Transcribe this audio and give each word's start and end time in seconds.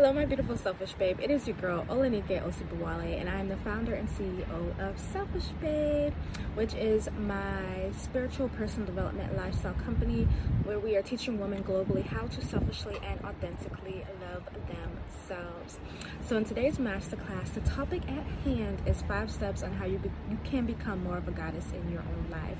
Hello, 0.00 0.14
my 0.14 0.24
beautiful 0.24 0.56
selfish 0.56 0.94
babe. 0.94 1.20
It 1.20 1.30
is 1.30 1.46
your 1.46 1.58
girl 1.58 1.84
Olanike 1.90 2.42
Osibowale, 2.42 3.20
and 3.20 3.28
I 3.28 3.38
am 3.38 3.50
the 3.50 3.58
founder 3.58 3.92
and 3.92 4.08
CEO 4.08 4.80
of 4.80 4.98
Selfish 4.98 5.48
Babe, 5.60 6.14
which 6.54 6.72
is 6.72 7.10
my 7.18 7.90
spiritual 7.98 8.48
personal 8.48 8.86
development 8.86 9.36
lifestyle 9.36 9.74
company 9.84 10.26
where 10.64 10.78
we 10.78 10.96
are 10.96 11.02
teaching 11.02 11.38
women 11.38 11.62
globally 11.64 12.02
how 12.02 12.26
to 12.28 12.42
selfishly 12.46 12.96
and 13.04 13.20
authentically 13.26 14.02
love 14.22 14.44
themselves. 14.68 15.78
So, 16.22 16.38
in 16.38 16.44
today's 16.44 16.78
masterclass, 16.78 17.52
the 17.52 17.60
topic 17.60 18.00
at 18.08 18.24
hand 18.44 18.80
is 18.86 19.02
five 19.02 19.30
steps 19.30 19.62
on 19.62 19.72
how 19.72 19.84
you 19.84 19.98
be- 19.98 20.10
you 20.30 20.38
can 20.44 20.64
become 20.64 21.04
more 21.04 21.18
of 21.18 21.28
a 21.28 21.32
goddess 21.32 21.66
in 21.72 21.92
your 21.92 22.00
own 22.00 22.26
life. 22.30 22.56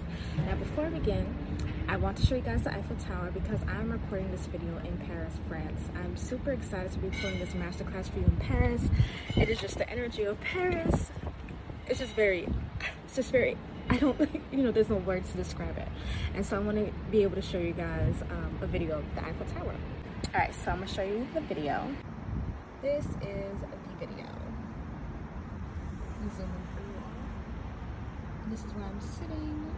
Now, 0.47 0.57
before 0.57 0.87
I 0.87 0.91
begin, 0.91 1.27
I 1.89 1.97
want 1.97 2.17
to 2.19 2.27
show 2.27 2.37
you 2.37 2.43
guys 2.43 2.63
the 2.63 2.73
Eiffel 2.73 2.97
Tower 2.97 3.31
because 3.33 3.61
I'm 3.67 3.91
recording 3.91 4.31
this 4.31 4.47
video 4.47 4.77
in 4.85 4.97
Paris, 5.07 5.35
France. 5.49 5.81
I'm 5.97 6.17
super 6.17 6.53
excited 6.53 6.93
to 6.93 6.99
be 6.99 7.11
putting 7.31 7.47
this 7.47 7.55
masterclass 7.55 8.11
for 8.11 8.19
you 8.19 8.25
in 8.25 8.37
Paris. 8.37 8.83
It 9.37 9.49
is 9.49 9.61
just 9.61 9.79
the 9.79 9.89
energy 9.89 10.25
of 10.25 10.41
Paris. 10.41 11.11
It's 11.87 12.01
just 12.01 12.15
very, 12.15 12.49
it's 13.05 13.17
just 13.17 13.31
very, 13.31 13.57
I 13.89 13.97
don't, 13.97 14.19
you 14.53 14.63
know, 14.63 14.73
there's 14.73 14.89
no 14.89 14.97
words 14.97 15.31
to 15.33 15.37
describe 15.37 15.79
it. 15.79 15.89
And 16.35 16.45
so 16.45 16.57
I 16.57 16.61
want 16.61 16.79
to 16.79 16.93
be 17.11 17.23
able 17.23 17.37
to 17.37 17.43
show 17.43 17.59
you 17.59 17.73
guys 17.73 18.15
um, 18.31 18.59
a 18.61 18.67
video 18.67 18.99
of 18.99 19.05
the 19.15 19.25
Eiffel 19.25 19.47
Tower. 19.47 19.75
All 20.35 20.41
right, 20.41 20.55
so 20.65 20.71
I'm 20.71 20.79
gonna 20.79 20.89
show 20.89 21.03
you 21.03 21.27
the 21.35 21.41
video. 21.41 21.95
This 22.83 23.05
is 23.05 23.61
the 23.61 23.97
video. 23.99 24.27
Zoom 26.37 26.45
in 26.45 26.67
for 26.75 26.83
you 26.83 26.97
all. 26.99 28.51
This 28.51 28.61
is 28.61 28.73
where 28.75 28.85
I'm 28.85 29.01
sitting 29.01 29.73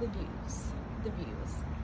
the 0.00 0.06
views, 0.08 0.64
the 1.04 1.10
views. 1.10 1.83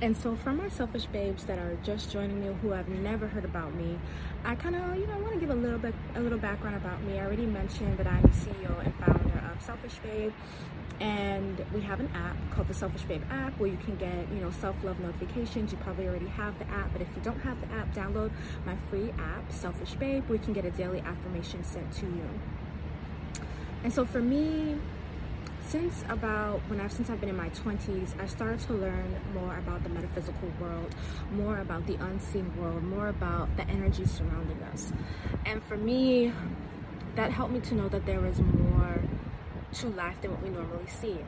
And 0.00 0.16
so, 0.16 0.36
for 0.36 0.52
my 0.52 0.68
selfish 0.68 1.06
babes 1.06 1.44
that 1.44 1.58
are 1.58 1.76
just 1.82 2.10
joining 2.10 2.40
me, 2.40 2.54
who 2.62 2.70
have 2.70 2.88
never 2.88 3.26
heard 3.26 3.44
about 3.44 3.74
me, 3.74 3.98
I 4.44 4.54
kind 4.54 4.76
of, 4.76 4.96
you 4.96 5.06
know, 5.06 5.18
want 5.18 5.34
to 5.34 5.40
give 5.40 5.50
a 5.50 5.54
little 5.54 5.78
bit, 5.78 5.94
a 6.14 6.20
little 6.20 6.38
background 6.38 6.76
about 6.76 7.02
me. 7.02 7.18
I 7.18 7.24
already 7.24 7.46
mentioned 7.46 7.98
that 7.98 8.06
I'm 8.06 8.22
the 8.22 8.28
CEO 8.28 8.84
and 8.84 8.94
founder 8.96 9.42
of 9.52 9.62
Selfish 9.62 9.98
Babe, 9.98 10.32
and 11.00 11.64
we 11.72 11.80
have 11.80 12.00
an 12.00 12.10
app 12.14 12.36
called 12.50 12.68
the 12.68 12.74
Selfish 12.74 13.02
Babe 13.02 13.22
app 13.30 13.58
where 13.58 13.68
you 13.68 13.78
can 13.78 13.96
get, 13.96 14.28
you 14.30 14.40
know, 14.40 14.50
self-love 14.50 15.00
notifications. 15.00 15.72
You 15.72 15.78
probably 15.78 16.06
already 16.06 16.28
have 16.28 16.58
the 16.58 16.68
app, 16.68 16.92
but 16.92 17.02
if 17.02 17.08
you 17.16 17.22
don't 17.22 17.40
have 17.40 17.60
the 17.60 17.74
app, 17.74 17.94
download 17.94 18.30
my 18.66 18.76
free 18.90 19.10
app, 19.18 19.50
Selfish 19.50 19.94
Babe, 19.94 20.24
where 20.28 20.38
you 20.38 20.44
can 20.44 20.52
get 20.52 20.64
a 20.64 20.70
daily 20.70 21.00
affirmation 21.00 21.64
sent 21.64 21.92
to 21.94 22.06
you. 22.06 22.28
And 23.82 23.92
so, 23.92 24.04
for 24.04 24.20
me, 24.20 24.78
since 25.68 26.04
about 26.08 26.60
when 26.68 26.80
I've 26.80 26.92
since 26.92 27.10
I've 27.10 27.20
been 27.20 27.28
in 27.28 27.36
my 27.36 27.48
20s, 27.50 28.20
I 28.20 28.26
started 28.26 28.60
to 28.60 28.74
learn 28.74 29.16
more 29.32 29.56
about 29.58 29.82
the 29.82 29.88
metaphysical 29.88 30.50
world, 30.60 30.94
more 31.32 31.58
about 31.58 31.86
the 31.86 31.94
unseen 31.94 32.54
world, 32.56 32.82
more 32.82 33.08
about 33.08 33.56
the 33.56 33.68
energy 33.68 34.04
surrounding 34.04 34.62
us. 34.72 34.92
And 35.46 35.62
for 35.62 35.76
me, 35.76 36.32
that 37.16 37.30
helped 37.30 37.52
me 37.52 37.60
to 37.60 37.74
know 37.74 37.88
that 37.88 38.06
there 38.06 38.24
is 38.26 38.38
more 38.40 39.02
to 39.74 39.88
life 39.88 40.16
than 40.20 40.32
what 40.32 40.42
we 40.42 40.50
normally 40.50 40.86
see. 40.86 41.18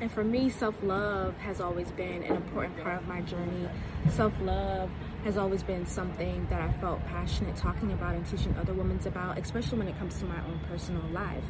And 0.00 0.10
for 0.12 0.22
me, 0.22 0.48
self 0.48 0.76
love 0.82 1.36
has 1.38 1.60
always 1.60 1.90
been 1.90 2.22
an 2.22 2.36
important 2.36 2.80
part 2.82 3.00
of 3.00 3.08
my 3.08 3.20
journey. 3.22 3.68
Self 4.10 4.32
love 4.40 4.90
has 5.24 5.36
always 5.36 5.64
been 5.64 5.84
something 5.84 6.46
that 6.50 6.60
I 6.60 6.72
felt 6.80 7.04
passionate 7.06 7.56
talking 7.56 7.92
about 7.92 8.14
and 8.14 8.24
teaching 8.24 8.54
other 8.60 8.72
women 8.72 9.00
about, 9.04 9.38
especially 9.38 9.78
when 9.78 9.88
it 9.88 9.98
comes 9.98 10.16
to 10.20 10.24
my 10.24 10.38
own 10.46 10.60
personal 10.68 11.02
life. 11.12 11.42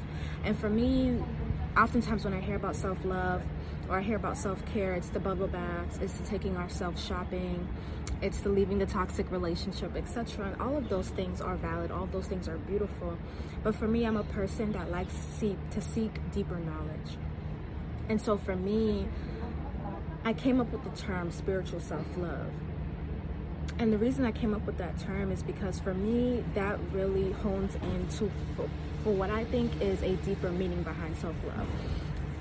And 0.44 0.58
for 0.58 0.70
me, 0.70 1.22
oftentimes 1.78 2.24
when 2.24 2.34
I 2.34 2.40
hear 2.40 2.56
about 2.56 2.76
self 2.76 2.98
love 3.04 3.42
or 3.88 3.98
I 3.98 4.02
hear 4.02 4.16
about 4.16 4.36
self 4.36 4.64
care, 4.66 4.94
it's 4.94 5.08
the 5.08 5.20
bubble 5.20 5.46
baths, 5.46 5.98
it's 5.98 6.12
the 6.14 6.26
taking 6.26 6.56
ourselves 6.56 7.04
shopping, 7.04 7.66
it's 8.20 8.40
the 8.40 8.48
leaving 8.48 8.78
the 8.78 8.86
toxic 8.86 9.30
relationship, 9.30 9.96
etc. 9.96 10.46
And 10.46 10.60
all 10.60 10.76
of 10.76 10.88
those 10.88 11.08
things 11.10 11.40
are 11.40 11.56
valid, 11.56 11.90
all 11.90 12.04
of 12.04 12.12
those 12.12 12.26
things 12.26 12.48
are 12.48 12.58
beautiful. 12.58 13.16
But 13.62 13.74
for 13.74 13.88
me, 13.88 14.04
I'm 14.04 14.16
a 14.16 14.24
person 14.24 14.72
that 14.72 14.90
likes 14.90 15.14
to 15.14 15.32
seek, 15.38 15.70
to 15.70 15.80
seek 15.80 16.30
deeper 16.32 16.58
knowledge. 16.58 17.16
And 18.08 18.20
so 18.20 18.36
for 18.36 18.56
me, 18.56 19.06
I 20.24 20.32
came 20.32 20.60
up 20.60 20.72
with 20.72 20.84
the 20.84 21.00
term 21.00 21.30
spiritual 21.30 21.80
self 21.80 22.06
love. 22.16 22.50
And 23.80 23.92
the 23.92 23.98
reason 23.98 24.24
I 24.24 24.32
came 24.32 24.54
up 24.54 24.66
with 24.66 24.76
that 24.78 24.98
term 24.98 25.30
is 25.30 25.44
because 25.44 25.78
for 25.78 25.94
me, 25.94 26.42
that 26.54 26.78
really 26.92 27.30
hones 27.30 27.76
into 27.76 28.30
for, 28.56 28.68
for 29.04 29.12
what 29.12 29.30
I 29.30 29.44
think 29.44 29.80
is 29.80 30.02
a 30.02 30.16
deeper 30.16 30.50
meaning 30.50 30.82
behind 30.82 31.16
self 31.16 31.36
love. 31.46 31.68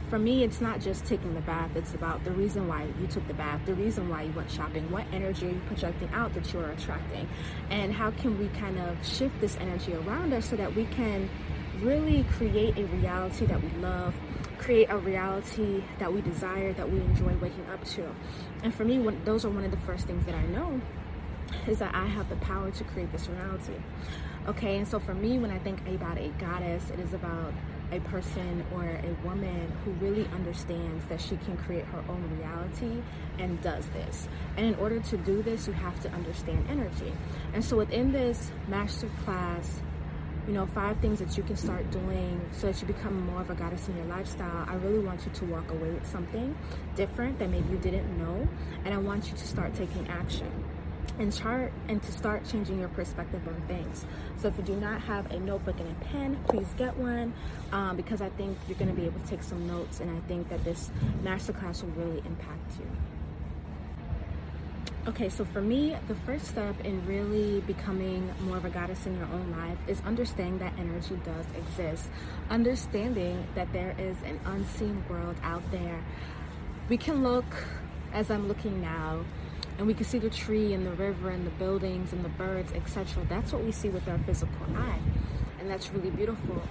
For 0.09 0.17
me, 0.17 0.43
it's 0.43 0.61
not 0.61 0.79
just 0.79 1.05
taking 1.05 1.35
the 1.35 1.41
bath, 1.41 1.75
it's 1.75 1.93
about 1.93 2.23
the 2.23 2.31
reason 2.31 2.67
why 2.67 2.87
you 2.99 3.07
took 3.07 3.27
the 3.27 3.33
bath, 3.35 3.61
the 3.65 3.75
reason 3.75 4.09
why 4.09 4.23
you 4.23 4.31
went 4.31 4.49
shopping, 4.49 4.89
what 4.89 5.03
energy 5.11 5.47
are 5.47 5.49
you 5.49 5.61
projecting 5.67 6.09
out 6.13 6.33
that 6.33 6.51
you're 6.53 6.71
attracting, 6.71 7.27
and 7.69 7.93
how 7.93 8.09
can 8.11 8.39
we 8.39 8.47
kind 8.59 8.79
of 8.79 9.05
shift 9.05 9.39
this 9.41 9.57
energy 9.57 9.93
around 9.93 10.33
us 10.33 10.49
so 10.49 10.55
that 10.55 10.73
we 10.75 10.85
can 10.85 11.29
really 11.81 12.25
create 12.37 12.77
a 12.77 12.85
reality 12.85 13.45
that 13.45 13.61
we 13.61 13.69
love, 13.81 14.15
create 14.57 14.89
a 14.89 14.97
reality 14.97 15.83
that 15.99 16.11
we 16.11 16.21
desire, 16.21 16.71
that 16.73 16.89
we 16.89 16.99
enjoy 16.99 17.35
waking 17.41 17.67
up 17.71 17.83
to. 17.83 18.07
And 18.63 18.73
for 18.73 18.85
me, 18.85 18.97
those 19.25 19.43
are 19.43 19.49
one 19.49 19.65
of 19.65 19.71
the 19.71 19.77
first 19.85 20.07
things 20.07 20.25
that 20.25 20.35
I 20.35 20.45
know 20.47 20.81
is 21.67 21.79
that 21.79 21.93
I 21.93 22.05
have 22.05 22.29
the 22.29 22.35
power 22.37 22.71
to 22.71 22.83
create 22.83 23.11
this 23.11 23.27
reality. 23.27 23.73
Okay, 24.47 24.77
and 24.77 24.87
so 24.87 24.99
for 24.99 25.13
me, 25.13 25.39
when 25.39 25.51
I 25.51 25.59
think 25.59 25.85
about 25.87 26.17
a 26.17 26.29
goddess, 26.39 26.89
it 26.89 26.99
is 26.99 27.13
about 27.13 27.53
a 27.91 27.99
person 28.01 28.65
or 28.73 28.83
a 28.83 29.27
woman 29.27 29.71
who 29.83 29.91
really 29.93 30.27
understands 30.35 31.05
that 31.07 31.21
she 31.21 31.37
can 31.37 31.57
create 31.57 31.85
her 31.85 32.03
own 32.09 32.37
reality 32.37 33.01
and 33.39 33.61
does 33.61 33.85
this. 33.87 34.27
And 34.57 34.65
in 34.65 34.75
order 34.75 34.99
to 34.99 35.17
do 35.17 35.41
this, 35.41 35.67
you 35.67 35.73
have 35.73 35.99
to 36.01 36.09
understand 36.11 36.65
energy. 36.69 37.13
And 37.53 37.63
so 37.63 37.77
within 37.77 38.11
this 38.11 38.51
master 38.67 39.09
class, 39.23 39.81
you 40.47 40.53
know, 40.53 40.65
five 40.65 40.97
things 40.99 41.19
that 41.19 41.35
you 41.35 41.43
can 41.43 41.57
start 41.57 41.91
doing 41.91 42.39
so 42.53 42.67
that 42.67 42.79
you 42.81 42.87
become 42.87 43.25
more 43.25 43.41
of 43.41 43.49
a 43.49 43.55
goddess 43.55 43.89
in 43.89 43.97
your 43.97 44.05
lifestyle. 44.05 44.65
I 44.67 44.75
really 44.75 44.99
want 44.99 45.25
you 45.25 45.31
to 45.33 45.45
walk 45.45 45.69
away 45.69 45.89
with 45.89 46.07
something 46.07 46.57
different 46.95 47.37
that 47.39 47.49
maybe 47.49 47.69
you 47.69 47.77
didn't 47.77 48.17
know, 48.17 48.47
and 48.85 48.93
I 48.93 48.97
want 48.97 49.29
you 49.29 49.35
to 49.35 49.45
start 49.45 49.73
taking 49.73 50.07
action 50.07 50.49
and 51.19 51.35
chart 51.35 51.71
and 51.87 52.01
to 52.03 52.11
start 52.11 52.43
changing 52.49 52.79
your 52.79 52.89
perspective 52.89 53.41
on 53.47 53.61
things. 53.67 54.05
So 54.37 54.47
if 54.47 54.57
you 54.57 54.63
do 54.63 54.75
not 54.75 55.01
have 55.01 55.31
a 55.31 55.39
notebook 55.39 55.79
and 55.79 55.89
a 55.89 56.05
pen, 56.05 56.39
please 56.47 56.67
get 56.77 56.95
one 56.97 57.33
um, 57.71 57.95
because 57.95 58.21
I 58.21 58.29
think 58.29 58.57
you're 58.67 58.77
going 58.77 58.93
to 58.93 58.99
be 58.99 59.05
able 59.05 59.19
to 59.19 59.27
take 59.27 59.43
some 59.43 59.67
notes 59.67 59.99
and 59.99 60.09
I 60.11 60.19
think 60.27 60.49
that 60.49 60.63
this 60.63 60.91
masterclass 61.23 61.83
will 61.83 61.91
really 61.91 62.19
impact 62.19 62.79
you. 62.79 62.87
Okay, 65.07 65.29
so 65.29 65.45
for 65.45 65.61
me, 65.61 65.95
the 66.09 66.15
first 66.15 66.47
step 66.47 66.75
in 66.83 67.05
really 67.05 67.61
becoming 67.61 68.29
more 68.41 68.57
of 68.57 68.65
a 68.65 68.69
goddess 68.69 69.05
in 69.05 69.15
your 69.15 69.27
own 69.27 69.55
life 69.57 69.77
is 69.87 70.01
understanding 70.05 70.59
that 70.59 70.73
energy 70.77 71.17
does 71.23 71.45
exist. 71.57 72.09
Understanding 72.49 73.47
that 73.55 73.71
there 73.71 73.95
is 73.97 74.17
an 74.25 74.37
unseen 74.43 75.01
world 75.09 75.37
out 75.43 75.63
there. 75.71 76.03
We 76.89 76.97
can 76.97 77.23
look, 77.23 77.45
as 78.11 78.29
I'm 78.29 78.49
looking 78.49 78.81
now, 78.81 79.23
and 79.77 79.87
we 79.87 79.93
can 79.93 80.05
see 80.05 80.19
the 80.19 80.29
tree 80.29 80.73
and 80.73 80.85
the 80.85 80.91
river 80.91 81.29
and 81.29 81.45
the 81.45 81.51
buildings 81.51 82.13
and 82.13 82.23
the 82.25 82.29
birds, 82.29 82.71
etc. 82.73 83.25
That's 83.29 83.53
what 83.53 83.63
we 83.63 83.71
see 83.71 83.89
with 83.89 84.07
our 84.07 84.17
physical 84.19 84.55
eye, 84.75 84.99
and 85.59 85.69
that's 85.69 85.91
really 85.91 86.09
beautiful. 86.09 86.61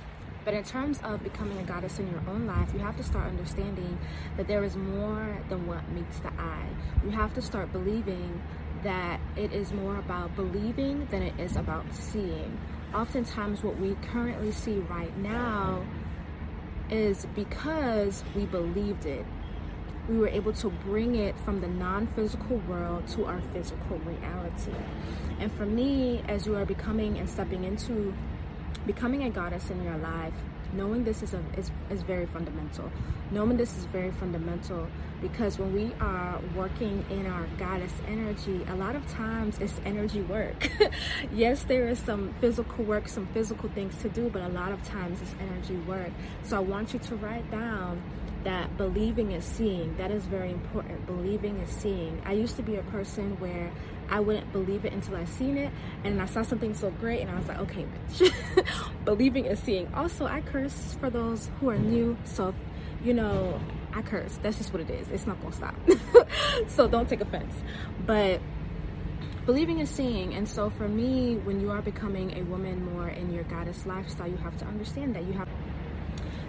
But 0.44 0.54
in 0.54 0.62
terms 0.62 1.00
of 1.02 1.24
becoming 1.24 1.58
a 1.58 1.64
goddess 1.64 1.98
in 1.98 2.08
your 2.08 2.22
own 2.28 2.46
life, 2.46 2.68
you 2.72 2.78
have 2.78 2.96
to 2.98 3.02
start 3.02 3.26
understanding 3.26 3.98
that 4.36 4.46
there 4.46 4.62
is 4.62 4.76
more 4.76 5.38
than 5.48 5.66
what 5.66 5.88
meets 5.90 6.20
the 6.20 6.28
eye. 6.38 6.68
You 7.04 7.10
have 7.10 7.34
to 7.34 7.42
start 7.42 7.72
believing 7.72 8.40
that 8.84 9.18
it 9.36 9.52
is 9.52 9.72
more 9.72 9.96
about 9.96 10.36
believing 10.36 11.08
than 11.10 11.22
it 11.22 11.34
is 11.40 11.56
about 11.56 11.92
seeing. 11.92 12.58
Oftentimes, 12.94 13.64
what 13.64 13.76
we 13.78 13.96
currently 14.12 14.52
see 14.52 14.78
right 14.78 15.16
now 15.18 15.84
is 16.88 17.26
because 17.34 18.22
we 18.36 18.46
believed 18.46 19.04
it 19.04 19.26
we 20.08 20.18
were 20.18 20.28
able 20.28 20.52
to 20.52 20.70
bring 20.70 21.16
it 21.16 21.38
from 21.40 21.60
the 21.60 21.68
non 21.68 22.06
physical 22.08 22.58
world 22.68 23.06
to 23.08 23.24
our 23.24 23.40
physical 23.52 23.98
reality. 23.98 24.72
And 25.38 25.52
for 25.52 25.66
me, 25.66 26.22
as 26.28 26.46
you 26.46 26.56
are 26.56 26.64
becoming 26.64 27.18
and 27.18 27.28
stepping 27.28 27.64
into 27.64 28.14
becoming 28.86 29.24
a 29.24 29.30
goddess 29.30 29.68
in 29.70 29.82
your 29.82 29.96
life, 29.98 30.34
knowing 30.72 31.04
this 31.04 31.22
is, 31.22 31.34
a, 31.34 31.42
is, 31.56 31.70
is 31.90 32.02
very 32.02 32.26
fundamental. 32.26 32.90
Knowing 33.30 33.56
this 33.56 33.76
is 33.76 33.84
very 33.86 34.12
fundamental 34.12 34.86
because 35.20 35.58
when 35.58 35.72
we 35.72 35.92
are 36.00 36.40
working 36.54 37.04
in 37.10 37.26
our 37.26 37.46
goddess 37.58 37.92
energy, 38.06 38.64
a 38.68 38.76
lot 38.76 38.94
of 38.94 39.06
times 39.08 39.58
it's 39.58 39.80
energy 39.84 40.20
work. 40.22 40.70
yes, 41.32 41.64
there 41.64 41.88
is 41.88 41.98
some 41.98 42.34
physical 42.40 42.84
work, 42.84 43.08
some 43.08 43.26
physical 43.28 43.68
things 43.70 43.96
to 44.02 44.08
do, 44.08 44.28
but 44.28 44.42
a 44.42 44.48
lot 44.48 44.72
of 44.72 44.82
times 44.84 45.20
it's 45.22 45.34
energy 45.40 45.76
work. 45.88 46.10
So 46.42 46.56
I 46.56 46.60
want 46.60 46.92
you 46.92 47.00
to 47.00 47.16
write 47.16 47.50
down 47.50 48.02
that 48.46 48.76
believing 48.76 49.32
is 49.32 49.44
seeing. 49.44 49.96
That 49.96 50.12
is 50.12 50.24
very 50.24 50.52
important. 50.52 51.04
Believing 51.04 51.56
is 51.58 51.68
seeing. 51.68 52.22
I 52.24 52.32
used 52.32 52.54
to 52.56 52.62
be 52.62 52.76
a 52.76 52.82
person 52.84 53.40
where 53.40 53.72
I 54.08 54.20
wouldn't 54.20 54.52
believe 54.52 54.84
it 54.84 54.92
until 54.92 55.16
I 55.16 55.24
seen 55.24 55.56
it, 55.56 55.72
and 56.04 56.22
I 56.22 56.26
saw 56.26 56.42
something 56.42 56.72
so 56.72 56.90
great, 56.90 57.22
and 57.22 57.30
I 57.30 57.36
was 57.36 57.48
like, 57.48 57.58
okay, 57.58 57.84
bitch. 57.84 58.32
believing 59.04 59.46
is 59.46 59.58
seeing. 59.58 59.92
Also, 59.94 60.26
I 60.26 60.42
curse 60.42 60.96
for 61.00 61.10
those 61.10 61.50
who 61.58 61.70
are 61.70 61.78
new, 61.78 62.16
so 62.22 62.54
you 63.02 63.14
know, 63.14 63.60
I 63.92 64.02
curse. 64.02 64.38
That's 64.42 64.58
just 64.58 64.72
what 64.72 64.80
it 64.80 64.90
is. 64.90 65.10
It's 65.10 65.26
not 65.26 65.40
gonna 65.42 65.52
stop. 65.52 65.74
so 66.68 66.86
don't 66.86 67.08
take 67.08 67.20
offense. 67.20 67.52
But 68.06 68.40
believing 69.44 69.80
is 69.80 69.90
seeing. 69.90 70.34
And 70.34 70.48
so 70.48 70.70
for 70.70 70.88
me, 70.88 71.36
when 71.36 71.60
you 71.60 71.72
are 71.72 71.82
becoming 71.82 72.38
a 72.38 72.42
woman 72.44 72.84
more 72.92 73.08
in 73.08 73.32
your 73.32 73.44
goddess 73.44 73.86
lifestyle, 73.86 74.28
you 74.28 74.36
have 74.36 74.56
to 74.58 74.64
understand 74.66 75.16
that 75.16 75.24
you 75.24 75.32
have. 75.32 75.48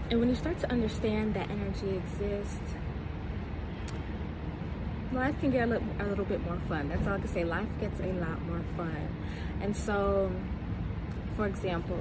And 0.09 0.19
when 0.21 0.29
you 0.29 0.35
start 0.35 0.57
to 0.59 0.71
understand 0.71 1.33
that 1.33 1.49
energy 1.49 1.97
exists, 1.97 2.73
life 5.11 5.37
can 5.41 5.51
get 5.51 5.67
a 5.67 5.71
little, 5.71 5.87
a 5.99 6.05
little 6.05 6.23
bit 6.23 6.43
more 6.45 6.59
fun. 6.69 6.87
That's 6.87 7.05
all 7.05 7.15
I 7.15 7.19
can 7.19 7.27
say. 7.27 7.43
Life 7.43 7.67
gets 7.81 7.99
a 7.99 8.13
lot 8.13 8.41
more 8.43 8.61
fun. 8.77 9.09
And 9.59 9.75
so, 9.75 10.31
for 11.35 11.45
example, 11.45 11.99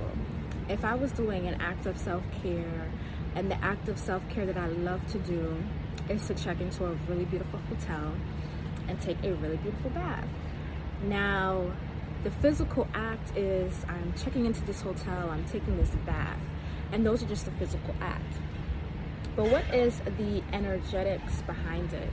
if 0.68 0.84
I 0.84 0.94
was 0.94 1.10
doing 1.12 1.48
an 1.48 1.60
act 1.60 1.86
of 1.86 1.98
self 1.98 2.22
care 2.42 2.90
and 3.34 3.50
the 3.50 3.62
act 3.64 3.88
of 3.88 3.98
self 3.98 4.28
care 4.28 4.46
that 4.46 4.56
I 4.56 4.68
love 4.68 5.04
to 5.12 5.18
do 5.18 5.56
is 6.08 6.26
to 6.28 6.34
check 6.34 6.60
into 6.60 6.84
a 6.84 6.92
really 7.08 7.24
beautiful 7.24 7.58
hotel 7.68 8.12
and 8.88 9.00
take 9.00 9.22
a 9.24 9.34
really 9.34 9.56
beautiful 9.56 9.90
bath. 9.90 10.28
Now, 11.02 11.72
the 12.22 12.30
physical 12.30 12.86
act 12.94 13.36
is 13.36 13.84
I'm 13.88 14.14
checking 14.14 14.46
into 14.46 14.60
this 14.62 14.80
hotel, 14.80 15.30
I'm 15.30 15.44
taking 15.46 15.76
this 15.76 15.90
bath, 16.06 16.38
and 16.92 17.04
those 17.04 17.22
are 17.22 17.26
just 17.26 17.44
the 17.44 17.50
physical 17.52 17.94
act. 18.00 18.34
But 19.34 19.50
what 19.50 19.64
is 19.74 20.00
the 20.18 20.42
energetics 20.52 21.42
behind 21.42 21.92
it? 21.92 22.10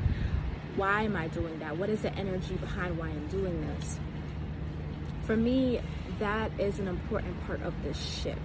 Why 0.76 1.04
am 1.04 1.16
I 1.16 1.28
doing 1.28 1.60
that? 1.60 1.78
What 1.78 1.90
is 1.90 2.02
the 2.02 2.14
energy 2.16 2.56
behind 2.56 2.98
why 2.98 3.08
I'm 3.08 3.28
doing 3.28 3.62
this? 3.62 4.00
For 5.26 5.38
me, 5.38 5.80
that 6.20 6.52
is 6.60 6.80
an 6.80 6.88
important 6.88 7.46
part 7.46 7.62
of 7.62 7.74
this 7.84 7.98
shift 7.98 8.40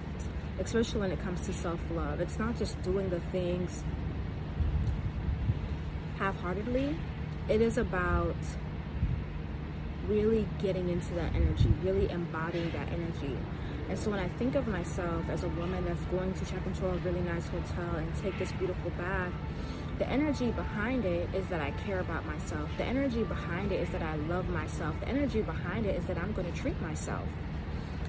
especially 0.60 1.00
when 1.00 1.12
it 1.12 1.20
comes 1.20 1.40
to 1.46 1.52
self 1.52 1.80
love. 1.92 2.20
It's 2.20 2.38
not 2.38 2.56
just 2.58 2.80
doing 2.82 3.08
the 3.10 3.20
things 3.32 3.84
half 6.18 6.38
heartedly, 6.40 6.96
it 7.48 7.60
is 7.60 7.78
about 7.78 8.34
really 10.08 10.48
getting 10.58 10.88
into 10.88 11.14
that 11.14 11.34
energy, 11.34 11.72
really 11.82 12.10
embodying 12.10 12.70
that 12.72 12.88
energy. 12.88 13.36
And 13.88 13.98
so 13.98 14.10
when 14.10 14.20
I 14.20 14.28
think 14.38 14.54
of 14.54 14.68
myself 14.68 15.28
as 15.30 15.44
a 15.44 15.48
woman 15.48 15.84
that's 15.84 16.04
going 16.06 16.34
to 16.34 16.44
check 16.44 16.64
into 16.66 16.86
a 16.86 16.96
really 16.98 17.20
nice 17.20 17.46
hotel 17.48 17.96
and 17.96 18.12
take 18.22 18.38
this 18.38 18.52
beautiful 18.52 18.90
bath, 18.98 19.32
the 19.98 20.08
energy 20.08 20.50
behind 20.50 21.04
it 21.04 21.28
is 21.34 21.46
that 21.48 21.60
I 21.60 21.72
care 21.86 22.00
about 22.00 22.24
myself. 22.26 22.68
The 22.76 22.84
energy 22.84 23.24
behind 23.24 23.72
it 23.72 23.80
is 23.80 23.88
that 23.90 24.02
I 24.02 24.16
love 24.16 24.48
myself. 24.48 24.98
The 25.00 25.08
energy 25.08 25.42
behind 25.42 25.86
it 25.86 25.96
is 25.96 26.04
that 26.06 26.18
I'm 26.18 26.32
going 26.32 26.50
to 26.50 26.56
treat 26.58 26.80
myself. 26.80 27.26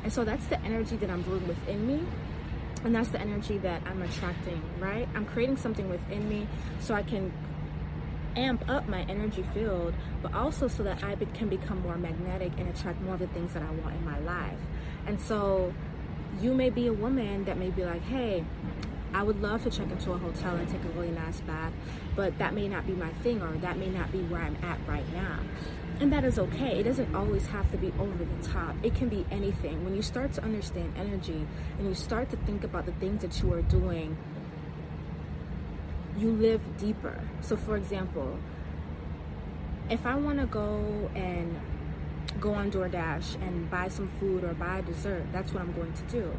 And 0.04 0.14
so 0.14 0.24
that's 0.24 0.46
the 0.48 0.62
energy 0.62 0.98
that 0.98 1.10
I'm 1.10 1.22
brewing 1.22 1.48
within 1.48 1.88
me 1.88 2.06
and 2.84 2.96
that's 2.96 3.10
the 3.10 3.20
energy 3.20 3.58
that 3.60 3.82
I'm 3.86 4.02
attracting, 4.02 4.62
right? 4.80 5.08
I'm 5.16 5.26
creating 5.26 5.58
something 5.58 5.90
within 5.90 6.28
me 6.30 6.48
so 6.80 6.94
I 6.94 7.04
can 7.04 7.32
amp 8.36 8.70
up 8.70 8.88
my 8.88 9.02
energy 9.04 9.44
field, 9.54 9.94
but 10.22 10.34
also 10.34 10.68
so 10.68 10.84
that 10.84 11.04
I 11.04 11.16
can 11.34 11.50
become 11.50 11.82
more 11.82 11.98
magnetic 11.98 12.54
and 12.58 12.70
attract 12.70 13.02
more 13.02 13.16
of 13.16 13.20
the 13.20 13.28
things 13.28 13.54
that 13.54 13.64
I 13.64 13.72
want 13.72 13.96
in 13.96 14.06
my 14.06 14.20
life. 14.20 14.58
And 15.06 15.20
so 15.20 15.74
you 16.42 16.54
may 16.54 16.70
be 16.70 16.88
a 16.88 16.94
woman 16.94 17.46
that 17.46 17.58
may 17.58 17.70
be 17.70 17.84
like, 17.84 18.02
hey, 18.04 18.46
I 19.14 19.24
would 19.24 19.42
love 19.42 19.64
to 19.64 19.72
check 19.72 19.90
into 19.90 20.12
a 20.12 20.18
hotel 20.18 20.56
and 20.56 20.68
take 20.70 20.84
a 20.84 20.90
really 20.90 21.10
nice 21.10 21.42
bath, 21.42 21.74
but 22.16 22.38
that 22.38 22.54
may 22.54 22.68
not 22.68 22.86
be 22.86 22.94
my 22.94 23.12
thing 23.24 23.42
or 23.42 23.52
that 23.58 23.78
may 23.78 23.90
not 23.90 24.12
be 24.12 24.20
where 24.20 24.42
I'm 24.42 24.56
at 24.64 24.80
right 24.88 25.12
now. 25.14 25.40
And 26.00 26.14
that 26.14 26.24
is 26.24 26.40
okay. 26.40 26.80
It 26.80 26.84
doesn't 26.84 27.14
always 27.14 27.48
have 27.48 27.70
to 27.72 27.78
be 27.78 27.92
over 28.00 28.24
the 28.24 28.48
top. 28.48 28.76
It 28.84 28.96
can 28.96 29.10
be 29.10 29.26
anything. 29.32 29.84
When 29.84 29.96
you 29.96 30.02
start 30.02 30.32
to 30.34 30.44
understand 30.44 30.94
energy 30.96 31.46
and 31.78 31.88
you 31.88 31.96
start 31.96 32.30
to 32.30 32.38
think 32.38 32.64
about 32.64 32.86
the 32.86 32.94
things 32.94 33.22
that 33.22 33.42
you 33.42 33.52
are 33.54 33.64
doing, 33.64 34.16
you 36.18 36.32
live 36.32 36.62
deeper. 36.78 37.22
So, 37.42 37.58
for 37.58 37.76
example, 37.76 38.38
if 39.90 40.06
I 40.06 40.16
want 40.16 40.40
to 40.40 40.46
go 40.46 41.10
and 41.16 41.60
go 42.40 42.54
on 42.54 42.72
DoorDash 42.72 43.36
and 43.42 43.70
buy 43.70 43.88
some 43.88 44.08
food 44.20 44.44
or 44.44 44.54
buy 44.54 44.80
a 44.80 44.82
dessert, 44.82 45.26
that's 45.32 45.54
what 45.54 45.62
I'm 45.62 45.74
going 45.74 45.94
to 45.94 46.04
do. 46.04 46.32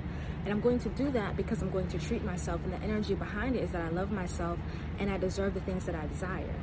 And 0.45 0.53
I'm 0.53 0.61
going 0.61 0.79
to 0.81 0.89
do 0.91 1.11
that 1.11 1.37
because 1.37 1.61
I'm 1.61 1.71
going 1.71 1.89
to 1.89 1.99
treat 1.99 2.25
myself, 2.25 2.61
and 2.65 2.73
the 2.73 2.83
energy 2.83 3.15
behind 3.15 3.57
it 3.57 3.63
is 3.63 3.71
that 3.73 3.83
I 3.83 3.89
love 3.89 4.11
myself 4.11 4.59
and 4.99 5.11
I 5.11 5.19
deserve 5.19 5.55
the 5.55 5.61
things 5.61 5.85
that 5.85 5.95
I 5.95 6.07
desire. 6.07 6.55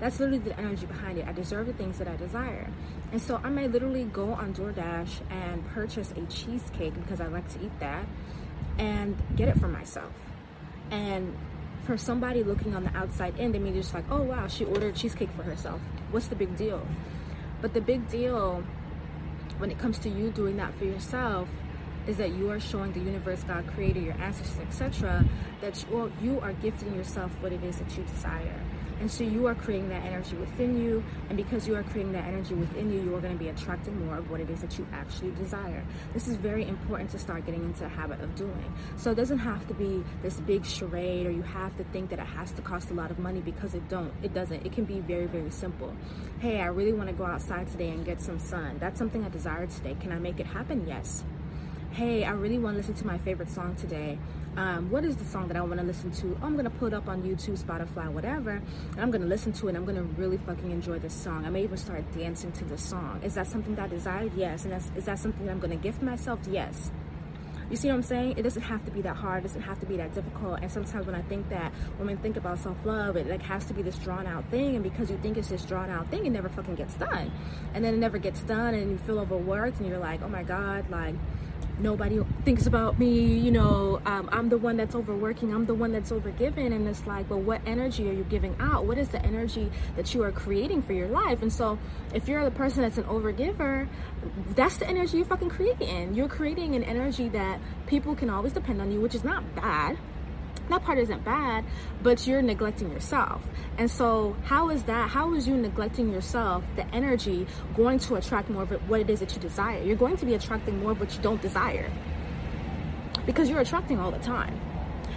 That's 0.00 0.18
literally 0.20 0.40
the 0.40 0.58
energy 0.58 0.86
behind 0.86 1.18
it. 1.18 1.26
I 1.26 1.32
deserve 1.32 1.66
the 1.66 1.72
things 1.72 1.98
that 1.98 2.08
I 2.08 2.16
desire. 2.16 2.68
And 3.12 3.22
so 3.22 3.40
I 3.42 3.48
may 3.48 3.68
literally 3.68 4.04
go 4.04 4.32
on 4.32 4.52
DoorDash 4.52 5.20
and 5.30 5.66
purchase 5.68 6.12
a 6.12 6.26
cheesecake 6.26 6.94
because 6.94 7.20
I 7.20 7.28
like 7.28 7.48
to 7.54 7.64
eat 7.64 7.78
that 7.80 8.04
and 8.78 9.16
get 9.36 9.48
it 9.48 9.58
for 9.58 9.68
myself. 9.68 10.12
And 10.90 11.36
for 11.84 11.96
somebody 11.96 12.42
looking 12.42 12.74
on 12.74 12.84
the 12.84 12.96
outside 12.96 13.38
in, 13.38 13.52
they 13.52 13.58
may 13.58 13.72
just 13.72 13.94
like, 13.94 14.04
oh 14.10 14.22
wow, 14.22 14.48
she 14.48 14.64
ordered 14.64 14.96
cheesecake 14.96 15.30
for 15.30 15.42
herself. 15.42 15.80
What's 16.10 16.26
the 16.26 16.36
big 16.36 16.56
deal? 16.56 16.86
But 17.60 17.74
the 17.74 17.80
big 17.80 18.08
deal 18.08 18.62
when 19.58 19.70
it 19.70 19.78
comes 19.78 19.98
to 20.00 20.08
you 20.08 20.30
doing 20.30 20.56
that 20.56 20.74
for 20.74 20.84
yourself 20.84 21.48
is 22.06 22.16
that 22.18 22.34
you 22.34 22.50
are 22.50 22.60
showing 22.60 22.92
the 22.92 23.00
universe, 23.00 23.42
God, 23.44 23.66
Creator, 23.68 24.00
your 24.00 24.14
ancestors, 24.14 24.58
etc., 24.60 25.24
that 25.60 25.84
you 25.88 25.98
are, 25.98 26.10
you 26.22 26.40
are 26.40 26.52
gifting 26.54 26.94
yourself 26.94 27.32
what 27.40 27.52
it 27.52 27.62
is 27.64 27.78
that 27.78 27.96
you 27.96 28.04
desire. 28.04 28.60
And 29.00 29.10
so 29.10 29.24
you 29.24 29.46
are 29.46 29.54
creating 29.54 29.88
that 29.90 30.04
energy 30.04 30.36
within 30.36 30.80
you. 30.80 31.02
And 31.28 31.36
because 31.36 31.66
you 31.66 31.74
are 31.76 31.82
creating 31.82 32.12
that 32.12 32.24
energy 32.24 32.54
within 32.54 32.92
you, 32.92 33.02
you 33.02 33.14
are 33.14 33.20
going 33.20 33.32
to 33.32 33.38
be 33.38 33.48
attracting 33.48 34.06
more 34.06 34.18
of 34.18 34.30
what 34.30 34.40
it 34.40 34.50
is 34.50 34.60
that 34.60 34.78
you 34.78 34.86
actually 34.92 35.32
desire. 35.32 35.84
This 36.12 36.28
is 36.28 36.36
very 36.36 36.66
important 36.68 37.10
to 37.10 37.18
start 37.18 37.46
getting 37.46 37.64
into 37.64 37.80
the 37.80 37.88
habit 37.88 38.20
of 38.20 38.34
doing. 38.34 38.72
So 38.96 39.10
it 39.10 39.16
doesn't 39.16 39.38
have 39.38 39.66
to 39.68 39.74
be 39.74 40.02
this 40.22 40.40
big 40.40 40.64
charade 40.64 41.26
or 41.26 41.30
you 41.30 41.42
have 41.42 41.76
to 41.76 41.84
think 41.84 42.10
that 42.10 42.18
it 42.18 42.26
has 42.26 42.52
to 42.52 42.62
cost 42.62 42.90
a 42.90 42.94
lot 42.94 43.10
of 43.10 43.18
money 43.18 43.40
because 43.40 43.74
it 43.74 43.88
don't. 43.88 44.12
It 44.22 44.34
doesn't. 44.34 44.64
It 44.64 44.72
can 44.72 44.84
be 44.84 45.00
very, 45.00 45.26
very 45.26 45.50
simple. 45.50 45.94
Hey, 46.40 46.60
I 46.60 46.66
really 46.66 46.92
want 46.92 47.08
to 47.08 47.14
go 47.14 47.24
outside 47.24 47.68
today 47.70 47.90
and 47.90 48.04
get 48.04 48.20
some 48.20 48.38
sun. 48.38 48.78
That's 48.78 48.98
something 48.98 49.24
I 49.24 49.28
desire 49.28 49.66
today. 49.66 49.96
Can 50.00 50.12
I 50.12 50.18
make 50.18 50.40
it 50.40 50.46
happen? 50.46 50.86
Yes 50.86 51.24
hey, 51.94 52.24
I 52.24 52.32
really 52.32 52.58
want 52.58 52.74
to 52.74 52.78
listen 52.78 52.94
to 52.94 53.06
my 53.06 53.18
favorite 53.18 53.48
song 53.48 53.76
today. 53.76 54.18
Um, 54.56 54.90
what 54.90 55.04
is 55.04 55.16
the 55.16 55.24
song 55.24 55.46
that 55.46 55.56
I 55.56 55.60
want 55.60 55.78
to 55.78 55.86
listen 55.86 56.10
to? 56.10 56.36
Oh, 56.42 56.46
I'm 56.46 56.54
going 56.54 56.64
to 56.64 56.70
put 56.70 56.92
up 56.92 57.08
on 57.08 57.22
YouTube, 57.22 57.56
Spotify, 57.56 58.10
whatever. 58.10 58.50
And 58.90 59.00
I'm 59.00 59.12
going 59.12 59.22
to 59.22 59.28
listen 59.28 59.52
to 59.52 59.68
it. 59.68 59.76
I'm 59.76 59.84
going 59.84 59.96
to 59.96 60.02
really 60.02 60.38
fucking 60.38 60.72
enjoy 60.72 60.98
this 60.98 61.14
song. 61.14 61.44
I 61.46 61.50
may 61.50 61.62
even 61.62 61.76
start 61.76 62.02
dancing 62.12 62.50
to 62.50 62.64
the 62.64 62.76
song. 62.76 63.20
Is 63.22 63.34
that 63.34 63.46
something 63.46 63.76
that 63.76 63.92
I? 64.08 64.28
Yes. 64.34 64.64
And 64.64 64.74
is 64.96 65.04
that 65.04 65.20
something 65.20 65.46
that 65.46 65.52
I'm 65.52 65.60
going 65.60 65.70
to 65.70 65.76
gift 65.76 66.02
myself? 66.02 66.40
Yes. 66.50 66.90
You 67.70 67.76
see 67.76 67.88
what 67.88 67.94
I'm 67.94 68.02
saying? 68.02 68.34
It 68.38 68.42
doesn't 68.42 68.62
have 68.62 68.84
to 68.86 68.90
be 68.90 69.00
that 69.02 69.14
hard. 69.14 69.44
It 69.44 69.48
doesn't 69.48 69.62
have 69.62 69.78
to 69.78 69.86
be 69.86 69.96
that 69.96 70.12
difficult. 70.14 70.60
And 70.62 70.70
sometimes 70.70 71.06
when 71.06 71.14
I 71.14 71.22
think 71.22 71.48
that 71.50 71.72
women 72.00 72.18
think 72.18 72.36
about 72.36 72.58
self-love, 72.58 73.16
it 73.16 73.28
like 73.28 73.42
has 73.42 73.66
to 73.66 73.74
be 73.74 73.82
this 73.82 73.98
drawn 73.98 74.26
out 74.26 74.44
thing. 74.50 74.74
And 74.74 74.82
because 74.82 75.12
you 75.12 75.18
think 75.18 75.36
it's 75.36 75.48
this 75.48 75.64
drawn 75.64 75.90
out 75.90 76.10
thing, 76.10 76.26
it 76.26 76.30
never 76.30 76.48
fucking 76.48 76.74
gets 76.74 76.94
done. 76.94 77.30
And 77.72 77.84
then 77.84 77.94
it 77.94 77.98
never 77.98 78.18
gets 78.18 78.42
done 78.42 78.74
and 78.74 78.90
you 78.90 78.98
feel 78.98 79.20
overworked 79.20 79.78
and 79.78 79.88
you're 79.88 79.98
like, 79.98 80.22
oh 80.22 80.28
my 80.28 80.42
God, 80.42 80.90
like 80.90 81.14
nobody 81.78 82.20
thinks 82.44 82.66
about 82.66 82.98
me 82.98 83.38
you 83.38 83.50
know 83.50 84.00
um, 84.06 84.28
i'm 84.32 84.48
the 84.48 84.58
one 84.58 84.76
that's 84.76 84.94
overworking 84.94 85.52
i'm 85.52 85.66
the 85.66 85.74
one 85.74 85.92
that's 85.92 86.10
overgiven 86.10 86.74
and 86.74 86.86
it's 86.86 87.06
like 87.06 87.28
well 87.28 87.40
what 87.40 87.60
energy 87.66 88.08
are 88.08 88.12
you 88.12 88.24
giving 88.24 88.56
out? 88.58 88.86
What 88.86 88.98
is 88.98 89.08
the 89.08 89.24
energy 89.24 89.70
that 89.96 90.14
you 90.14 90.22
are 90.22 90.32
creating 90.32 90.82
for 90.82 90.92
your 90.92 91.08
life? 91.08 91.42
And 91.42 91.52
so 91.52 91.78
if 92.12 92.28
you're 92.28 92.44
the 92.44 92.50
person 92.50 92.82
that's 92.82 92.98
an 92.98 93.04
overgiver 93.04 93.88
that's 94.54 94.78
the 94.78 94.88
energy 94.88 95.18
you're 95.18 95.26
fucking 95.26 95.50
creating. 95.50 96.14
You're 96.14 96.28
creating 96.28 96.74
an 96.74 96.84
energy 96.84 97.28
that 97.30 97.60
people 97.86 98.14
can 98.14 98.30
always 98.30 98.52
depend 98.52 98.80
on 98.80 98.90
you 98.90 99.00
which 99.00 99.14
is 99.14 99.24
not 99.24 99.54
bad 99.54 99.98
that 100.68 100.82
part 100.82 100.98
isn't 100.98 101.24
bad, 101.24 101.64
but 102.02 102.26
you're 102.26 102.42
neglecting 102.42 102.90
yourself. 102.90 103.42
And 103.76 103.90
so, 103.90 104.36
how 104.44 104.70
is 104.70 104.84
that? 104.84 105.10
How 105.10 105.34
is 105.34 105.46
you 105.46 105.56
neglecting 105.56 106.10
yourself, 106.12 106.64
the 106.76 106.86
energy, 106.94 107.46
going 107.74 107.98
to 108.00 108.14
attract 108.16 108.48
more 108.48 108.62
of 108.62 108.70
what 108.88 109.00
it 109.00 109.10
is 109.10 109.20
that 109.20 109.34
you 109.34 109.40
desire? 109.40 109.82
You're 109.82 109.96
going 109.96 110.16
to 110.16 110.26
be 110.26 110.34
attracting 110.34 110.80
more 110.80 110.92
of 110.92 111.00
what 111.00 111.14
you 111.14 111.22
don't 111.22 111.42
desire 111.42 111.90
because 113.26 113.48
you're 113.48 113.60
attracting 113.60 113.98
all 113.98 114.10
the 114.10 114.18
time. 114.18 114.60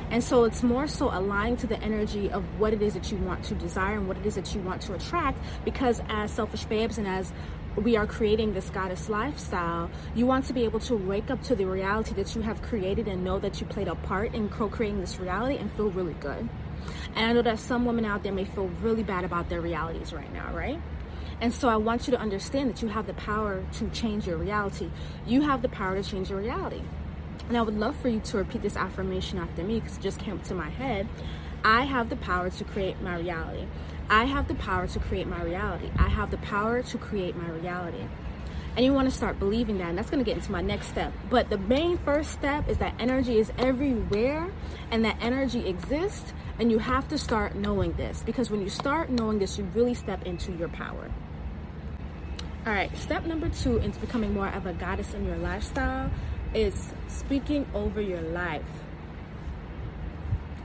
And 0.10 0.24
so 0.24 0.46
it's 0.46 0.63
more 0.63 0.88
so 0.88 1.10
aligned 1.10 1.60
to 1.60 1.68
the 1.68 1.82
energy 1.82 2.32
of 2.32 2.44
what 2.60 2.72
it 2.72 2.82
is 2.82 2.94
that 2.94 3.12
you 3.12 3.18
want 3.18 3.44
to 3.46 3.56
desire 3.56 3.98
and 3.98 4.08
what 4.08 4.18
it 4.18 4.25
is 4.25 4.36
that 4.36 4.56
you 4.56 4.62
want 4.62 4.82
to 4.84 4.94
attract. 4.94 5.38
Because 5.66 6.01
as 6.08 6.32
selfish 6.32 6.63
babes 6.66 6.98
and 6.98 7.06
as 7.06 7.34
we 7.78 7.96
are 7.96 8.08
creating 8.08 8.54
this 8.54 8.70
goddess 8.70 9.08
lifestyle, 9.08 9.90
you 10.16 10.26
want 10.26 10.46
to 10.46 10.54
be 10.54 10.64
able 10.64 10.80
to 10.80 10.96
wake 10.96 11.30
up 11.30 11.42
to 11.44 11.56
the 11.56 11.66
reality 11.66 12.14
that 12.16 12.36
you 12.36 12.42
have 12.42 12.62
created 12.62 13.08
and 13.08 13.24
know 13.24 13.40
that 13.40 13.62
you 13.62 13.68
played 13.68 13.88
a 13.88 13.96
part 13.96 14.34
in 14.34 14.50
co 14.50 14.68
creating 14.68 15.00
this 15.00 15.20
reality 15.20 15.58
and 15.58 15.72
feel 15.74 15.92
really 15.92 16.16
good. 16.16 16.50
And 17.16 17.26
I 17.26 17.34
know 17.34 17.42
that 17.44 17.60
some 17.60 17.86
women 17.86 18.06
out 18.06 18.24
there 18.24 18.34
may 18.34 18.46
feel 18.46 18.68
really 18.82 19.04
bad 19.04 19.24
about 19.24 19.50
their 19.50 19.62
realities 19.62 20.12
right 20.12 20.32
now, 20.34 20.52
right? 20.54 20.82
And 21.40 21.54
so 21.54 21.70
I 21.70 21.76
want 21.76 22.08
you 22.08 22.12
to 22.12 22.20
understand 22.20 22.70
that 22.72 22.82
you 22.82 22.88
have 22.88 23.06
the 23.06 23.14
power 23.14 23.64
to 23.74 23.90
change 23.90 24.26
your 24.26 24.38
reality. 24.38 24.90
You 25.26 25.42
have 25.42 25.62
the 25.62 25.70
power 25.70 26.02
to 26.02 26.10
change 26.10 26.32
your 26.32 26.40
reality. 26.40 26.82
And 27.48 27.56
I 27.56 27.62
would 27.62 27.78
love 27.78 27.96
for 27.98 28.10
you 28.10 28.20
to 28.22 28.38
repeat 28.38 28.64
this 28.64 28.76
affirmation 28.76 29.38
after 29.38 29.64
me 29.64 29.80
because 29.80 29.98
it 29.98 30.02
just 30.02 30.20
came 30.20 30.40
to 30.40 30.56
my 30.56 30.70
head. 30.70 31.08
I 31.64 31.84
have 31.84 32.10
the 32.10 32.16
power 32.16 32.50
to 32.50 32.64
create 32.64 33.02
my 33.02 33.18
reality. 33.18 33.68
I 34.10 34.26
have 34.26 34.48
the 34.48 34.56
power 34.56 34.88
to 34.88 35.00
create 35.00 35.28
my 35.28 35.44
reality. 35.44 35.92
I 35.98 36.08
have 36.08 36.32
the 36.32 36.38
power 36.38 36.82
to 36.82 36.98
create 36.98 37.36
my 37.36 37.50
reality. 37.50 38.06
And 38.76 38.86
you 38.86 38.94
want 38.94 39.10
to 39.10 39.16
start 39.16 39.40
believing 39.40 39.80
that. 39.80 39.90
And 39.90 39.98
that's 39.98 40.10
going 40.10 40.24
to 40.24 40.30
get 40.30 40.38
into 40.38 40.52
my 40.52 40.62
next 40.62 40.88
step. 40.88 41.12
But 41.30 41.50
the 41.50 41.58
main 41.58 41.98
first 41.98 42.32
step 42.32 42.70
is 42.70 42.78
that 42.78 42.94
energy 43.00 43.40
is 43.40 43.52
everywhere 43.58 44.52
and 44.92 45.04
that 45.04 45.18
energy 45.20 45.68
exists. 45.68 46.32
And 46.60 46.72
you 46.72 46.80
have 46.80 47.08
to 47.10 47.18
start 47.18 47.56
knowing 47.56 47.94
this 47.94 48.24
because 48.24 48.50
when 48.50 48.62
you 48.62 48.70
start 48.70 49.10
knowing 49.10 49.40
this, 49.40 49.58
you 49.58 49.66
really 49.74 49.94
step 49.94 50.26
into 50.26 50.52
your 50.54 50.70
power. 50.70 51.12
All 52.66 52.74
right, 52.74 52.96
step 52.98 53.26
number 53.26 53.50
two 53.50 53.78
into 53.78 53.98
becoming 54.00 54.34
more 54.34 54.50
of 54.50 54.66
a 54.66 54.74
goddess 54.74 55.14
in 55.14 55.26
your 55.26 55.38
lifestyle 55.38 56.12
is 56.54 56.94
speaking 57.08 57.66
over 57.74 58.02
your 58.02 58.22
life 58.22 58.62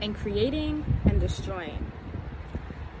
and 0.01 0.15
creating 0.15 0.85
and 1.05 1.21
destroying. 1.21 1.92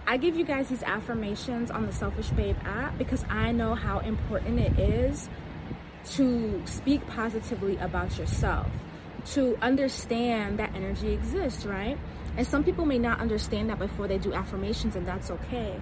I 0.05 0.17
give 0.17 0.35
you 0.35 0.43
guys 0.43 0.67
these 0.67 0.83
affirmations 0.83 1.71
on 1.71 1.85
the 1.85 1.93
Selfish 1.93 2.29
Babe 2.29 2.57
app 2.65 2.97
because 2.97 3.23
I 3.29 3.51
know 3.51 3.73
how 3.73 3.99
important 3.99 4.59
it 4.59 4.77
is 4.77 5.29
to 6.11 6.61
speak 6.65 7.05
positively 7.07 7.77
about 7.77 8.17
yourself, 8.17 8.67
to 9.27 9.57
understand 9.61 10.59
that 10.59 10.75
energy 10.75 11.13
exists, 11.13 11.65
right? 11.65 11.97
And 12.35 12.45
some 12.45 12.63
people 12.63 12.85
may 12.85 12.99
not 12.99 13.21
understand 13.21 13.69
that 13.69 13.79
before 13.79 14.07
they 14.07 14.17
do 14.17 14.33
affirmations, 14.33 14.95
and 14.95 15.07
that's 15.07 15.31
okay. 15.31 15.79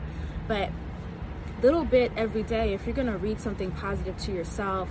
But 0.48 0.70
little 1.64 1.86
bit 1.86 2.12
every 2.16 2.44
day, 2.44 2.74
if 2.74 2.86
you're 2.86 2.96
to 2.96 3.18
read 3.18 3.40
something 3.40 3.72
positive 3.72 4.18
to 4.18 4.32
yourself, 4.32 4.90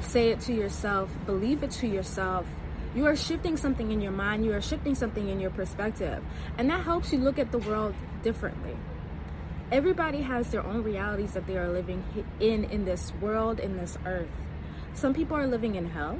say 0.00 0.30
it 0.30 0.40
to 0.40 0.52
yourself, 0.52 1.10
believe 1.26 1.62
it 1.62 1.70
to 1.70 1.86
yourself, 1.86 2.46
you 2.94 3.06
are 3.06 3.16
shifting 3.16 3.56
something 3.56 3.90
in 3.90 4.00
your 4.00 4.12
mind, 4.12 4.44
you 4.44 4.52
are 4.52 4.60
shifting 4.60 4.94
something 4.94 5.28
in 5.28 5.40
your 5.40 5.50
perspective. 5.50 6.22
And 6.58 6.68
that 6.70 6.84
helps 6.84 7.12
you 7.12 7.18
look 7.18 7.38
at 7.38 7.50
the 7.52 7.58
world 7.58 7.94
differently. 8.22 8.76
Everybody 9.70 10.22
has 10.22 10.50
their 10.50 10.64
own 10.64 10.82
realities 10.82 11.32
that 11.32 11.46
they 11.46 11.56
are 11.56 11.68
living 11.68 12.04
in 12.40 12.64
in 12.64 12.84
this 12.84 13.12
world, 13.20 13.58
in 13.58 13.76
this 13.76 13.96
earth. 14.04 14.28
Some 14.94 15.14
people 15.14 15.36
are 15.36 15.46
living 15.46 15.74
in 15.74 15.90
hell. 15.90 16.18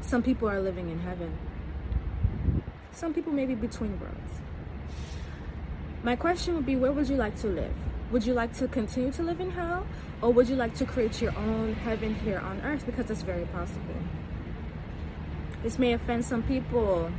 Some 0.00 0.22
people 0.22 0.48
are 0.48 0.60
living 0.60 0.88
in 0.88 1.00
heaven. 1.00 1.36
Some 2.92 3.12
people 3.12 3.32
may 3.32 3.46
be 3.46 3.54
between 3.54 4.00
worlds. 4.00 4.40
My 6.02 6.16
question 6.16 6.54
would 6.54 6.66
be 6.66 6.76
where 6.76 6.92
would 6.92 7.08
you 7.08 7.16
like 7.16 7.38
to 7.40 7.48
live? 7.48 7.74
Would 8.10 8.24
you 8.24 8.32
like 8.32 8.56
to 8.56 8.68
continue 8.68 9.12
to 9.12 9.22
live 9.22 9.40
in 9.40 9.50
hell? 9.50 9.86
Or 10.22 10.32
would 10.32 10.48
you 10.48 10.56
like 10.56 10.74
to 10.76 10.86
create 10.86 11.20
your 11.20 11.36
own 11.36 11.74
heaven 11.74 12.14
here 12.14 12.38
on 12.38 12.60
earth? 12.62 12.86
Because 12.86 13.10
it's 13.10 13.22
very 13.22 13.44
possible. 13.46 13.94
This 15.62 15.78
may 15.78 15.92
offend 15.92 16.24
some 16.24 16.42
people, 16.42 17.10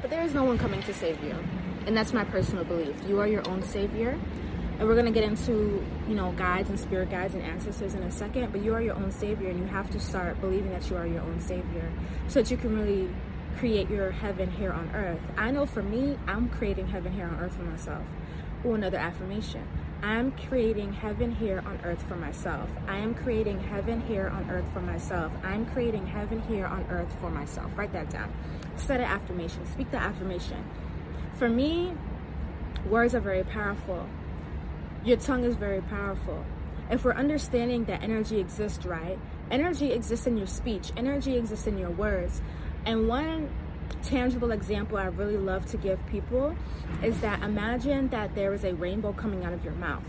but 0.00 0.10
there 0.10 0.22
is 0.22 0.34
no 0.34 0.44
one 0.44 0.58
coming 0.58 0.82
to 0.82 0.92
save 0.92 1.22
you. 1.24 1.34
And 1.86 1.96
that's 1.96 2.12
my 2.12 2.24
personal 2.24 2.64
belief. 2.64 2.94
You 3.08 3.20
are 3.20 3.26
your 3.28 3.48
own 3.48 3.62
savior. 3.62 4.18
And 4.78 4.86
we're 4.86 4.94
going 4.94 5.06
to 5.06 5.12
get 5.12 5.24
into, 5.24 5.82
you 6.06 6.14
know, 6.14 6.32
guides 6.32 6.68
and 6.68 6.78
spirit 6.78 7.10
guides 7.10 7.34
and 7.34 7.42
ancestors 7.42 7.94
in 7.94 8.02
a 8.02 8.10
second, 8.10 8.52
but 8.52 8.62
you 8.62 8.74
are 8.74 8.82
your 8.82 8.94
own 8.94 9.10
savior 9.10 9.48
and 9.48 9.58
you 9.58 9.64
have 9.66 9.90
to 9.92 10.00
start 10.00 10.38
believing 10.40 10.70
that 10.72 10.90
you 10.90 10.96
are 10.96 11.06
your 11.06 11.22
own 11.22 11.40
savior 11.40 11.90
so 12.28 12.42
that 12.42 12.50
you 12.50 12.58
can 12.58 12.76
really 12.76 13.08
create 13.58 13.88
your 13.88 14.10
heaven 14.10 14.50
here 14.50 14.72
on 14.72 14.90
earth. 14.94 15.20
I 15.38 15.50
know 15.50 15.64
for 15.64 15.82
me, 15.82 16.18
I'm 16.26 16.50
creating 16.50 16.88
heaven 16.88 17.12
here 17.12 17.24
on 17.24 17.40
earth 17.40 17.56
for 17.56 17.62
myself 17.62 18.02
or 18.64 18.74
another 18.74 18.98
affirmation. 18.98 19.66
I'm 20.02 20.32
creating 20.32 20.92
heaven 20.92 21.34
here 21.34 21.62
on 21.64 21.80
earth 21.82 22.02
for 22.06 22.16
myself. 22.16 22.68
I 22.86 22.98
am 22.98 23.14
creating 23.14 23.60
heaven 23.60 24.02
here 24.02 24.28
on 24.28 24.50
earth 24.50 24.66
for 24.74 24.80
myself. 24.80 25.32
I'm 25.42 25.64
creating 25.66 26.06
heaven 26.06 26.42
here 26.42 26.66
on 26.66 26.84
earth 26.90 27.14
for 27.18 27.30
myself. 27.30 27.70
Write 27.76 27.92
that 27.94 28.10
down. 28.10 28.32
Set 28.76 29.00
an 29.00 29.06
affirmation. 29.06 29.64
Speak 29.72 29.90
the 29.90 29.96
affirmation. 29.96 30.62
For 31.38 31.50
me, 31.50 31.92
words 32.88 33.14
are 33.14 33.20
very 33.20 33.44
powerful. 33.44 34.06
Your 35.04 35.18
tongue 35.18 35.44
is 35.44 35.54
very 35.54 35.82
powerful. 35.82 36.44
If 36.90 37.04
we're 37.04 37.12
understanding 37.12 37.84
that 37.84 38.02
energy 38.02 38.40
exists, 38.40 38.86
right? 38.86 39.18
Energy 39.50 39.92
exists 39.92 40.26
in 40.26 40.38
your 40.38 40.46
speech, 40.46 40.92
energy 40.96 41.36
exists 41.36 41.66
in 41.66 41.76
your 41.76 41.90
words. 41.90 42.40
And 42.86 43.06
one 43.06 43.50
tangible 44.02 44.50
example 44.50 44.96
I 44.96 45.06
really 45.06 45.36
love 45.36 45.66
to 45.66 45.76
give 45.76 46.04
people 46.06 46.56
is 47.02 47.20
that 47.20 47.42
imagine 47.42 48.08
that 48.08 48.34
there 48.34 48.54
is 48.54 48.64
a 48.64 48.72
rainbow 48.74 49.12
coming 49.12 49.44
out 49.44 49.52
of 49.52 49.62
your 49.62 49.74
mouth. 49.74 50.04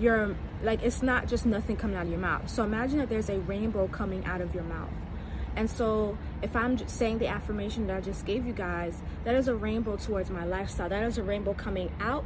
You're 0.00 0.34
like, 0.62 0.82
it's 0.82 1.02
not 1.02 1.28
just 1.28 1.44
nothing 1.44 1.76
coming 1.76 1.96
out 1.96 2.04
of 2.04 2.10
your 2.10 2.18
mouth. 2.18 2.48
So 2.48 2.64
imagine 2.64 2.98
that 2.98 3.10
there's 3.10 3.28
a 3.28 3.40
rainbow 3.40 3.88
coming 3.88 4.24
out 4.24 4.40
of 4.40 4.54
your 4.54 4.64
mouth. 4.64 4.90
And 5.56 5.68
so, 5.68 6.16
if 6.40 6.56
I'm 6.56 6.78
saying 6.88 7.18
the 7.18 7.28
affirmation 7.28 7.86
that 7.86 7.96
I 7.96 8.00
just 8.00 8.24
gave 8.24 8.46
you 8.46 8.52
guys, 8.52 9.02
that 9.24 9.34
is 9.34 9.48
a 9.48 9.54
rainbow 9.54 9.96
towards 9.96 10.30
my 10.30 10.44
lifestyle. 10.44 10.88
That 10.88 11.02
is 11.04 11.18
a 11.18 11.22
rainbow 11.22 11.54
coming 11.54 11.92
out, 12.00 12.24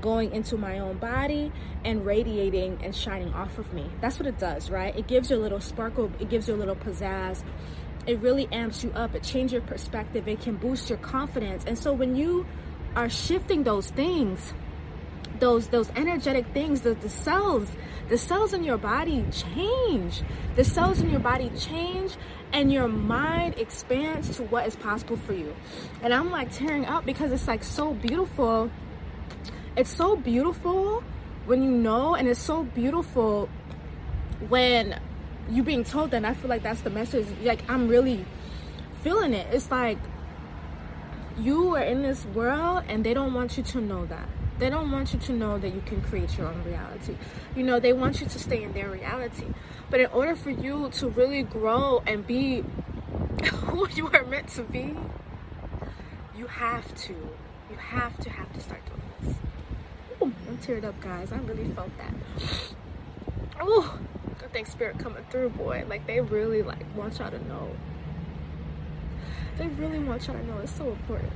going 0.00 0.32
into 0.32 0.56
my 0.56 0.78
own 0.78 0.96
body, 0.98 1.52
and 1.84 2.06
radiating 2.06 2.78
and 2.82 2.94
shining 2.94 3.32
off 3.34 3.58
of 3.58 3.72
me. 3.72 3.90
That's 4.00 4.18
what 4.18 4.26
it 4.26 4.38
does, 4.38 4.70
right? 4.70 4.96
It 4.96 5.06
gives 5.06 5.30
you 5.30 5.36
a 5.36 5.42
little 5.42 5.60
sparkle, 5.60 6.10
it 6.18 6.30
gives 6.30 6.48
you 6.48 6.54
a 6.54 6.56
little 6.56 6.76
pizzazz, 6.76 7.42
it 8.06 8.18
really 8.20 8.48
amps 8.52 8.84
you 8.84 8.92
up. 8.92 9.14
It 9.14 9.22
changes 9.22 9.52
your 9.52 9.62
perspective. 9.62 10.28
It 10.28 10.40
can 10.40 10.56
boost 10.56 10.90
your 10.90 10.98
confidence. 10.98 11.64
And 11.66 11.78
so 11.78 11.92
when 11.92 12.16
you 12.16 12.46
are 12.94 13.08
shifting 13.08 13.64
those 13.64 13.90
things, 13.90 14.52
those 15.40 15.68
those 15.68 15.90
energetic 15.96 16.46
things, 16.48 16.82
the, 16.82 16.94
the 16.94 17.08
cells, 17.08 17.70
the 18.08 18.18
cells 18.18 18.52
in 18.52 18.62
your 18.62 18.78
body 18.78 19.24
change. 19.32 20.22
The 20.54 20.64
cells 20.64 21.00
in 21.00 21.10
your 21.10 21.20
body 21.20 21.50
change 21.58 22.16
and 22.54 22.72
your 22.72 22.86
mind 22.86 23.56
expands 23.58 24.36
to 24.36 24.44
what 24.44 24.66
is 24.66 24.76
possible 24.76 25.16
for 25.16 25.32
you. 25.34 25.54
And 26.02 26.14
I'm 26.14 26.30
like 26.30 26.52
tearing 26.52 26.86
up 26.86 27.04
because 27.04 27.32
it's 27.32 27.48
like 27.48 27.64
so 27.64 27.92
beautiful. 27.92 28.70
It's 29.76 29.90
so 29.90 30.14
beautiful 30.14 31.02
when 31.46 31.64
you 31.64 31.70
know, 31.70 32.14
and 32.14 32.28
it's 32.28 32.40
so 32.40 32.62
beautiful 32.62 33.48
when 34.48 35.00
you 35.50 35.64
being 35.64 35.82
told 35.82 36.12
that 36.12 36.18
and 36.18 36.26
I 36.26 36.34
feel 36.34 36.48
like 36.48 36.62
that's 36.62 36.80
the 36.82 36.90
message 36.90 37.26
like 37.42 37.68
I'm 37.68 37.88
really 37.88 38.24
feeling 39.02 39.34
it 39.34 39.46
it's 39.52 39.70
like 39.70 39.98
you 41.38 41.74
are 41.76 41.82
in 41.82 42.02
this 42.02 42.24
world 42.26 42.84
and 42.88 43.04
they 43.04 43.12
don't 43.12 43.34
want 43.34 43.58
you 43.58 43.62
to 43.62 43.80
know 43.80 44.06
that 44.06 44.26
they 44.58 44.70
don't 44.70 44.90
want 44.90 45.12
you 45.12 45.18
to 45.18 45.32
know 45.32 45.58
that 45.58 45.74
you 45.74 45.82
can 45.84 46.00
create 46.00 46.36
your 46.38 46.46
own 46.46 46.62
reality 46.64 47.16
you 47.56 47.62
know 47.62 47.80
they 47.80 47.92
want 47.92 48.20
you 48.20 48.26
to 48.26 48.38
stay 48.38 48.62
in 48.62 48.72
their 48.72 48.88
reality 48.88 49.46
but 49.90 50.00
in 50.00 50.06
order 50.06 50.34
for 50.36 50.50
you 50.50 50.88
to 50.90 51.08
really 51.08 51.42
grow 51.42 52.02
and 52.06 52.26
be 52.26 52.64
who 53.52 53.88
you 53.90 54.08
are 54.08 54.24
meant 54.24 54.48
to 54.48 54.62
be 54.62 54.96
you 56.36 56.46
have 56.46 56.94
to 56.94 57.12
you 57.12 57.76
have 57.76 58.16
to 58.18 58.30
have 58.30 58.52
to 58.52 58.60
start 58.60 58.80
doing 58.86 59.02
this 59.22 59.36
Ooh, 60.22 60.32
I'm 60.48 60.58
teared 60.58 60.84
up 60.84 61.00
guys 61.00 61.32
I 61.32 61.38
really 61.38 61.68
felt 61.72 61.90
that 61.98 62.14
oh 63.60 63.98
I 64.42 64.46
think 64.48 64.66
spirit 64.66 64.98
coming 64.98 65.24
through, 65.30 65.50
boy. 65.50 65.84
Like 65.88 66.06
they 66.06 66.20
really 66.20 66.62
like 66.62 66.84
want 66.96 67.18
y'all 67.18 67.30
to 67.30 67.48
know. 67.48 67.70
They 69.56 69.68
really 69.68 69.98
want 69.98 70.26
y'all 70.26 70.36
to 70.36 70.46
know. 70.46 70.58
It's 70.58 70.76
so 70.76 70.88
important. 70.88 71.32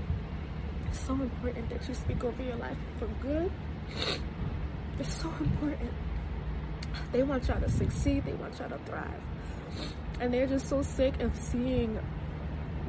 It's 0.88 1.00
so 1.00 1.12
important 1.14 1.68
that 1.70 1.86
you 1.88 1.94
speak 1.94 2.24
over 2.24 2.42
your 2.42 2.56
life 2.56 2.76
for 2.98 3.06
good. 3.20 3.50
It's 4.98 5.14
so 5.14 5.32
important. 5.40 5.90
They 7.12 7.22
want 7.22 7.46
y'all 7.48 7.60
to 7.60 7.70
succeed. 7.70 8.24
They 8.24 8.32
want 8.32 8.58
y'all 8.58 8.68
to 8.68 8.78
thrive. 8.78 9.22
And 10.20 10.32
they're 10.32 10.46
just 10.46 10.68
so 10.68 10.82
sick 10.82 11.20
of 11.20 11.34
seeing 11.36 11.98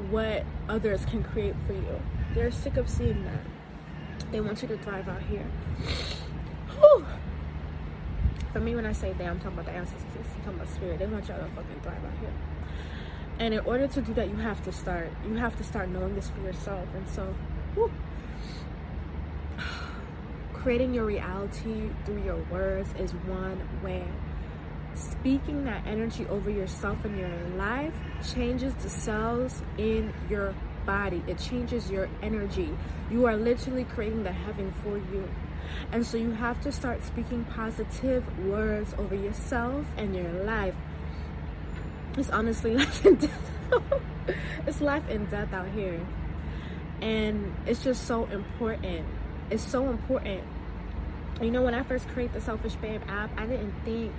what 0.09 0.43
others 0.67 1.05
can 1.05 1.23
create 1.23 1.55
for 1.67 1.73
you. 1.73 2.01
They're 2.33 2.51
sick 2.51 2.77
of 2.77 2.89
seeing 2.89 3.23
that. 3.25 4.31
They 4.31 4.41
want 4.41 4.61
you 4.61 4.67
to 4.69 4.77
thrive 4.77 5.07
out 5.07 5.21
here. 5.23 5.45
Whew. 6.79 7.05
For 8.53 8.59
me, 8.59 8.75
when 8.75 8.85
I 8.85 8.93
say 8.93 9.13
they, 9.13 9.25
I'm 9.25 9.37
talking 9.39 9.53
about 9.53 9.65
the 9.65 9.71
ancestors. 9.71 10.05
I'm 10.15 10.43
talking 10.43 10.59
about 10.59 10.73
spirit. 10.73 10.99
They 10.99 11.05
want 11.05 11.27
y'all 11.27 11.37
to 11.37 11.45
fucking 11.55 11.81
thrive 11.81 12.03
out 12.03 12.19
here. 12.19 12.33
And 13.39 13.53
in 13.53 13.59
order 13.61 13.87
to 13.87 14.01
do 14.01 14.13
that, 14.15 14.29
you 14.29 14.35
have 14.37 14.63
to 14.65 14.71
start. 14.71 15.09
You 15.25 15.35
have 15.35 15.55
to 15.57 15.63
start 15.63 15.89
knowing 15.89 16.15
this 16.15 16.29
for 16.29 16.41
yourself. 16.41 16.87
And 16.95 17.07
so, 17.09 17.33
creating 20.53 20.93
your 20.93 21.05
reality 21.05 21.89
through 22.05 22.23
your 22.23 22.37
words 22.51 22.89
is 22.99 23.11
one 23.11 23.59
way. 23.83 24.05
Speaking 24.95 25.63
that 25.65 25.85
energy 25.87 26.25
over 26.27 26.49
yourself 26.49 27.05
and 27.05 27.17
your 27.17 27.29
life 27.57 27.93
changes 28.33 28.73
the 28.75 28.89
cells 28.89 29.61
in 29.77 30.13
your 30.29 30.53
body, 30.85 31.23
it 31.27 31.37
changes 31.37 31.89
your 31.89 32.09
energy. 32.21 32.69
You 33.09 33.25
are 33.25 33.37
literally 33.37 33.85
creating 33.85 34.23
the 34.23 34.31
heaven 34.31 34.73
for 34.83 34.97
you. 34.97 35.29
And 35.91 36.05
so 36.05 36.17
you 36.17 36.31
have 36.31 36.59
to 36.61 36.71
start 36.71 37.03
speaking 37.05 37.45
positive 37.45 38.23
words 38.45 38.93
over 38.97 39.15
yourself 39.15 39.85
and 39.97 40.15
your 40.15 40.31
life. 40.43 40.75
It's 42.17 42.29
honestly 42.29 42.75
life 42.77 43.05
and 43.05 43.19
death. 43.19 43.51
it's 44.67 44.81
life 44.81 45.03
and 45.09 45.29
death 45.29 45.53
out 45.53 45.69
here. 45.69 45.99
And 47.01 47.55
it's 47.65 47.83
just 47.83 48.05
so 48.05 48.25
important. 48.25 49.05
It's 49.49 49.63
so 49.63 49.89
important. 49.89 50.43
You 51.41 51.51
know, 51.51 51.61
when 51.61 51.73
I 51.73 51.83
first 51.83 52.07
created 52.09 52.35
the 52.35 52.41
Selfish 52.41 52.75
Babe 52.75 53.01
app, 53.07 53.31
I 53.37 53.45
didn't 53.45 53.73
think 53.85 54.11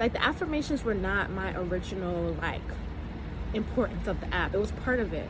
like 0.00 0.14
the 0.14 0.24
affirmations 0.24 0.82
were 0.82 0.94
not 0.94 1.30
my 1.30 1.54
original 1.56 2.34
like 2.40 2.62
importance 3.54 4.06
of 4.08 4.20
the 4.20 4.34
app. 4.34 4.54
It 4.54 4.58
was 4.58 4.72
part 4.72 5.00
of 5.00 5.12
it. 5.12 5.28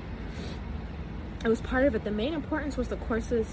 It 1.45 1.49
was 1.49 1.61
part 1.61 1.85
of 1.87 1.95
it. 1.95 2.04
The 2.04 2.12
main 2.12 2.35
importance 2.35 2.76
was 2.76 2.88
the 2.88 2.97
courses 2.97 3.47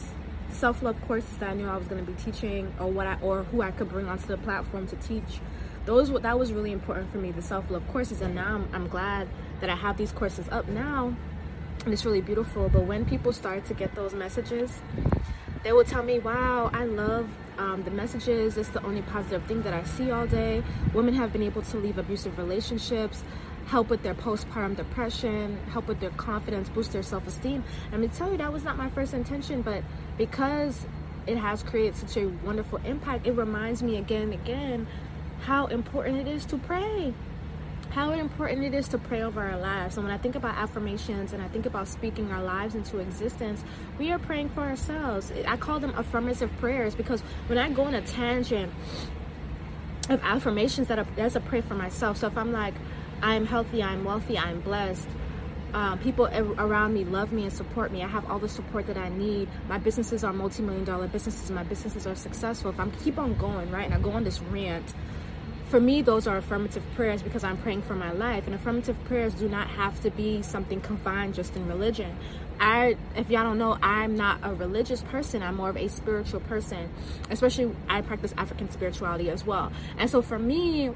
self-love 0.51 0.99
courses 1.07 1.37
that 1.37 1.51
I 1.51 1.53
knew 1.53 1.67
I 1.67 1.77
was 1.77 1.87
going 1.87 2.03
to 2.03 2.11
be 2.11 2.19
teaching 2.21 2.73
or 2.79 2.87
what 2.87 3.07
I 3.07 3.17
or 3.21 3.43
who 3.43 3.61
I 3.61 3.71
could 3.71 3.89
bring 3.89 4.07
onto 4.07 4.27
the 4.27 4.37
platform 4.37 4.87
to 4.87 4.95
teach. 4.95 5.39
Those 5.85 6.11
that 6.21 6.37
was 6.37 6.53
really 6.53 6.71
important 6.71 7.11
for 7.11 7.17
me, 7.17 7.31
the 7.31 7.41
self-love 7.41 7.87
courses 7.89 8.21
and 8.21 8.35
now 8.35 8.55
I'm, 8.55 8.69
I'm 8.73 8.87
glad 8.87 9.27
that 9.61 9.69
I 9.69 9.75
have 9.75 9.97
these 9.97 10.11
courses 10.11 10.47
up 10.49 10.67
now 10.67 11.15
and 11.86 11.93
it's 11.93 12.05
really 12.05 12.21
beautiful. 12.21 12.69
But 12.69 12.86
when 12.86 13.05
people 13.05 13.33
start 13.33 13.65
to 13.65 13.74
get 13.74 13.95
those 13.95 14.13
messages, 14.13 14.79
they 15.63 15.71
will 15.71 15.83
tell 15.83 16.03
me, 16.03 16.19
wow, 16.19 16.69
I 16.74 16.86
love 16.86 17.29
um, 17.57 17.83
the 17.83 17.91
messages. 17.91 18.57
It's 18.57 18.69
the 18.69 18.83
only 18.83 19.01
positive 19.01 19.43
thing 19.43 19.62
that 19.63 19.74
I 19.74 19.83
see 19.83 20.12
all 20.12 20.27
day. 20.27 20.63
Women 20.93 21.13
have 21.15 21.33
been 21.33 21.43
able 21.43 21.62
to 21.63 21.77
leave 21.77 21.98
abusive 21.98 22.38
relationships 22.38 23.24
help 23.69 23.89
with 23.89 24.01
their 24.01 24.15
postpartum 24.15 24.75
depression, 24.75 25.59
help 25.71 25.88
with 25.88 26.00
their 26.00 26.09
confidence, 26.12 26.67
boost 26.69 26.91
their 26.91 27.03
self 27.03 27.27
esteem. 27.27 27.63
And 27.86 27.95
I'm 27.95 28.01
gonna 28.01 28.13
tell 28.13 28.31
you, 28.31 28.38
that 28.38 28.51
was 28.51 28.63
not 28.63 28.77
my 28.77 28.89
first 28.89 29.13
intention, 29.13 29.62
but 29.62 29.83
because 30.17 30.86
it 31.27 31.38
has 31.38 31.62
created 31.62 31.95
such 31.95 32.17
a 32.17 32.27
wonderful 32.43 32.79
impact, 32.83 33.27
it 33.27 33.33
reminds 33.33 33.83
me 33.83 33.98
again 33.98 34.24
and 34.24 34.33
again 34.33 34.88
how 35.41 35.67
important 35.67 36.17
it 36.17 36.27
is 36.27 36.45
to 36.45 36.57
pray. 36.57 37.13
How 37.91 38.12
important 38.12 38.63
it 38.63 38.74
is 38.75 38.88
to 38.89 39.00
pray 39.00 39.24
over 39.24 39.41
our 39.41 39.58
lives. 39.58 39.98
And 39.98 40.05
when 40.05 40.13
I 40.13 40.19
think 40.19 40.36
about 40.36 40.55
affirmations 40.55 41.34
and 41.34 41.41
I 41.41 41.48
think 41.48 41.65
about 41.65 41.88
speaking 41.88 42.31
our 42.31 42.43
lives 42.43 42.75
into 42.75 43.00
existence, 43.00 43.63
we 43.98 44.12
are 44.12 44.19
praying 44.19 44.50
for 44.50 44.62
ourselves. 44.62 45.31
I 45.48 45.58
call 45.58 45.79
them 45.79 45.93
affirmative 45.98 46.51
prayers 46.60 46.93
because 46.93 47.22
when 47.48 47.58
I 47.58 47.69
go 47.69 47.84
on 47.84 47.96
a 47.96 48.01
tangent 48.01 48.72
of 50.10 50.22
affirmations 50.24 50.88
that 50.88 51.05
that's 51.15 51.36
a 51.36 51.39
prayer 51.39 51.62
for 51.62 51.75
myself. 51.75 52.17
So 52.17 52.27
if 52.27 52.38
I'm 52.38 52.51
like, 52.51 52.74
I'm 53.22 53.46
healthy, 53.46 53.84
I'm 53.84 54.03
wealthy, 54.03 54.38
I'm 54.38 54.60
blessed. 54.62 55.08
Um, 55.74 56.00
people 56.00 56.25
around 56.25 56.96
me 56.96 57.03
love 57.05 57.31
me 57.31 57.43
and 57.43 57.53
support 57.53 57.91
me. 57.91 58.03
I 58.03 58.08
have 58.08 58.29
all 58.29 58.39
the 58.39 58.50
support 58.50 58.88
that 58.88 58.98
I 58.98 59.10
need. 59.10 59.50
My 59.67 59.77
businesses 59.77 60.24
are 60.24 60.34
multi-million 60.34 60.84
dollar 60.84 61.08
businesses. 61.08 61.51
My 61.51 61.63
businesses 61.63 62.08
are 62.08 62.15
successful. 62.15 62.72
If 62.72 62.79
I 62.79 62.88
keep 63.03 63.19
on 63.19 63.36
going, 63.36 63.69
right, 63.69 63.86
and 63.86 63.93
I 63.93 64.00
go 64.00 64.10
on 64.12 64.24
this 64.24 64.41
rant, 64.41 64.96
for 65.69 65.79
me, 65.79 66.01
those 66.01 66.25
are 66.25 66.38
affirmative 66.38 66.83
prayers 66.95 67.21
because 67.21 67.43
I'm 67.43 67.57
praying 67.57 67.83
for 67.83 67.93
my 67.93 68.11
life. 68.11 68.47
And 68.47 68.55
affirmative 68.55 69.01
prayers 69.05 69.35
do 69.35 69.47
not 69.47 69.67
have 69.67 70.01
to 70.01 70.09
be 70.09 70.41
something 70.41 70.81
confined 70.81 71.35
just 71.35 71.55
in 71.55 71.67
religion. 71.67 72.17
I, 72.59 72.97
if 73.15 73.29
y'all 73.29 73.43
don't 73.43 73.59
know, 73.59 73.77
I'm 73.81 74.17
not 74.17 74.39
a 74.41 74.53
religious 74.53 75.03
person. 75.03 75.43
I'm 75.43 75.55
more 75.55 75.69
of 75.69 75.77
a 75.77 75.88
spiritual 75.88 76.39
person. 76.41 76.89
Especially, 77.29 77.73
I 77.88 78.01
practice 78.01 78.33
African 78.35 78.69
spirituality 78.71 79.29
as 79.29 79.45
well. 79.45 79.71
And 79.97 80.09
so 80.09 80.21
for 80.21 80.39
me, 80.39 80.89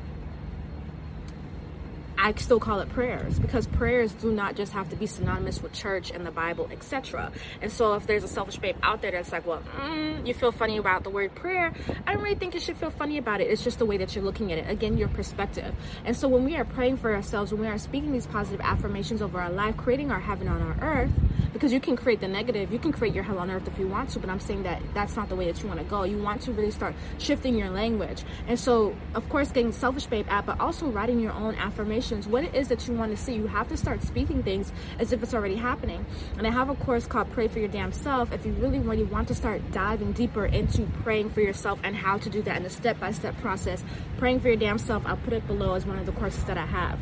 I 2.24 2.34
still 2.36 2.58
call 2.58 2.80
it 2.80 2.88
prayers 2.88 3.38
because 3.38 3.68
prayers 3.68 4.14
do 4.14 4.32
not 4.32 4.56
just 4.56 4.72
have 4.72 4.90
to 4.92 4.96
be 4.96 5.08
synonymous 5.08 5.62
with 5.62 5.74
church 5.74 6.10
and 6.10 6.26
the 6.26 6.32
Bible, 6.32 6.70
etc. 6.72 7.34
And 7.62 7.70
so, 7.70 7.96
if 7.96 8.08
there's 8.08 8.24
a 8.24 8.30
selfish 8.30 8.56
babe 8.60 8.78
out 8.82 9.02
there 9.02 9.12
that's 9.12 9.34
like, 9.34 9.46
well, 9.46 9.62
mm, 9.76 10.26
you 10.26 10.34
feel 10.34 10.54
funny 10.54 10.78
about 10.78 11.04
the 11.04 11.10
word 11.10 11.36
prayer, 11.36 11.74
I 12.08 12.14
don't 12.14 12.24
really 12.24 12.36
think 12.36 12.54
you 12.54 12.62
should 12.62 12.78
feel 12.78 12.92
funny 12.92 13.18
about 13.18 13.42
it. 13.42 13.52
It's 13.52 13.62
just 13.62 13.78
the 13.78 13.86
way 13.86 13.98
that 13.98 14.16
you're 14.16 14.24
looking 14.24 14.54
at 14.54 14.58
it. 14.58 14.70
Again, 14.70 14.98
your 14.98 15.10
perspective. 15.10 15.76
And 16.06 16.16
so, 16.16 16.30
when 16.30 16.46
we 16.46 16.56
are 16.56 16.64
praying 16.64 16.96
for 16.96 17.14
ourselves, 17.14 17.52
when 17.52 17.60
we 17.60 17.68
are 17.68 17.78
speaking 17.78 18.14
these 18.14 18.26
positive 18.26 18.62
affirmations 18.62 19.22
over 19.22 19.42
our 19.42 19.52
life, 19.52 19.76
creating 19.76 20.10
our 20.10 20.22
heaven 20.22 20.48
on 20.48 20.62
our 20.62 20.78
earth, 20.82 21.12
because 21.54 21.72
you 21.72 21.80
can 21.80 21.96
create 21.96 22.20
the 22.20 22.28
negative 22.28 22.74
you 22.74 22.80
can 22.80 22.92
create 22.92 23.14
your 23.14 23.24
hell 23.24 23.38
on 23.38 23.50
earth 23.50 23.68
if 23.68 23.78
you 23.78 23.88
want 23.88 24.10
to 24.10 24.20
but 24.20 24.30
i'm 24.30 24.40
saying 24.40 24.64
that 24.64 24.82
that's 24.94 25.16
not 25.16 25.30
the 25.30 25.36
way 25.36 25.46
that 25.46 25.62
you 25.62 25.68
want 25.68 25.80
to 25.80 25.86
go 25.86 26.04
you 26.04 26.18
want 26.18 26.42
to 26.42 26.52
really 26.52 26.72
start 26.72 26.94
shifting 27.20 27.56
your 27.56 27.70
language 27.70 28.24
and 28.48 28.60
so 28.60 28.96
of 29.14 29.28
course 29.30 29.52
getting 29.52 29.72
selfish 29.72 30.08
babe 30.08 30.26
app 30.30 30.46
but 30.46 30.60
also 30.60 30.88
writing 30.88 31.20
your 31.20 31.32
own 31.32 31.56
affirmations 31.56 32.13
what 32.22 32.44
it 32.44 32.56
is 32.56 32.68
that 32.70 32.88
you 32.88 32.94
want 32.94 33.16
to 33.16 33.22
see. 33.22 33.34
You 33.34 33.48
have 33.48 33.68
to 33.70 33.78
start 33.78 34.02
speaking 34.04 34.44
things 34.44 34.72
as 35.00 35.12
if 35.12 35.24
it's 35.24 35.34
already 35.34 35.56
happening. 35.56 36.06
And 36.38 36.48
i 36.48 36.50
have 36.50 36.70
a 36.70 36.76
course 36.76 37.08
called 37.08 37.32
pray 37.32 37.48
for 37.48 37.60
your 37.60 37.68
damn 37.68 37.92
self. 37.92 38.32
If 38.32 38.46
you 38.46 38.54
really 38.54 38.80
really 38.80 39.04
want 39.04 39.28
to 39.30 39.36
start 39.36 39.72
diving 39.72 40.12
deeper 40.14 40.46
into 40.46 40.84
praying 41.04 41.30
for 41.32 41.42
yourself 41.42 41.80
and 41.84 41.96
how 41.96 42.18
to 42.18 42.30
do 42.30 42.42
that 42.44 42.58
in 42.58 42.66
a 42.66 42.70
step-by-step 42.70 43.40
process 43.42 43.84
praying 44.18 44.40
for 44.40 44.48
your 44.48 44.58
damn 44.58 44.78
self 44.78 45.06
i'll 45.06 45.18
put 45.18 45.34
it 45.34 45.46
below 45.48 45.74
as 45.74 45.86
one 45.86 45.98
of 45.98 46.06
the 46.06 46.12
courses 46.14 46.44
that 46.46 46.58
i 46.58 46.66
have. 46.66 47.00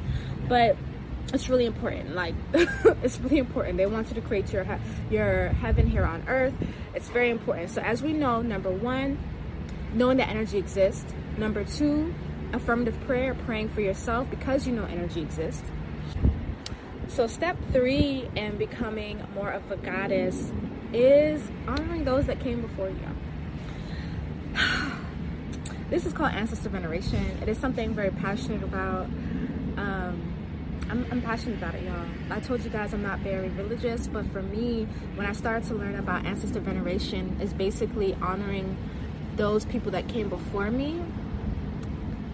But 0.47 0.77
it's 1.33 1.49
really 1.49 1.65
important 1.65 2.15
like 2.15 2.35
it's 2.53 3.19
really 3.19 3.37
important. 3.37 3.77
They 3.77 3.85
want 3.85 4.09
you 4.09 4.15
to 4.15 4.21
create 4.21 4.51
your 4.51 4.65
your 5.09 5.49
heaven 5.49 5.87
here 5.87 6.05
on 6.05 6.23
earth. 6.27 6.53
It's 6.93 7.09
very 7.09 7.29
important. 7.29 7.69
So 7.71 7.81
as 7.81 8.01
we 8.01 8.13
know 8.13 8.41
number 8.41 8.71
one 8.71 9.17
knowing 9.93 10.17
that 10.17 10.29
energy 10.29 10.57
exists. 10.57 11.13
Number 11.37 11.63
two 11.63 12.13
affirmative 12.53 12.99
prayer 13.01 13.33
praying 13.33 13.69
for 13.69 13.81
yourself 13.81 14.29
because 14.29 14.67
you 14.67 14.73
know 14.73 14.85
energy 14.85 15.21
exists. 15.21 15.63
So 17.07 17.27
step 17.27 17.57
three 17.71 18.29
in 18.35 18.57
becoming 18.57 19.21
more 19.33 19.51
of 19.51 19.69
a 19.69 19.75
goddess 19.77 20.51
is 20.93 21.41
honoring 21.67 22.05
those 22.05 22.25
that 22.27 22.39
came 22.39 22.61
before 22.61 22.89
you. 22.89 24.55
This 25.89 26.05
is 26.05 26.13
called 26.13 26.31
ancestor 26.31 26.69
veneration. 26.69 27.37
It 27.41 27.49
is 27.49 27.57
something 27.57 27.93
very 27.93 28.11
passionate 28.11 28.63
about. 28.63 29.07
Um, 29.75 30.33
I'm, 30.89 31.05
I'm 31.11 31.21
passionate 31.21 31.57
about 31.57 31.75
it, 31.75 31.83
y'all. 31.83 32.05
I 32.29 32.39
told 32.39 32.63
you 32.63 32.69
guys 32.69 32.93
I'm 32.93 33.03
not 33.03 33.19
very 33.19 33.49
religious, 33.49 34.07
but 34.07 34.25
for 34.27 34.41
me, 34.41 34.87
when 35.15 35.27
I 35.27 35.33
started 35.33 35.67
to 35.67 35.73
learn 35.73 35.95
about 35.95 36.25
ancestor 36.25 36.61
veneration, 36.61 37.37
is 37.41 37.51
basically 37.51 38.13
honoring 38.21 38.77
those 39.35 39.65
people 39.65 39.91
that 39.91 40.07
came 40.07 40.29
before 40.29 40.71
me 40.71 41.01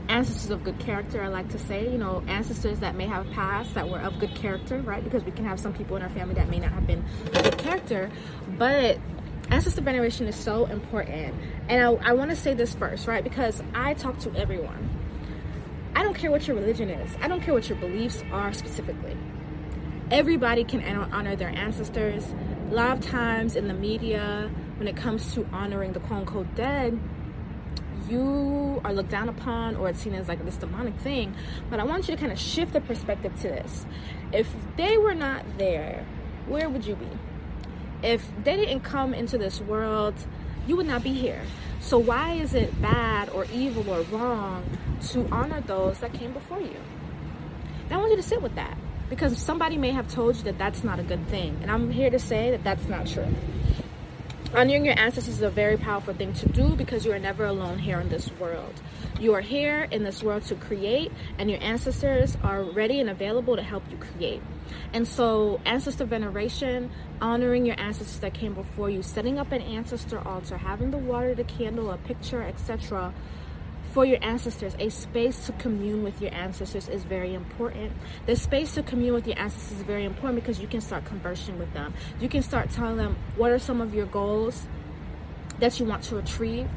ancestors 0.09 0.49
of 0.49 0.63
good 0.63 0.77
character 0.79 1.21
i 1.21 1.27
like 1.27 1.49
to 1.49 1.59
say 1.59 1.89
you 1.89 1.97
know 1.97 2.23
ancestors 2.27 2.79
that 2.79 2.95
may 2.95 3.05
have 3.05 3.29
passed 3.31 3.73
that 3.73 3.87
were 3.89 3.99
of 3.99 4.17
good 4.19 4.33
character 4.35 4.79
right 4.79 5.03
because 5.03 5.23
we 5.23 5.31
can 5.31 5.45
have 5.45 5.59
some 5.59 5.73
people 5.73 5.95
in 5.95 6.01
our 6.01 6.09
family 6.09 6.33
that 6.33 6.49
may 6.49 6.59
not 6.59 6.71
have 6.71 6.87
been 6.87 7.03
of 7.33 7.43
good 7.43 7.57
character 7.57 8.09
but 8.57 8.97
ancestor 9.49 9.81
veneration 9.81 10.27
is 10.27 10.35
so 10.35 10.65
important 10.65 11.33
and 11.69 11.81
i, 11.81 12.09
I 12.09 12.13
want 12.13 12.29
to 12.29 12.35
say 12.35 12.53
this 12.53 12.73
first 12.73 13.07
right 13.07 13.23
because 13.23 13.61
i 13.73 13.93
talk 13.93 14.19
to 14.19 14.33
everyone 14.35 14.89
I 15.97 16.03
don't 16.03 16.13
care 16.13 16.29
what 16.29 16.47
your 16.47 16.55
religion 16.55 16.91
is. 16.91 17.09
I 17.23 17.27
don't 17.27 17.41
care 17.41 17.55
what 17.55 17.67
your 17.69 17.77
beliefs 17.79 18.23
are 18.31 18.53
specifically. 18.53 19.17
Everybody 20.11 20.63
can 20.63 20.83
honor 21.11 21.35
their 21.35 21.49
ancestors. 21.49 22.23
A 22.69 22.73
lot 22.75 22.99
of 22.99 23.03
times 23.03 23.55
in 23.55 23.67
the 23.67 23.73
media, 23.73 24.51
when 24.77 24.87
it 24.87 24.95
comes 24.95 25.33
to 25.33 25.43
honoring 25.51 25.93
the 25.93 25.99
quote 25.99 26.19
unquote 26.19 26.53
dead, 26.53 26.99
you 28.09 28.81
are 28.83 28.93
looked 28.93 29.09
down 29.09 29.29
upon 29.29 29.75
or 29.75 29.89
it's 29.89 29.99
seen 29.99 30.13
as 30.13 30.27
like 30.27 30.43
this 30.45 30.57
demonic 30.57 30.95
thing. 30.99 31.35
But 31.69 31.79
I 31.79 31.83
want 31.83 32.07
you 32.07 32.15
to 32.15 32.19
kind 32.19 32.31
of 32.31 32.39
shift 32.39 32.73
the 32.73 32.81
perspective 32.81 33.35
to 33.41 33.49
this. 33.49 33.85
If 34.31 34.53
they 34.75 34.97
were 34.97 35.15
not 35.15 35.43
there, 35.57 36.05
where 36.47 36.69
would 36.69 36.85
you 36.85 36.95
be? 36.95 37.07
If 38.03 38.25
they 38.43 38.55
didn't 38.55 38.81
come 38.81 39.13
into 39.13 39.37
this 39.37 39.59
world, 39.61 40.15
you 40.67 40.75
would 40.75 40.87
not 40.87 41.03
be 41.03 41.13
here. 41.13 41.41
So 41.79 41.97
why 41.97 42.33
is 42.33 42.53
it 42.53 42.81
bad 42.81 43.29
or 43.29 43.45
evil 43.53 43.89
or 43.89 44.01
wrong 44.03 44.65
to 45.09 45.27
honor 45.31 45.61
those 45.61 45.99
that 45.99 46.13
came 46.13 46.33
before 46.33 46.59
you? 46.59 46.77
And 47.85 47.93
I 47.93 47.97
want 47.97 48.11
you 48.11 48.17
to 48.17 48.23
sit 48.23 48.41
with 48.41 48.55
that 48.55 48.77
because 49.09 49.37
somebody 49.37 49.77
may 49.77 49.91
have 49.91 50.07
told 50.09 50.35
you 50.35 50.43
that 50.43 50.57
that's 50.57 50.83
not 50.83 50.99
a 50.99 51.03
good 51.03 51.25
thing. 51.27 51.57
And 51.61 51.71
I'm 51.71 51.89
here 51.89 52.09
to 52.09 52.19
say 52.19 52.51
that 52.51 52.63
that's 52.63 52.87
not 52.87 53.07
true. 53.07 53.27
Honoring 54.53 54.85
your 54.85 54.97
ancestors 54.97 55.35
is 55.35 55.41
a 55.41 55.49
very 55.49 55.75
powerful 55.75 56.13
thing 56.13 56.31
to 56.33 56.47
do 56.47 56.69
because 56.75 57.05
you 57.05 57.11
are 57.11 57.19
never 57.19 57.43
alone 57.43 57.79
here 57.79 57.99
in 57.99 58.07
this 58.07 58.31
world. 58.39 58.81
You 59.19 59.33
are 59.33 59.41
here 59.41 59.89
in 59.91 60.03
this 60.03 60.23
world 60.23 60.43
to 60.43 60.55
create, 60.55 61.11
and 61.37 61.51
your 61.51 61.61
ancestors 61.61 62.37
are 62.43 62.63
ready 62.63 63.01
and 63.01 63.09
available 63.09 63.57
to 63.57 63.61
help 63.61 63.83
you 63.91 63.97
create. 63.97 64.41
And 64.93 65.05
so, 65.05 65.59
ancestor 65.65 66.05
veneration, 66.05 66.89
honoring 67.21 67.65
your 67.65 67.77
ancestors 67.77 68.19
that 68.19 68.33
came 68.33 68.53
before 68.53 68.89
you, 68.89 69.03
setting 69.03 69.37
up 69.37 69.51
an 69.51 69.61
ancestor 69.61 70.25
altar, 70.25 70.57
having 70.57 70.91
the 70.91 70.97
water, 70.97 71.35
the 71.35 71.43
candle, 71.43 71.91
a 71.91 71.97
picture, 71.97 72.41
etc. 72.41 73.13
For 73.97 74.05
your 74.05 74.19
ancestors, 74.21 74.75
a 74.77 74.89
space 74.89 75.47
to 75.47 75.53
commune 75.53 76.03
with 76.03 76.21
your 76.21 76.31
ancestors 76.31 76.87
is 76.87 77.03
very 77.03 77.33
important. 77.33 77.93
The 78.27 78.35
space 78.35 78.75
to 78.75 78.83
commune 78.83 79.15
with 79.15 79.25
your 79.25 79.39
ancestors 79.39 79.79
is 79.79 79.83
very 79.85 80.05
important 80.05 80.35
because 80.35 80.59
you 80.59 80.67
can 80.67 80.81
start 80.81 81.05
conversing 81.05 81.57
with 81.57 81.73
them. 81.73 81.95
You 82.19 82.29
can 82.29 82.43
start 82.43 82.69
telling 82.69 82.97
them 82.97 83.17
what 83.37 83.49
are 83.49 83.57
some 83.57 83.81
of 83.81 83.95
your 83.95 84.05
goals 84.05 84.67
that 85.57 85.79
you 85.79 85.87
want 85.87 86.03
to 86.03 86.19
achieve 86.19 86.69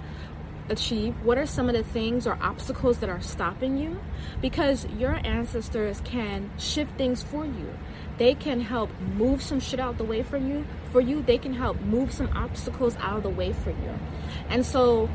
achieve? 0.71 1.15
What 1.23 1.37
are 1.37 1.47
some 1.47 1.69
of 1.69 1.75
the 1.75 1.83
things 1.83 2.27
or 2.27 2.39
obstacles 2.41 2.99
that 2.99 3.11
are 3.11 3.21
stopping 3.21 3.77
you? 3.77 4.01
Because 4.41 4.87
your 4.87 5.21
ancestors 5.27 6.01
can 6.05 6.51
shift 6.59 6.97
things 6.97 7.23
for 7.23 7.45
you. 7.45 7.77
They 8.17 8.35
can 8.35 8.61
help 8.61 8.91
move 9.01 9.43
some 9.43 9.61
shit 9.61 9.81
out 9.81 9.99
the 9.99 10.05
way 10.05 10.23
for 10.23 10.39
you. 10.39 10.65
For 10.93 11.01
you, 11.01 11.23
they 11.23 11.39
can 11.39 11.53
help 11.53 11.81
move 11.81 12.13
some 12.13 12.31
obstacles 12.35 12.97
out 12.97 13.19
of 13.19 13.23
the 13.25 13.31
way 13.31 13.53
for 13.53 13.71
you. 13.71 13.99
And 14.49 14.65
so 14.65 15.11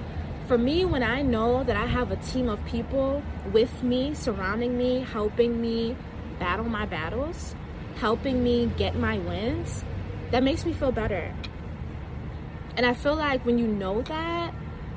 for 0.48 0.58
me, 0.58 0.86
when 0.86 1.04
I 1.04 1.22
know 1.22 1.64
that 1.64 1.76
I 1.76 1.86
have 1.86 2.12
a 2.12 2.16
team 2.18 2.50
of 2.50 2.64
people 2.66 3.24
with 3.52 3.84
me, 3.84 4.14
surrounding 4.14 4.78
me, 4.78 5.02
helping 5.02 5.60
me 5.60 5.96
battle 6.40 6.66
my 6.66 6.86
battles, 6.86 7.56
helping 7.96 8.44
me 8.44 8.72
get 8.78 8.96
my 8.96 9.18
wins, 9.18 9.84
that 10.32 10.44
makes 10.44 10.66
me 10.66 10.74
feel 10.74 10.92
better. 10.92 11.34
And 12.78 12.86
I 12.86 12.94
feel 12.94 13.16
like 13.16 13.46
when 13.46 13.58
you 13.58 13.68
know 13.68 14.02
that, 14.04 14.54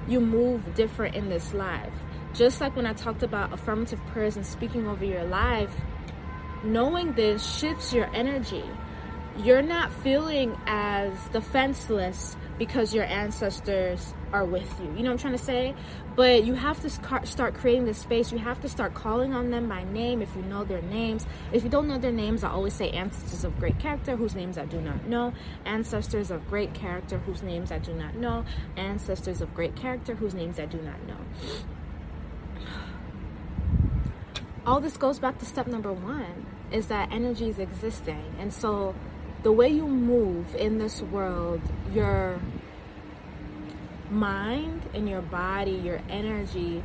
you 0.09 0.21
move 0.21 0.75
different 0.75 1.15
in 1.15 1.29
this 1.29 1.55
life. 1.55 1.93
Just 2.35 2.61
like 2.61 2.75
when 2.77 2.87
I 2.87 2.93
talked 2.93 3.23
about 3.23 3.53
affirmative 3.53 4.01
prayers 4.09 4.37
and 4.37 4.45
speaking 4.45 4.87
over 4.87 5.05
your 5.05 5.25
life, 5.25 5.73
knowing 6.65 7.13
this 7.13 7.59
shifts 7.59 7.93
your 7.93 8.13
energy. 8.15 8.65
You're 9.45 9.63
not 9.63 9.93
feeling 9.93 10.59
as 10.67 11.13
defenseless 11.29 12.37
because 12.59 12.93
your 12.93 13.05
ancestors 13.05 14.13
are 14.33 14.45
with 14.45 14.69
you. 14.81 14.87
You 14.87 15.05
know 15.05 15.11
what 15.11 15.13
I'm 15.13 15.19
trying 15.19 15.39
to 15.39 15.45
say? 15.45 15.77
But 16.17 16.43
you 16.43 16.55
have 16.55 16.81
to 16.81 16.91
start 16.91 17.55
creating 17.55 17.85
this 17.85 17.99
space. 17.99 18.33
You 18.33 18.39
have 18.39 18.61
to 18.63 18.69
start 18.69 18.95
calling 18.95 19.33
on 19.33 19.53
them 19.53 19.69
by 19.69 19.85
name 19.85 20.23
if 20.23 20.35
you 20.35 20.43
know 20.43 20.65
their 20.65 20.83
names. 20.83 21.25
If 21.53 21.63
you 21.63 21.71
don't 21.71 21.87
know 21.87 21.99
their 21.99 22.11
names, 22.11 22.43
I 22.43 22.51
always 22.51 22.75
say 22.75 22.91
ancestors 22.91 23.45
of 23.45 23.57
great 23.61 23.79
character 23.79 24.17
whose 24.17 24.35
names 24.35 24.59
I 24.59 24.65
do 24.65 24.81
not 24.81 25.07
know. 25.07 25.33
Ancestors 25.65 26.33
of 26.33 26.49
great 26.49 26.75
character 26.75 27.19
whose 27.19 27.41
names 27.41 27.71
I 27.71 27.79
do 27.79 27.93
not 27.93 28.17
know. 28.17 28.45
Ancestors 28.77 29.41
of 29.41 29.55
great 29.55 29.77
character 29.77 30.17
whose 30.17 30.35
names 30.35 30.59
I 30.59 30.67
do 30.67 30.79
not 30.79 31.01
know. 31.07 31.19
All 34.67 34.81
this 34.81 34.97
goes 34.97 35.21
back 35.21 35.39
to 35.39 35.47
step 35.47 35.69
number 35.69 35.93
one 35.93 36.47
is 36.73 36.89
that 36.89 37.13
energy 37.13 37.49
is 37.49 37.61
existing. 37.61 38.35
And 38.39 38.53
so 38.53 38.95
the 39.43 39.53
way 39.53 39.69
you 39.69 39.87
move 39.87 40.55
in 40.55 40.79
this 40.79 41.01
world, 41.03 41.61
your 41.93 42.41
mind 44.11 44.83
and 44.95 45.09
your 45.09 45.23
body, 45.23 45.73
your 45.73 46.01
energy, 46.09 46.83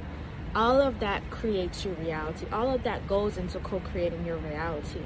all 0.56 0.80
of 0.80 1.00
that 1.00 1.28
creates 1.32 1.84
your 1.84 1.96
reality. 1.96 2.46
All 2.52 2.70
of 2.70 2.84
that 2.84 3.08
goes 3.08 3.38
into 3.38 3.60
co 3.60 3.80
creating 3.80 4.26
your 4.26 4.38
reality. 4.38 5.02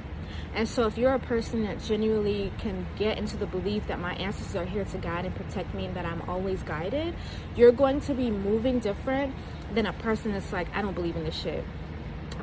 And 0.53 0.67
so, 0.67 0.87
if 0.87 0.97
you're 0.97 1.13
a 1.13 1.19
person 1.19 1.63
that 1.63 1.81
genuinely 1.81 2.51
can 2.57 2.85
get 2.97 3.17
into 3.17 3.37
the 3.37 3.45
belief 3.45 3.87
that 3.87 3.99
my 3.99 4.13
ancestors 4.15 4.55
are 4.55 4.65
here 4.65 4.83
to 4.83 4.97
guide 4.97 5.25
and 5.25 5.33
protect 5.33 5.73
me 5.73 5.85
and 5.85 5.95
that 5.95 6.05
I'm 6.05 6.21
always 6.23 6.63
guided, 6.63 7.15
you're 7.55 7.71
going 7.71 8.01
to 8.01 8.13
be 8.13 8.29
moving 8.29 8.79
different 8.79 9.33
than 9.73 9.85
a 9.85 9.93
person 9.93 10.33
that's 10.33 10.51
like, 10.51 10.67
I 10.75 10.81
don't 10.81 10.95
believe 10.95 11.15
in 11.15 11.23
this 11.23 11.35
shit. 11.35 11.63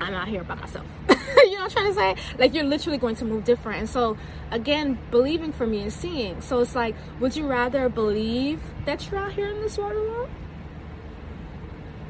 I'm 0.01 0.15
out 0.15 0.29
here 0.29 0.45
by 0.45 0.55
myself. 0.55 0.87
you 1.09 1.15
know 1.53 1.63
what 1.63 1.63
I'm 1.63 1.71
trying 1.71 1.87
to 1.87 1.95
say? 1.95 2.37
Like 2.39 2.55
you're 2.55 2.65
literally 2.65 2.99
going 2.99 3.17
to 3.17 3.25
move 3.25 3.45
different. 3.45 3.79
And 3.81 3.89
so 3.89 4.17
again, 4.51 4.99
believing 5.11 5.53
for 5.53 5.67
me 5.67 5.85
is 5.85 5.95
seeing. 5.95 6.41
So 6.41 6.61
it's 6.61 6.75
like, 6.75 6.95
would 7.21 7.37
you 7.37 7.47
rather 7.47 7.89
believe 7.89 8.61
that 8.85 9.11
you're 9.11 9.21
out 9.21 9.33
here 9.33 9.49
in 9.49 9.61
this 9.61 9.79
world 9.79 9.97
alone? 9.97 10.31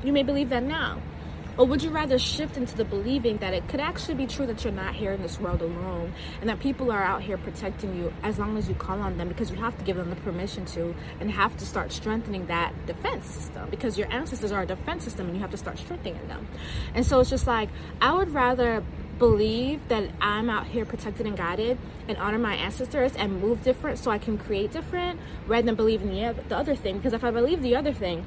You 0.03 0.13
may 0.13 0.23
believe 0.23 0.51
that 0.51 0.63
now. 0.63 1.01
Or 1.57 1.67
would 1.67 1.83
you 1.83 1.91
rather 1.91 2.19
shift 2.19 2.57
into 2.57 2.77
the 2.77 2.85
believing 2.85 3.39
that 3.39 3.55
it 3.55 3.69
could 3.69 3.81
actually 3.81 4.15
be 4.15 4.27
true 4.27 4.47
that 4.47 4.65
you're 4.65 4.73
not 4.73 4.95
here 4.95 5.13
in 5.13 5.23
this 5.23 5.39
world 5.39 5.63
alone 5.63 6.13
and 6.41 6.51
that 6.51 6.59
people 6.59 6.91
are 6.91 7.03
out 7.03 7.23
here 7.23 7.39
protecting 7.39 7.97
you 7.97 8.13
as 8.23 8.39
long 8.39 8.59
as 8.59 8.69
you 8.69 8.75
call 8.75 9.01
on 9.01 9.17
them 9.19 9.29
because 9.29 9.51
you 9.51 9.57
have 9.57 9.77
to 9.79 9.85
give 9.85 9.97
them 9.97 10.11
the 10.11 10.17
permission 10.17 10.65
to 10.67 10.95
and 11.21 11.31
have 11.31 11.57
to 11.59 11.65
start 11.65 11.93
strengthening 11.93 12.47
that 12.47 12.73
defense 12.87 13.27
system 13.27 13.71
because 13.71 13.97
your 13.97 14.13
ancestors 14.13 14.51
are 14.51 14.63
a 14.63 14.67
defense 14.67 15.05
system 15.05 15.27
and 15.27 15.37
you 15.37 15.41
have 15.41 15.53
to 15.53 15.57
start 15.57 15.79
strengthening 15.79 16.27
them. 16.27 16.49
And 16.95 17.07
so 17.07 17.21
it's 17.21 17.31
just 17.31 17.47
like, 17.47 17.69
I 18.01 18.13
would 18.13 18.35
rather 18.35 18.83
believe 19.19 19.87
that 19.89 20.11
I'm 20.21 20.51
out 20.51 20.67
here 20.67 20.85
protected 20.85 21.27
and 21.27 21.37
guided 21.37 21.79
and 22.09 22.19
honor 22.19 22.39
my 22.39 22.57
ancestors 22.57 23.15
and 23.15 23.41
move 23.41 23.63
different 23.63 23.99
so 23.99 24.11
I 24.11 24.19
can 24.19 24.39
create 24.39 24.73
different 24.73 25.21
rather 25.47 25.65
than 25.65 25.77
believe 25.77 26.03
in 26.03 26.09
the, 26.09 26.35
the 26.49 26.57
other 26.57 26.75
thing. 26.75 26.97
Because 26.97 27.13
if 27.13 27.23
I 27.23 27.31
believe 27.31 27.63
the 27.63 27.77
other 27.77 27.93
thing, 27.93 28.27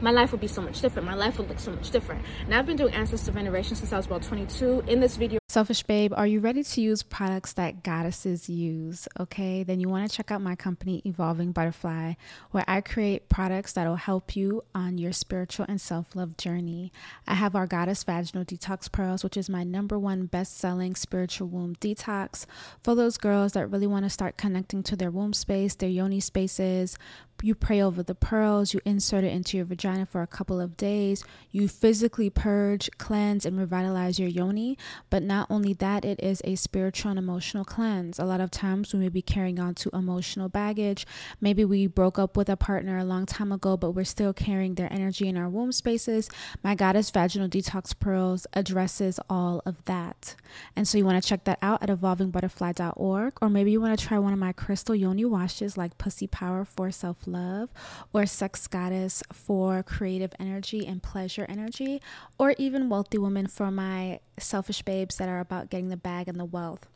my 0.00 0.10
life 0.10 0.32
would 0.32 0.40
be 0.40 0.48
so 0.48 0.60
much 0.60 0.80
different. 0.80 1.06
My 1.06 1.14
life 1.14 1.38
would 1.38 1.48
look 1.48 1.58
so 1.58 1.72
much 1.72 1.90
different. 1.90 2.24
And 2.44 2.54
I've 2.54 2.66
been 2.66 2.76
doing 2.76 2.94
ancestor 2.94 3.32
veneration 3.32 3.76
since 3.76 3.92
I 3.92 3.96
was 3.96 4.06
about 4.06 4.22
22. 4.22 4.84
In 4.86 5.00
this 5.00 5.16
video, 5.16 5.38
Selfish 5.48 5.84
Babe, 5.84 6.12
are 6.14 6.26
you 6.26 6.40
ready 6.40 6.62
to 6.62 6.80
use 6.82 7.02
products 7.02 7.54
that 7.54 7.82
goddesses 7.82 8.48
use? 8.50 9.08
Okay, 9.18 9.62
then 9.62 9.80
you 9.80 9.88
want 9.88 10.06
to 10.10 10.14
check 10.14 10.30
out 10.30 10.42
my 10.42 10.54
company, 10.54 11.00
Evolving 11.06 11.52
Butterfly, 11.52 12.12
where 12.50 12.64
I 12.68 12.82
create 12.82 13.30
products 13.30 13.72
that 13.72 13.88
will 13.88 13.96
help 13.96 14.36
you 14.36 14.64
on 14.74 14.98
your 14.98 15.12
spiritual 15.12 15.64
and 15.66 15.80
self 15.80 16.14
love 16.14 16.36
journey. 16.36 16.92
I 17.26 17.34
have 17.34 17.56
our 17.56 17.66
Goddess 17.66 18.04
Vaginal 18.04 18.44
Detox 18.44 18.92
Pearls, 18.92 19.24
which 19.24 19.36
is 19.36 19.48
my 19.48 19.64
number 19.64 19.98
one 19.98 20.26
best 20.26 20.58
selling 20.58 20.94
spiritual 20.94 21.48
womb 21.48 21.74
detox 21.76 22.44
for 22.82 22.94
those 22.94 23.16
girls 23.16 23.52
that 23.52 23.70
really 23.70 23.86
want 23.86 24.04
to 24.04 24.10
start 24.10 24.36
connecting 24.36 24.82
to 24.82 24.96
their 24.96 25.10
womb 25.10 25.32
space, 25.32 25.74
their 25.74 25.88
yoni 25.88 26.20
spaces, 26.20 26.98
you 27.42 27.54
pray 27.54 27.80
over 27.80 28.02
the 28.02 28.14
pearls, 28.14 28.72
you 28.72 28.80
insert 28.84 29.24
it 29.24 29.32
into 29.32 29.56
your 29.56 29.66
vagina 29.66 30.06
for 30.06 30.22
a 30.22 30.26
couple 30.26 30.60
of 30.60 30.76
days, 30.76 31.24
you 31.50 31.68
physically 31.68 32.30
purge, 32.30 32.90
cleanse, 32.98 33.44
and 33.44 33.58
revitalize 33.58 34.18
your 34.18 34.28
yoni. 34.28 34.78
But 35.10 35.22
not 35.22 35.46
only 35.50 35.72
that, 35.74 36.04
it 36.04 36.20
is 36.22 36.40
a 36.44 36.56
spiritual 36.56 37.10
and 37.10 37.18
emotional 37.18 37.64
cleanse. 37.64 38.18
A 38.18 38.24
lot 38.24 38.40
of 38.40 38.50
times 38.50 38.92
we 38.92 39.00
may 39.00 39.08
be 39.08 39.22
carrying 39.22 39.58
on 39.58 39.74
to 39.76 39.90
emotional 39.92 40.48
baggage. 40.48 41.06
Maybe 41.40 41.64
we 41.64 41.86
broke 41.86 42.18
up 42.18 42.36
with 42.36 42.48
a 42.48 42.56
partner 42.56 42.98
a 42.98 43.04
long 43.04 43.26
time 43.26 43.52
ago, 43.52 43.76
but 43.76 43.92
we're 43.92 44.04
still 44.04 44.32
carrying 44.32 44.74
their 44.74 44.92
energy 44.92 45.28
in 45.28 45.36
our 45.36 45.48
womb 45.48 45.72
spaces. 45.72 46.28
My 46.62 46.74
Goddess 46.74 47.10
Vaginal 47.10 47.48
Detox 47.48 47.98
Pearls 47.98 48.46
addresses 48.52 49.20
all 49.28 49.62
of 49.66 49.84
that. 49.84 50.34
And 50.74 50.86
so 50.86 50.98
you 50.98 51.04
want 51.04 51.22
to 51.22 51.28
check 51.28 51.44
that 51.44 51.58
out 51.62 51.82
at 51.82 51.88
evolvingbutterfly.org, 51.88 53.38
or 53.40 53.48
maybe 53.48 53.70
you 53.70 53.80
want 53.80 53.98
to 53.98 54.06
try 54.06 54.18
one 54.18 54.32
of 54.32 54.38
my 54.38 54.52
crystal 54.52 54.94
yoni 54.94 55.24
washes 55.24 55.76
like 55.76 55.98
Pussy 55.98 56.26
Power 56.26 56.64
for 56.64 56.90
Self 56.90 57.25
love, 57.26 57.70
or 58.12 58.26
sex 58.26 58.66
goddess 58.66 59.22
for 59.32 59.82
creative 59.82 60.32
energy 60.38 60.86
and 60.86 61.02
pleasure 61.02 61.46
energy, 61.48 62.00
or 62.38 62.54
even 62.58 62.88
wealthy 62.88 63.18
woman 63.18 63.46
for 63.46 63.70
my 63.70 64.20
selfish 64.38 64.82
babes 64.82 65.16
that 65.16 65.28
are 65.28 65.40
about 65.40 65.70
getting 65.70 65.88
the 65.88 65.96
bag 65.96 66.28
and 66.28 66.38
the 66.38 66.44
wealth. 66.44 66.88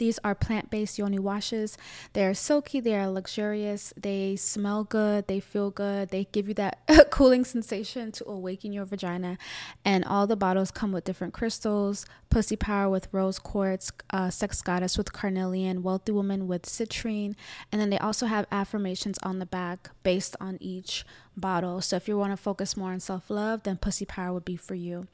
These 0.00 0.18
are 0.24 0.34
plant 0.34 0.70
based 0.70 0.98
yoni 0.98 1.18
washes. 1.18 1.76
They 2.14 2.24
are 2.24 2.32
silky, 2.32 2.80
they 2.80 2.96
are 2.96 3.06
luxurious, 3.06 3.92
they 4.00 4.34
smell 4.36 4.82
good, 4.82 5.26
they 5.26 5.40
feel 5.40 5.70
good, 5.70 6.08
they 6.08 6.24
give 6.32 6.48
you 6.48 6.54
that 6.54 6.80
cooling 7.10 7.44
sensation 7.44 8.10
to 8.12 8.26
awaken 8.26 8.72
your 8.72 8.86
vagina. 8.86 9.36
And 9.84 10.02
all 10.06 10.26
the 10.26 10.36
bottles 10.36 10.70
come 10.70 10.90
with 10.90 11.04
different 11.04 11.34
crystals 11.34 12.06
Pussy 12.30 12.54
Power 12.54 12.88
with 12.88 13.08
rose 13.10 13.40
quartz, 13.40 13.90
uh, 14.10 14.30
Sex 14.30 14.62
Goddess 14.62 14.96
with 14.96 15.12
carnelian, 15.12 15.82
Wealthy 15.82 16.12
Woman 16.12 16.46
with 16.46 16.62
citrine. 16.62 17.34
And 17.72 17.80
then 17.80 17.90
they 17.90 17.98
also 17.98 18.26
have 18.26 18.46
affirmations 18.52 19.18
on 19.24 19.40
the 19.40 19.46
back 19.46 19.90
based 20.04 20.36
on 20.40 20.56
each 20.60 21.04
bottle. 21.36 21.80
So 21.80 21.96
if 21.96 22.08
you 22.08 22.18
want 22.18 22.32
to 22.32 22.36
focus 22.36 22.76
more 22.76 22.92
on 22.92 23.00
self 23.00 23.30
love, 23.30 23.62
then 23.62 23.76
Pussy 23.76 24.04
Power 24.04 24.32
would 24.32 24.44
be 24.44 24.56
for 24.56 24.74
you. 24.74 25.06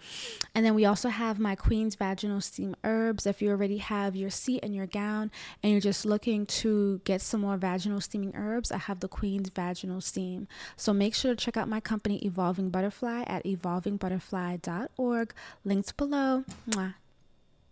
And 0.55 0.64
then 0.64 0.74
we 0.74 0.85
also 0.85 1.09
have 1.09 1.38
my 1.38 1.55
Queen's 1.55 1.94
Vaginal 1.94 2.40
Steam 2.40 2.74
Herbs. 2.85 3.26
If 3.26 3.40
you 3.42 3.50
already 3.50 3.79
have 3.79 4.16
your 4.16 4.31
seat 4.31 4.61
and 4.62 4.74
your 4.74 4.87
gown 4.87 5.31
and 5.62 5.72
you're 5.72 5.81
just 5.81 6.05
looking 6.05 6.46
to 6.46 7.00
get 7.05 7.20
some 7.20 7.40
more 7.40 7.57
vaginal 7.57 8.00
steaming 8.00 8.35
herbs, 8.35 8.72
I 8.72 8.79
have 8.79 9.00
the 9.00 9.09
Queen's 9.09 9.48
Vaginal 9.48 10.00
Steam. 10.00 10.48
So 10.76 10.92
make 10.92 11.14
sure 11.14 11.35
to 11.35 11.37
check 11.37 11.57
out 11.57 11.68
my 11.68 11.81
company, 11.81 12.18
Evolving 12.24 12.70
Butterfly, 12.70 13.24
at 13.26 13.44
evolvingbutterfly.org. 13.44 15.35
Links 15.64 15.92
below. 15.92 16.44
Mwah. 16.70 16.94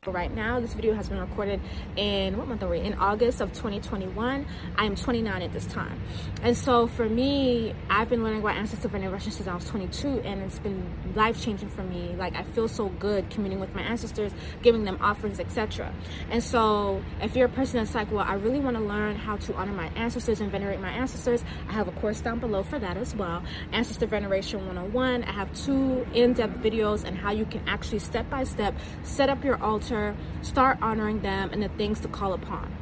Right 0.07 0.35
now, 0.35 0.61
this 0.61 0.75
video 0.75 0.93
has 0.95 1.09
been 1.09 1.19
recorded 1.19 1.61
in 1.97 2.37
what 2.37 2.47
month 2.47 2.63
are 2.63 2.69
we? 2.69 2.81
In 2.81 2.93
August 2.95 3.41
of 3.41 3.53
2021. 3.55 4.47
I 4.77 4.85
am 4.85 4.97
29 4.97 5.41
at 5.43 5.53
this 5.53 5.65
time, 5.65 5.99
and 6.43 6.55
so 6.55 6.87
for 6.87 7.09
me, 7.09 7.75
I've 7.89 8.11
been 8.11 8.23
learning 8.23 8.41
about 8.41 8.57
ancestor 8.57 8.89
veneration 8.89 9.33
since 9.33 9.49
I 9.49 9.55
was 9.55 9.65
22, 9.65 10.21
and 10.21 10.43
it's 10.43 10.59
been 10.59 10.85
life 11.15 11.41
changing 11.43 11.71
for 11.71 11.83
me. 11.83 12.15
Like 12.19 12.35
I 12.35 12.43
feel 12.43 12.69
so 12.69 12.89
good 12.89 13.31
communing 13.31 13.61
with 13.61 13.75
my 13.75 13.81
ancestors, 13.81 14.33
giving 14.61 14.85
them 14.85 14.99
offerings, 15.01 15.41
etc. 15.41 15.91
And 16.31 16.43
so, 16.43 17.03
if 17.23 17.35
you're 17.35 17.47
a 17.47 17.51
person 17.51 17.79
that's 17.79 17.95
like, 17.95 18.13
well, 18.13 18.27
I 18.29 18.35
really 18.35 18.61
want 18.61 18.77
to 18.77 18.83
learn 18.83 19.17
how 19.17 19.39
to 19.39 19.55
honor 19.55 19.73
my 19.73 19.87
ancestors 19.97 20.41
and 20.41 20.53
venerate 20.53 20.81
my 20.81 20.91
ancestors, 20.91 21.43
I 21.69 21.73
have 21.73 21.89
a 21.89 21.93
course 21.93 22.21
down 22.21 22.41
below 22.41 22.63
for 22.63 22.79
that 22.79 22.99
as 22.99 23.15
well. 23.17 23.43
Ancestor 23.73 24.07
Veneration 24.07 24.67
101. 24.67 25.25
I 25.25 25.33
have 25.33 25.51
two 25.55 26.07
in-depth 26.13 26.59
videos 26.59 27.07
on 27.07 27.17
how 27.17 27.31
you 27.31 27.47
can 27.47 27.67
actually 27.67 28.01
step 28.01 28.29
by 28.29 28.45
step 28.45 28.75
set 29.03 29.31
up 29.31 29.43
your 29.43 29.63
altar 29.63 29.94
start 30.43 30.79
honoring 30.81 31.21
them 31.21 31.51
and 31.53 31.63
the 31.63 31.69
things 31.69 32.01
to 32.01 32.09
call 32.09 32.33
upon. 32.33 32.73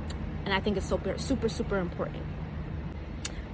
And 0.45 0.53
I 0.53 0.61
think 0.61 0.77
it's 0.77 0.87
super, 0.87 1.19
super, 1.19 1.49
super 1.49 1.79
important. 1.79 2.25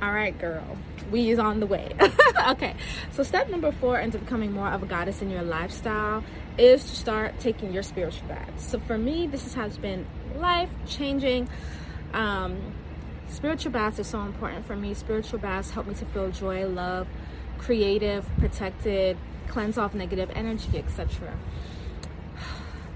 All 0.00 0.12
right, 0.12 0.38
girl, 0.38 0.76
we 1.10 1.30
is 1.30 1.38
on 1.38 1.58
the 1.58 1.66
way. 1.66 1.92
okay, 2.48 2.76
so 3.10 3.24
step 3.24 3.50
number 3.50 3.72
four 3.72 3.98
into 3.98 4.18
becoming 4.18 4.52
more 4.52 4.68
of 4.68 4.82
a 4.82 4.86
goddess 4.86 5.22
in 5.22 5.30
your 5.30 5.42
lifestyle 5.42 6.22
is 6.56 6.84
to 6.84 6.94
start 6.94 7.40
taking 7.40 7.72
your 7.72 7.82
spiritual 7.82 8.28
baths. 8.28 8.64
So 8.64 8.78
for 8.78 8.96
me, 8.96 9.26
this 9.26 9.54
has 9.54 9.76
been 9.76 10.06
life 10.36 10.70
changing. 10.86 11.48
Um, 12.14 12.74
spiritual 13.28 13.72
baths 13.72 13.98
are 13.98 14.04
so 14.04 14.20
important 14.20 14.66
for 14.66 14.76
me. 14.76 14.94
Spiritual 14.94 15.40
baths 15.40 15.70
help 15.70 15.88
me 15.88 15.94
to 15.94 16.04
feel 16.06 16.30
joy, 16.30 16.66
love, 16.66 17.08
creative, 17.58 18.24
protected, 18.38 19.16
cleanse 19.48 19.78
off 19.78 19.94
negative 19.94 20.30
energy, 20.34 20.78
etc. 20.78 21.36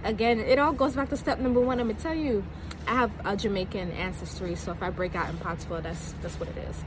Again, 0.04 0.40
it 0.40 0.58
all 0.58 0.72
goes 0.72 0.94
back 0.94 1.10
to 1.10 1.16
step 1.16 1.38
number 1.38 1.60
one. 1.60 1.80
I'm 1.80 1.88
gonna 1.88 2.00
tell 2.00 2.14
you, 2.14 2.44
I 2.86 2.94
have 2.94 3.12
a 3.24 3.36
Jamaican 3.36 3.92
ancestry, 3.92 4.54
so 4.56 4.72
if 4.72 4.82
I 4.82 4.90
break 4.90 5.14
out 5.14 5.30
in 5.30 5.38
patois, 5.38 5.80
that's 5.80 6.14
that's 6.22 6.38
what 6.40 6.48
it 6.48 6.56
is. 6.58 6.84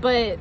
But 0.00 0.38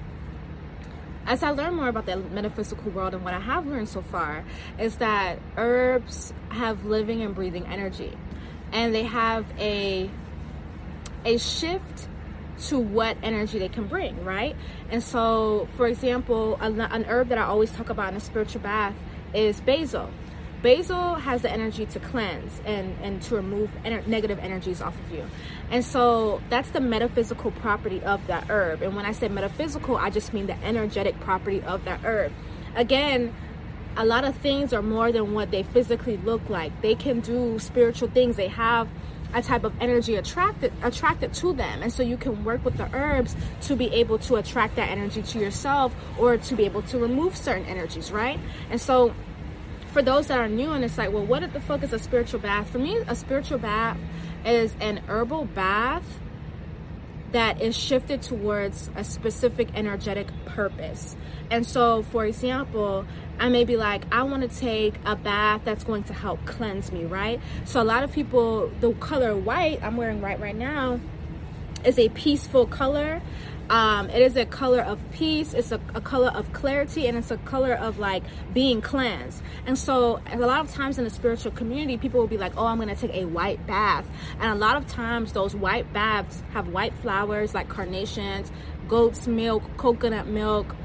as 1.28 1.44
I 1.44 1.52
learn 1.52 1.76
more 1.76 1.88
about 1.88 2.06
the 2.06 2.18
metaphysical 2.18 2.92
world 2.92 3.14
and 3.14 3.24
what 3.24 3.34
I 3.34 3.40
have 3.40 3.66
learned 3.66 3.90
so 3.90 4.02
far 4.02 4.44
is 4.80 4.98
that 4.98 5.40
herbs 5.58 6.34
have 6.50 6.86
living 6.86 7.22
and 7.22 7.34
breathing 7.34 7.66
energy 7.66 8.16
and 8.72 8.94
they 8.94 9.04
have 9.04 9.46
a 9.58 10.10
a 11.24 11.38
shift 11.38 12.08
to 12.68 12.80
what 12.80 13.18
energy 13.24 13.60
they 13.60 13.68
can 13.68 13.88
bring, 13.88 14.24
right? 14.24 14.56
And 14.90 15.04
so, 15.04 15.68
for 15.76 15.88
example, 15.88 16.58
an, 16.62 16.80
an 16.80 17.04
herb 17.06 17.30
that 17.30 17.38
I 17.38 17.44
always 17.44 17.72
talk 17.72 17.90
about 17.90 18.12
in 18.12 18.18
a 18.18 18.20
spiritual 18.20 18.62
bath 18.62 18.94
is 19.34 19.60
basil. 19.60 20.10
Basil 20.62 21.16
has 21.16 21.42
the 21.42 21.52
energy 21.52 21.86
to 21.86 22.00
cleanse 22.00 22.60
and, 22.66 22.96
and 23.02 23.22
to 23.24 23.36
remove 23.36 23.70
ener- 23.84 24.06
negative 24.08 24.40
energies 24.40 24.82
off 24.82 24.96
of 25.00 25.12
you. 25.12 25.26
And 25.70 25.84
so 25.84 26.42
that's 26.50 26.70
the 26.72 26.82
metaphysical 26.82 27.52
property 27.52 28.02
of 28.04 28.26
that 28.28 28.50
herb. 28.50 28.82
And 28.82 28.96
when 28.96 29.06
I 29.06 29.12
say 29.12 29.28
metaphysical, 29.28 29.98
I 29.98 30.10
just 30.10 30.34
mean 30.34 30.48
the 30.48 30.62
energetic 30.64 31.20
property 31.20 31.62
of 31.62 31.86
that 31.86 32.04
herb. 32.04 32.32
Again, 32.76 33.34
a 33.98 34.06
lot 34.06 34.26
of 34.26 34.36
things 34.38 34.74
are 34.74 34.82
more 34.82 35.12
than 35.12 35.34
what 35.34 35.52
they 35.52 35.64
physically 35.64 36.18
look 36.18 36.50
like. 36.50 36.82
They 36.82 36.96
can 36.96 37.22
do 37.22 37.60
spiritual 37.60 38.10
things. 38.10 38.36
They 38.36 38.50
have 38.50 38.90
a 39.34 39.42
type 39.42 39.64
of 39.66 39.74
energy 39.82 40.16
attracted 40.16 40.72
attracted 40.82 41.34
to 41.34 41.52
them 41.54 41.82
and 41.82 41.92
so 41.92 42.02
you 42.02 42.16
can 42.16 42.44
work 42.46 42.64
with 42.64 42.78
the 42.78 42.90
herbs 42.96 43.36
to 43.60 43.76
be 43.76 43.94
able 43.94 44.18
to 44.18 44.36
attract 44.36 44.78
that 44.78 44.90
energy 44.90 45.22
to 45.22 45.40
yourself 45.40 45.94
or 46.18 46.38
to 46.38 46.56
be 46.56 46.64
able 46.64 46.82
to 46.82 46.98
remove 46.98 47.36
certain 47.36 47.66
energies 47.66 48.12
right 48.12 48.40
and 48.70 48.80
so 48.80 49.14
for 49.96 50.02
those 50.02 50.28
that 50.28 50.38
are 50.38 50.50
new 50.50 50.74
and 50.74 50.84
it's 50.84 50.98
like 50.98 51.10
well 51.14 51.26
what 51.26 51.54
the 51.54 51.62
fuck 51.62 51.82
is 51.82 51.94
a 51.94 52.00
spiritual 52.00 52.38
bath 52.38 52.70
for 52.70 52.80
me 52.80 52.98
a 53.08 53.16
spiritual 53.16 53.58
bath 53.58 53.98
is 54.44 54.76
an 54.82 54.98
herbal 55.08 55.46
bath 55.46 56.04
that 57.32 57.62
is 57.62 57.78
shifted 57.78 58.22
towards 58.22 58.90
a 58.96 59.04
specific 59.04 59.68
energetic 59.76 60.28
purpose. 60.46 61.18
And 61.52 61.66
so, 61.66 62.04
for 62.04 62.26
example, 62.26 63.06
I 63.40 63.50
may 63.50 63.66
be 63.66 63.76
like, 63.76 64.04
I 64.10 64.24
want 64.24 64.50
to 64.50 64.60
take 64.60 64.96
a 65.06 65.18
bath 65.18 65.62
that's 65.66 65.84
going 65.84 66.04
to 66.04 66.14
help 66.14 66.46
cleanse 66.46 66.94
me, 66.94 67.04
right? 67.04 67.42
So, 67.66 67.82
a 67.82 67.84
lot 67.84 68.04
of 68.06 68.14
people, 68.14 68.72
the 68.80 68.94
color 68.94 69.36
white 69.36 69.84
I'm 69.84 69.98
wearing 69.98 70.22
right 70.22 70.40
right 70.40 70.56
now 70.56 71.02
is 71.84 72.00
a 72.00 72.08
peaceful 72.10 72.66
color. 72.68 73.22
Um, 73.70 74.10
it 74.10 74.22
is 74.22 74.36
a 74.36 74.46
color 74.46 74.82
of 74.82 75.00
peace 75.12 75.54
it's 75.54 75.72
a, 75.72 75.80
a, 75.96 76.02
color 76.02 76.28
of 76.28 76.54
clarity 76.54 77.08
and 77.08 77.18
it's 77.18 77.32
a 77.32 77.38
color 77.38 77.74
of 77.74 77.98
like 77.98 78.24
being 78.54 78.80
cleansed. 78.80 79.42
And 79.66 79.78
so 79.78 80.22
a 80.32 80.38
lot 80.38 80.62
of 80.62 80.72
times 80.72 80.98
in 81.00 81.04
the 81.04 81.10
spiritual 81.10 81.52
community 81.52 81.98
people 81.98 82.20
will 82.20 82.28
be 82.28 82.38
like 82.38 82.54
oh 82.58 82.66
i'm 82.68 82.78
gonna 82.78 82.96
take 82.96 83.14
a 83.14 83.26
white 83.26 83.66
bath. 83.66 84.06
And 84.40 84.52
a 84.52 84.56
lot 84.56 84.78
of 84.78 84.88
times 84.88 85.32
those 85.34 85.56
white 85.56 85.92
baths 85.94 86.44
have 86.54 86.68
white 86.68 86.94
flowers 87.02 87.54
like 87.54 87.68
carnations 87.68 88.52
goat's 88.88 89.28
milk 89.28 89.64
coconut 89.78 90.28
milk 90.28 90.76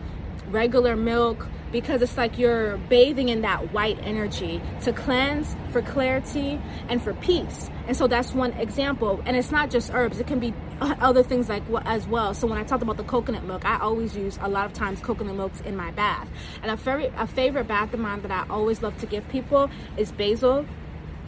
regular 0.48 0.96
milk 0.96 1.46
because 1.72 2.02
it's 2.02 2.16
like 2.16 2.38
you're 2.38 2.76
bathing 2.88 3.28
in 3.28 3.42
that 3.42 3.72
white 3.72 3.98
energy 4.02 4.61
to 4.83 4.92
cleanse 4.92 5.56
for 5.70 5.83
clarity 5.83 6.61
and 6.88 7.02
for 7.02 7.14
peace. 7.14 7.70
And 7.87 7.96
so 7.96 8.06
that's 8.06 8.33
one 8.33 8.52
example. 8.54 9.22
And 9.24 9.37
it's 9.37 9.50
not 9.50 9.70
just 9.70 9.92
herbs. 9.92 10.20
It 10.20 10.26
can 10.26 10.40
be 10.40 10.54
other 10.80 11.22
things 11.22 11.48
like 11.48 11.62
as 11.85 12.06
well. 12.06 12.35
So 12.35 12.46
when 12.46 12.59
i 12.59 12.64
talked 12.64 12.83
about 12.83 12.96
the 12.96 13.04
coconut 13.04 13.44
milk 13.44 13.64
i 13.64 13.78
always 13.78 14.16
use 14.16 14.38
a 14.40 14.48
lot 14.48 14.66
of 14.66 14.72
times 14.72 15.00
coconut 15.00 15.37
milks 15.37 15.61
in 15.61 15.76
my 15.76 15.90
bath. 15.92 16.28
And 16.62 16.70
a, 16.70 16.76
very, 16.76 17.06
a 17.16 17.26
favorite 17.26 17.68
bath 17.68 17.92
of 17.92 18.00
mine 18.00 18.22
that 18.22 18.30
i 18.30 18.46
always 18.48 18.83
love 18.83 18.96
to 18.98 19.06
give 19.06 19.28
people 19.28 19.70
is 19.96 20.12
basil. 20.12 20.66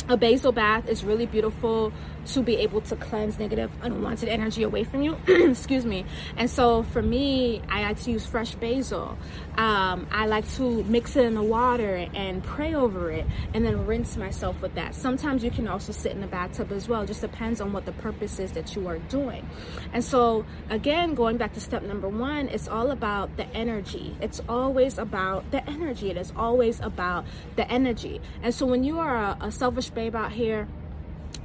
A 0.09 0.17
basil 0.17 0.53
bath 0.53 0.89
is 0.89 1.05
really 1.05 1.27
beautiful 1.27 1.93
to 2.27 2.43
be 2.43 2.57
able 2.57 2.81
to 2.83 2.97
cleanse 2.97 3.39
negative 3.39 3.71
unwanted 3.83 4.29
energy 4.29 4.63
away 4.63 4.85
from 4.85 5.03
you. 5.03 5.17
Excuse 5.27 5.85
me. 5.85 6.05
And 6.37 6.49
so 6.49 6.83
for 6.85 7.03
me 7.03 7.63
i 7.69 7.83
like 7.83 8.01
to 8.03 8.11
use 8.11 8.27
fresh 8.27 8.55
basil. 8.55 9.17
Um, 9.57 10.07
i 10.11 10.27
like 10.27 10.49
to 10.53 10.85
mix 10.85 11.17
it 11.17 11.25
in 11.25 11.35
the 11.35 11.43
water 11.43 12.09
and 12.15 12.43
pray 12.43 12.75
over 12.75 13.11
it 13.11 13.27
and 13.55 13.65
then 13.65 13.87
rinse 13.87 14.17
myself 14.17 14.61
with 14.63 14.75
that. 14.75 14.95
Sometimes 14.95 15.45
you 15.45 15.51
can 15.51 15.69
also 15.69 15.93
sit 15.93 16.13
in 16.13 16.21
the 16.21 16.27
bathtub 16.27 16.73
as 16.73 16.89
well. 16.89 17.05
Just 17.07 17.21
depends 17.21 17.61
on 17.61 17.73
what 17.73 17.87
the 17.87 17.93
purpose 17.93 18.39
is 18.39 18.53
that 18.53 18.75
you 18.77 18.87
are 18.89 18.99
doing. 18.99 19.49
And 19.93 20.05
so 20.05 20.45
again 20.71 21.15
going 21.15 21.37
back 21.37 21.55
to 21.55 21.61
step 21.61 21.83
number 21.83 22.09
one 22.09 22.49
it's 22.49 22.69
all 22.69 22.91
about 22.91 23.37
the 23.37 23.47
energy. 23.49 24.17
It's 24.21 24.41
always 24.49 24.99
about 24.99 25.51
the 25.51 25.69
energy. 25.69 26.11
It 26.11 26.17
is 26.17 26.33
always 26.37 26.81
about 26.81 27.25
the 27.57 27.71
energy. 27.71 28.21
And 28.43 28.55
so 28.55 28.67
when 28.67 28.85
you 28.85 28.99
are 28.99 29.17
a, 29.17 29.37
a 29.41 29.53
selfish 29.53 29.91
babe 29.91 30.15
out 30.15 30.33
here 30.33 30.69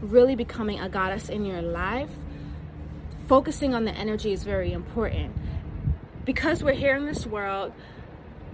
really 0.02 0.36
becoming 0.36 0.80
a 0.80 0.90
goddess 0.90 1.30
in 1.30 1.46
your 1.46 1.62
life, 1.62 2.12
focusing 3.28 3.74
on 3.74 3.86
the 3.86 3.92
energy 3.92 4.32
is 4.32 4.44
very 4.44 4.72
important. 4.72 5.34
Because 6.26 6.64
we're 6.64 6.74
here 6.74 6.96
in 6.96 7.06
this 7.06 7.26
world, 7.26 7.74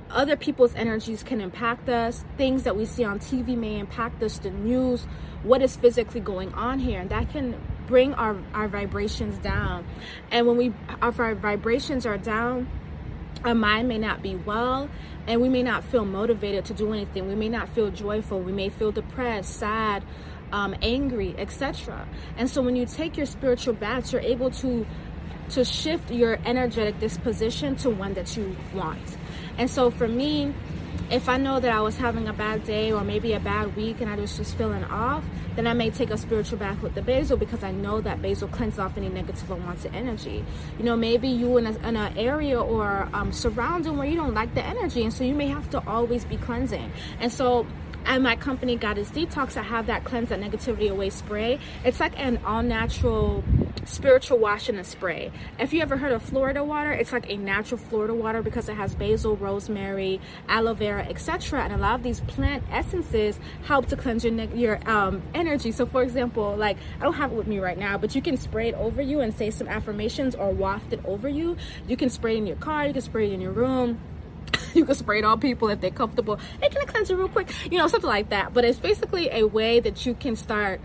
other 0.09 0.35
people's 0.35 0.75
energies 0.75 1.23
can 1.23 1.41
impact 1.41 1.89
us. 1.89 2.23
Things 2.37 2.63
that 2.63 2.75
we 2.75 2.85
see 2.85 3.03
on 3.03 3.19
TV 3.19 3.57
may 3.57 3.79
impact 3.79 4.21
us, 4.21 4.37
the 4.37 4.51
news, 4.51 5.07
what 5.41 5.61
is 5.61 5.75
physically 5.75 6.19
going 6.19 6.53
on 6.53 6.79
here. 6.79 7.01
And 7.01 7.09
that 7.09 7.29
can 7.29 7.59
bring 7.87 8.13
our, 8.13 8.37
our 8.53 8.67
vibrations 8.67 9.37
down. 9.39 9.85
And 10.31 10.47
when 10.47 10.57
we 10.57 10.73
if 11.01 11.19
our 11.19 11.35
vibrations 11.35 12.05
are 12.05 12.17
down, 12.17 12.69
our 13.43 13.55
mind 13.55 13.87
may 13.87 13.97
not 13.97 14.21
be 14.21 14.35
well 14.35 14.89
and 15.27 15.41
we 15.41 15.49
may 15.49 15.63
not 15.63 15.83
feel 15.83 16.05
motivated 16.05 16.65
to 16.65 16.73
do 16.73 16.93
anything. 16.93 17.27
We 17.27 17.35
may 17.35 17.49
not 17.49 17.69
feel 17.69 17.89
joyful. 17.91 18.39
We 18.39 18.51
may 18.51 18.69
feel 18.69 18.91
depressed, 18.91 19.57
sad, 19.57 20.03
um, 20.53 20.75
angry, 20.81 21.35
etc. 21.37 22.07
And 22.37 22.49
so 22.49 22.61
when 22.61 22.77
you 22.77 22.85
take 22.85 23.17
your 23.17 23.25
spiritual 23.25 23.73
baths, 23.73 24.13
you're 24.13 24.21
able 24.21 24.51
to 24.51 24.85
to 25.49 25.65
shift 25.65 26.09
your 26.09 26.39
energetic 26.45 26.97
disposition 26.99 27.75
to 27.75 27.89
one 27.89 28.13
that 28.13 28.37
you 28.37 28.55
want. 28.73 29.17
And 29.57 29.69
so 29.69 29.91
for 29.91 30.07
me, 30.07 30.53
if 31.11 31.27
I 31.27 31.37
know 31.37 31.59
that 31.59 31.71
I 31.71 31.81
was 31.81 31.97
having 31.97 32.27
a 32.27 32.33
bad 32.33 32.63
day 32.63 32.93
or 32.93 33.03
maybe 33.03 33.33
a 33.33 33.39
bad 33.39 33.75
week 33.75 33.99
and 33.99 34.09
I 34.09 34.15
was 34.15 34.37
just 34.37 34.55
feeling 34.55 34.83
off, 34.85 35.23
then 35.55 35.67
I 35.67 35.73
may 35.73 35.89
take 35.89 36.11
a 36.11 36.17
spiritual 36.17 36.57
bath 36.57 36.81
with 36.81 36.95
the 36.95 37.01
basil 37.01 37.35
because 37.35 37.61
I 37.63 37.71
know 37.71 37.99
that 38.01 38.21
basil 38.21 38.47
cleanses 38.47 38.79
off 38.79 38.97
any 38.97 39.09
negative 39.09 39.51
unwanted 39.51 39.93
energy. 39.93 40.45
You 40.77 40.85
know, 40.85 40.95
maybe 40.95 41.27
you 41.27 41.57
in, 41.57 41.67
a, 41.67 41.87
in 41.87 41.97
an 41.97 42.17
area 42.17 42.59
or 42.59 43.09
um, 43.13 43.31
surrounding 43.31 43.97
where 43.97 44.07
you 44.07 44.15
don't 44.15 44.33
like 44.33 44.55
the 44.55 44.65
energy, 44.65 45.03
and 45.03 45.13
so 45.13 45.23
you 45.23 45.35
may 45.35 45.47
have 45.47 45.69
to 45.71 45.87
always 45.87 46.25
be 46.25 46.37
cleansing. 46.37 46.91
And 47.19 47.31
so 47.31 47.67
at 48.05 48.21
my 48.21 48.35
company 48.35 48.75
goddess 48.75 49.09
detox 49.09 49.55
i 49.57 49.61
have 49.61 49.85
that 49.87 50.03
cleanse 50.03 50.29
that 50.29 50.39
negativity 50.39 50.89
away 50.89 51.09
spray. 51.09 51.59
It's 51.83 51.99
like 51.99 52.17
an 52.19 52.39
all 52.45 52.63
natural 52.63 53.43
spiritual 53.85 54.37
wash 54.37 54.69
in 54.69 54.77
a 54.77 54.83
spray. 54.83 55.31
If 55.59 55.73
you 55.73 55.81
ever 55.81 55.97
heard 55.97 56.11
of 56.11 56.21
florida 56.21 56.63
water 56.63 56.91
it's 56.91 57.11
like 57.11 57.29
a 57.29 57.37
natural 57.37 57.79
florida 57.79 58.13
water 58.13 58.41
because 58.41 58.69
it 58.69 58.75
has 58.75 58.95
basil 58.95 59.35
rosemary 59.35 60.19
aloe 60.47 60.73
vera 60.73 61.03
etc 61.03 61.61
and 61.61 61.73
a 61.73 61.77
lot 61.77 61.95
of 61.95 62.03
these 62.03 62.21
plant 62.21 62.63
essences 62.71 63.39
help 63.63 63.87
to 63.87 63.95
cleanse 63.95 64.23
your 64.23 64.33
your 64.53 64.89
um, 64.89 65.21
energy. 65.33 65.71
So 65.71 65.85
for 65.85 66.03
example 66.03 66.55
like 66.55 66.77
i 66.99 67.03
don't 67.03 67.13
have 67.13 67.31
it 67.31 67.35
with 67.35 67.47
me 67.47 67.59
right 67.59 67.77
now 67.77 67.97
but 67.97 68.15
you 68.15 68.21
can 68.21 68.37
spray 68.37 68.69
it 68.69 68.75
over 68.75 69.01
you 69.01 69.21
and 69.21 69.33
say 69.33 69.49
some 69.49 69.67
affirmations 69.67 70.35
or 70.35 70.51
waft 70.51 70.93
it 70.93 71.03
over 71.05 71.29
you. 71.29 71.57
You 71.87 71.97
can 71.97 72.09
spray 72.09 72.35
it 72.35 72.39
in 72.39 72.47
your 72.47 72.57
car 72.57 72.87
you 72.87 72.93
can 72.93 73.01
spray 73.01 73.29
it 73.29 73.33
in 73.33 73.41
your 73.41 73.51
room 73.51 73.99
you 74.75 74.85
can 74.85 74.95
spray 74.95 75.19
it 75.19 75.25
on 75.25 75.39
people 75.39 75.69
if 75.69 75.81
they're 75.81 75.91
comfortable. 75.91 76.37
Hey, 76.61 76.69
can 76.69 76.81
I 76.81 76.85
cleanse 76.85 77.09
it 77.09 77.15
real 77.15 77.29
quick? 77.29 77.51
You 77.71 77.77
know, 77.77 77.87
something 77.87 78.09
like 78.09 78.29
that. 78.29 78.53
But 78.53 78.65
it's 78.65 78.79
basically 78.79 79.29
a 79.29 79.43
way 79.43 79.79
that 79.79 80.05
you 80.05 80.13
can 80.13 80.35
start 80.35 80.81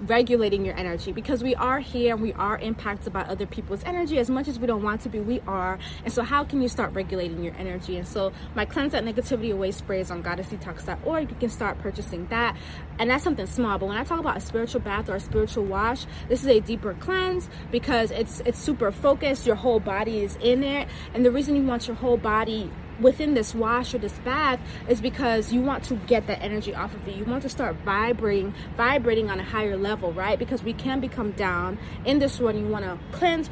regulating 0.00 0.64
your 0.64 0.76
energy 0.76 1.12
because 1.12 1.42
we 1.42 1.54
are 1.54 1.80
here 1.80 2.14
and 2.14 2.22
we 2.22 2.32
are 2.34 2.58
impacted 2.58 3.12
by 3.12 3.22
other 3.22 3.46
people's 3.46 3.84
energy. 3.84 4.18
As 4.18 4.30
much 4.30 4.48
as 4.48 4.58
we 4.58 4.66
don't 4.66 4.82
want 4.82 5.00
to 5.02 5.08
be 5.08 5.20
we 5.20 5.40
are. 5.46 5.78
And 6.04 6.12
so 6.12 6.22
how 6.22 6.44
can 6.44 6.62
you 6.62 6.68
start 6.68 6.92
regulating 6.94 7.42
your 7.42 7.54
energy? 7.56 7.96
And 7.96 8.06
so 8.06 8.32
my 8.54 8.64
cleanse 8.64 8.92
that 8.92 9.04
negativity 9.04 9.52
away 9.52 9.70
spray 9.70 10.00
is 10.00 10.10
on 10.10 10.22
goddessdetox.org 10.22 11.30
you 11.30 11.36
can 11.36 11.50
start 11.50 11.78
purchasing 11.78 12.26
that. 12.28 12.56
And 12.98 13.10
that's 13.10 13.24
something 13.24 13.46
small 13.46 13.78
but 13.78 13.86
when 13.86 13.96
i 13.96 14.04
talk 14.04 14.20
about 14.20 14.36
a 14.36 14.40
spiritual 14.40 14.80
bath 14.80 15.08
or 15.08 15.14
a 15.14 15.20
spiritual 15.20 15.64
wash 15.64 16.06
this 16.28 16.42
is 16.42 16.48
a 16.48 16.60
deeper 16.60 16.94
cleanse 16.94 17.48
because 17.70 18.10
it's 18.10 18.40
it's 18.40 18.58
super 18.58 18.92
focused. 18.92 19.46
Your 19.46 19.56
whole 19.56 19.80
body 19.80 20.22
is 20.22 20.36
in 20.40 20.62
it. 20.62 20.88
And 21.14 21.24
the 21.24 21.30
reason 21.30 21.56
you 21.56 21.62
want 21.62 21.86
your 21.86 21.96
whole 21.96 22.16
body 22.16 22.70
within 23.00 23.34
this 23.34 23.54
wash 23.54 23.94
or 23.94 23.98
this 23.98 24.18
bath 24.20 24.60
is 24.88 25.00
because 25.00 25.52
you 25.52 25.60
want 25.60 25.84
to 25.84 25.94
get 25.94 26.26
that 26.26 26.42
energy 26.42 26.74
off 26.74 26.94
of 26.94 27.06
you. 27.06 27.14
You 27.14 27.24
want 27.24 27.42
to 27.42 27.48
start 27.48 27.76
vibrating, 27.84 28.54
vibrating 28.76 29.30
on 29.30 29.40
a 29.40 29.44
higher 29.44 29.76
level, 29.76 30.12
right? 30.12 30.38
Because 30.38 30.62
we 30.62 30.72
can 30.72 31.00
become 31.00 31.32
down 31.32 31.78
in 32.04 32.18
this 32.18 32.38
one. 32.38 32.56
You 32.56 32.66
want 32.66 32.84
to 32.84 32.98
cleanse, 33.12 33.50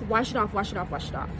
wash 0.08 0.30
it 0.30 0.36
off, 0.36 0.52
wash 0.52 0.72
it 0.72 0.78
off, 0.78 0.90
wash 0.90 1.08
it 1.08 1.14
off. 1.14 1.30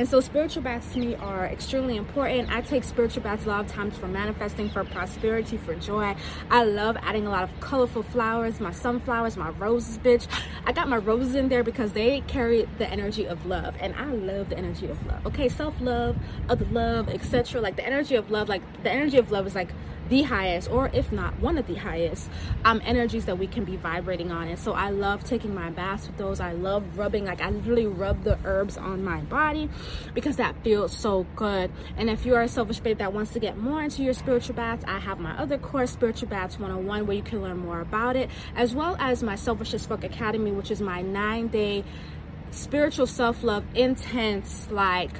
And 0.00 0.08
so 0.08 0.22
spiritual 0.22 0.62
baths 0.62 0.94
to 0.94 0.98
me 0.98 1.14
are 1.16 1.44
extremely 1.44 1.98
important. 1.98 2.50
I 2.50 2.62
take 2.62 2.84
spiritual 2.84 3.22
baths 3.22 3.44
a 3.44 3.50
lot 3.50 3.66
of 3.66 3.70
times 3.70 3.98
for 3.98 4.08
manifesting, 4.08 4.70
for 4.70 4.82
prosperity, 4.82 5.58
for 5.58 5.74
joy. 5.74 6.16
I 6.50 6.64
love 6.64 6.96
adding 7.02 7.26
a 7.26 7.30
lot 7.30 7.42
of 7.42 7.60
colorful 7.60 8.02
flowers, 8.02 8.60
my 8.60 8.72
sunflowers, 8.72 9.36
my 9.36 9.50
roses, 9.50 9.98
bitch. 9.98 10.26
I 10.64 10.72
got 10.72 10.88
my 10.88 10.96
roses 10.96 11.34
in 11.34 11.50
there 11.50 11.62
because 11.62 11.92
they 11.92 12.22
carry 12.22 12.66
the 12.78 12.88
energy 12.88 13.26
of 13.26 13.44
love. 13.44 13.74
And 13.78 13.94
I 13.94 14.06
love 14.06 14.48
the 14.48 14.56
energy 14.56 14.88
of 14.88 15.06
love. 15.06 15.26
Okay, 15.26 15.50
self-love, 15.50 16.16
other 16.48 16.64
love, 16.72 17.10
etc. 17.10 17.60
Like 17.60 17.76
the 17.76 17.84
energy 17.84 18.14
of 18.14 18.30
love, 18.30 18.48
like 18.48 18.62
the 18.82 18.90
energy 18.90 19.18
of 19.18 19.30
love 19.30 19.46
is 19.46 19.54
like 19.54 19.68
the 20.10 20.22
highest 20.22 20.70
or 20.70 20.90
if 20.92 21.10
not 21.10 21.38
one 21.40 21.56
of 21.56 21.66
the 21.66 21.76
highest 21.76 22.28
um, 22.64 22.82
energies 22.84 23.24
that 23.24 23.38
we 23.38 23.46
can 23.46 23.64
be 23.64 23.76
vibrating 23.76 24.30
on. 24.30 24.48
And 24.48 24.58
so 24.58 24.72
i 24.72 24.90
love 24.90 25.24
taking 25.24 25.54
my 25.54 25.70
baths 25.70 26.06
with 26.06 26.18
those. 26.18 26.40
I 26.40 26.52
love 26.52 26.98
rubbing 26.98 27.24
like 27.24 27.40
i 27.40 27.48
literally 27.48 27.86
rub 27.86 28.24
the 28.24 28.38
herbs 28.44 28.76
on 28.76 29.02
my 29.02 29.20
body 29.22 29.70
because 30.12 30.36
that 30.36 30.54
feels 30.62 30.94
so 30.94 31.26
good. 31.36 31.70
And 31.96 32.10
if 32.10 32.26
you 32.26 32.34
are 32.34 32.42
a 32.42 32.48
selfish 32.48 32.80
babe 32.80 32.98
that 32.98 33.12
wants 33.12 33.32
to 33.32 33.40
get 33.40 33.56
more 33.56 33.82
into 33.82 34.02
your 34.02 34.12
spiritual 34.12 34.54
baths 34.54 34.84
i 34.86 34.98
have 34.98 35.18
my 35.18 35.36
other 35.38 35.58
course 35.58 35.90
spiritual 35.90 36.28
baths 36.28 36.58
101 36.58 37.06
where 37.06 37.16
you 37.16 37.22
can 37.22 37.40
learn 37.42 37.56
more 37.56 37.80
about 37.80 38.16
it 38.16 38.28
as 38.56 38.74
well 38.74 38.96
as 38.98 39.22
my 39.22 39.36
selfish 39.36 39.72
as 39.72 39.86
fuck 39.86 40.04
academy 40.04 40.50
which 40.50 40.70
is 40.70 40.80
my 40.80 41.00
nine 41.00 41.48
day 41.48 41.84
spiritual 42.50 43.06
self-love 43.06 43.64
intense 43.74 44.68
like 44.70 45.12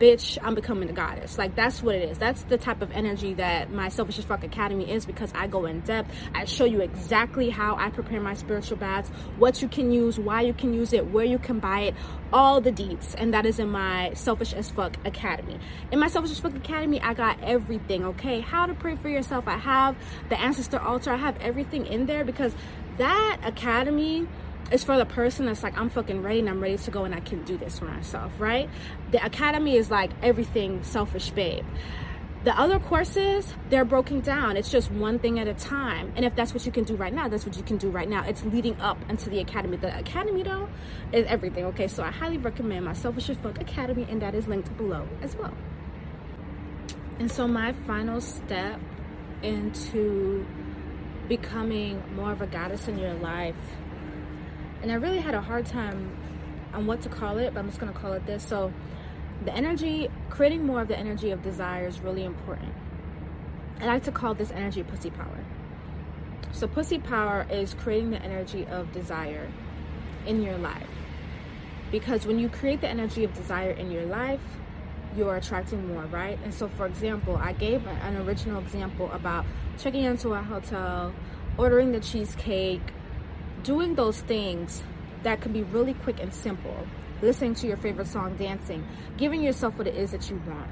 bitch, 0.00 0.38
I'm 0.42 0.54
becoming 0.54 0.88
a 0.88 0.92
goddess. 0.92 1.36
Like 1.36 1.54
that's 1.54 1.82
what 1.82 1.94
it 1.94 2.08
is. 2.08 2.18
That's 2.18 2.42
the 2.44 2.56
type 2.56 2.80
of 2.80 2.90
energy 2.92 3.34
that 3.34 3.70
my 3.70 3.90
Selfish 3.90 4.18
as 4.18 4.24
Fuck 4.24 4.42
Academy 4.42 4.90
is 4.90 5.04
because 5.04 5.30
I 5.34 5.46
go 5.46 5.66
in 5.66 5.80
depth. 5.80 6.12
I 6.34 6.46
show 6.46 6.64
you 6.64 6.80
exactly 6.80 7.50
how 7.50 7.76
I 7.76 7.90
prepare 7.90 8.20
my 8.20 8.34
spiritual 8.34 8.78
baths, 8.78 9.10
what 9.36 9.60
you 9.60 9.68
can 9.68 9.92
use, 9.92 10.18
why 10.18 10.40
you 10.40 10.54
can 10.54 10.72
use 10.72 10.92
it, 10.94 11.10
where 11.10 11.26
you 11.26 11.38
can 11.38 11.58
buy 11.60 11.80
it, 11.80 11.94
all 12.32 12.60
the 12.60 12.72
deets. 12.72 13.14
And 13.18 13.34
that 13.34 13.44
is 13.44 13.58
in 13.58 13.68
my 13.68 14.12
Selfish 14.14 14.54
as 14.54 14.70
Fuck 14.70 14.96
Academy. 15.04 15.60
In 15.92 15.98
my 15.98 16.08
Selfish 16.08 16.30
as 16.30 16.40
Fuck 16.40 16.56
Academy, 16.56 17.00
I 17.02 17.12
got 17.12 17.38
everything, 17.42 18.04
okay? 18.06 18.40
How 18.40 18.64
to 18.64 18.72
pray 18.72 18.96
for 18.96 19.10
yourself. 19.10 19.46
I 19.46 19.58
have 19.58 19.96
the 20.30 20.40
ancestor 20.40 20.80
altar. 20.80 21.12
I 21.12 21.16
have 21.16 21.38
everything 21.40 21.84
in 21.84 22.06
there 22.06 22.24
because 22.24 22.54
that 22.96 23.38
academy 23.44 24.26
it's 24.70 24.84
for 24.84 24.96
the 24.96 25.06
person 25.06 25.46
that's 25.46 25.62
like, 25.62 25.76
I'm 25.76 25.90
fucking 25.90 26.22
ready 26.22 26.40
and 26.40 26.48
I'm 26.48 26.60
ready 26.60 26.76
to 26.76 26.90
go 26.90 27.04
and 27.04 27.14
I 27.14 27.20
can 27.20 27.42
do 27.44 27.56
this 27.56 27.78
for 27.78 27.86
myself, 27.86 28.32
right? 28.38 28.68
The 29.10 29.24
academy 29.24 29.76
is 29.76 29.90
like 29.90 30.10
everything 30.22 30.82
selfish 30.84 31.30
babe. 31.30 31.64
The 32.42 32.58
other 32.58 32.78
courses, 32.78 33.52
they're 33.68 33.84
broken 33.84 34.20
down. 34.20 34.56
It's 34.56 34.70
just 34.70 34.90
one 34.90 35.18
thing 35.18 35.38
at 35.38 35.46
a 35.46 35.52
time. 35.52 36.10
And 36.16 36.24
if 36.24 36.34
that's 36.34 36.54
what 36.54 36.64
you 36.64 36.72
can 36.72 36.84
do 36.84 36.96
right 36.96 37.12
now, 37.12 37.28
that's 37.28 37.44
what 37.44 37.54
you 37.56 37.62
can 37.62 37.76
do 37.76 37.90
right 37.90 38.08
now. 38.08 38.24
It's 38.24 38.42
leading 38.44 38.80
up 38.80 38.96
into 39.10 39.28
the 39.28 39.40
academy. 39.40 39.76
The 39.76 39.98
academy, 39.98 40.42
though, 40.42 40.68
is 41.12 41.26
everything. 41.26 41.66
Okay, 41.66 41.86
so 41.86 42.02
I 42.02 42.10
highly 42.10 42.38
recommend 42.38 42.86
my 42.86 42.94
Selfish 42.94 43.28
as 43.28 43.36
Fuck 43.36 43.60
Academy, 43.60 44.06
and 44.08 44.22
that 44.22 44.34
is 44.34 44.48
linked 44.48 44.74
below 44.78 45.06
as 45.20 45.36
well. 45.36 45.52
And 47.18 47.30
so, 47.30 47.46
my 47.46 47.74
final 47.86 48.22
step 48.22 48.80
into 49.42 50.46
becoming 51.28 52.02
more 52.16 52.32
of 52.32 52.40
a 52.40 52.46
goddess 52.46 52.88
in 52.88 52.98
your 52.98 53.14
life 53.14 53.54
and 54.82 54.90
I 54.90 54.94
really 54.94 55.20
had 55.20 55.34
a 55.34 55.40
hard 55.40 55.66
time 55.66 56.10
on 56.72 56.86
what 56.86 57.02
to 57.02 57.08
call 57.08 57.38
it, 57.38 57.52
but 57.52 57.60
I'm 57.60 57.66
just 57.66 57.78
gonna 57.78 57.92
call 57.92 58.12
it 58.12 58.26
this. 58.26 58.46
So, 58.46 58.72
the 59.44 59.54
energy, 59.54 60.08
creating 60.28 60.66
more 60.66 60.82
of 60.82 60.88
the 60.88 60.98
energy 60.98 61.30
of 61.30 61.42
desire 61.42 61.86
is 61.86 62.00
really 62.00 62.24
important. 62.24 62.72
I 63.80 63.86
like 63.86 64.04
to 64.04 64.12
call 64.12 64.34
this 64.34 64.50
energy 64.50 64.82
pussy 64.82 65.10
power. 65.10 65.44
So, 66.52 66.66
pussy 66.66 66.98
power 66.98 67.46
is 67.50 67.74
creating 67.74 68.10
the 68.10 68.22
energy 68.22 68.66
of 68.66 68.92
desire 68.92 69.48
in 70.26 70.42
your 70.42 70.58
life. 70.58 70.88
Because 71.90 72.26
when 72.26 72.38
you 72.38 72.48
create 72.48 72.80
the 72.80 72.88
energy 72.88 73.24
of 73.24 73.34
desire 73.34 73.70
in 73.70 73.90
your 73.90 74.04
life, 74.04 74.40
you're 75.16 75.36
attracting 75.36 75.88
more, 75.88 76.04
right? 76.04 76.38
And 76.44 76.54
so, 76.54 76.68
for 76.68 76.86
example, 76.86 77.36
I 77.36 77.52
gave 77.52 77.84
an 77.86 78.16
original 78.16 78.60
example 78.60 79.10
about 79.12 79.44
checking 79.78 80.04
into 80.04 80.34
a 80.34 80.42
hotel, 80.42 81.12
ordering 81.58 81.92
the 81.92 82.00
cheesecake, 82.00 82.82
doing 83.62 83.94
those 83.94 84.20
things 84.20 84.82
that 85.22 85.40
can 85.40 85.52
be 85.52 85.62
really 85.62 85.94
quick 85.94 86.20
and 86.20 86.32
simple, 86.32 86.86
listening 87.22 87.54
to 87.56 87.66
your 87.66 87.76
favorite 87.76 88.06
song, 88.06 88.36
dancing, 88.36 88.86
giving 89.16 89.42
yourself 89.42 89.76
what 89.76 89.86
it 89.86 89.94
is 89.94 90.12
that 90.12 90.30
you 90.30 90.40
want. 90.46 90.70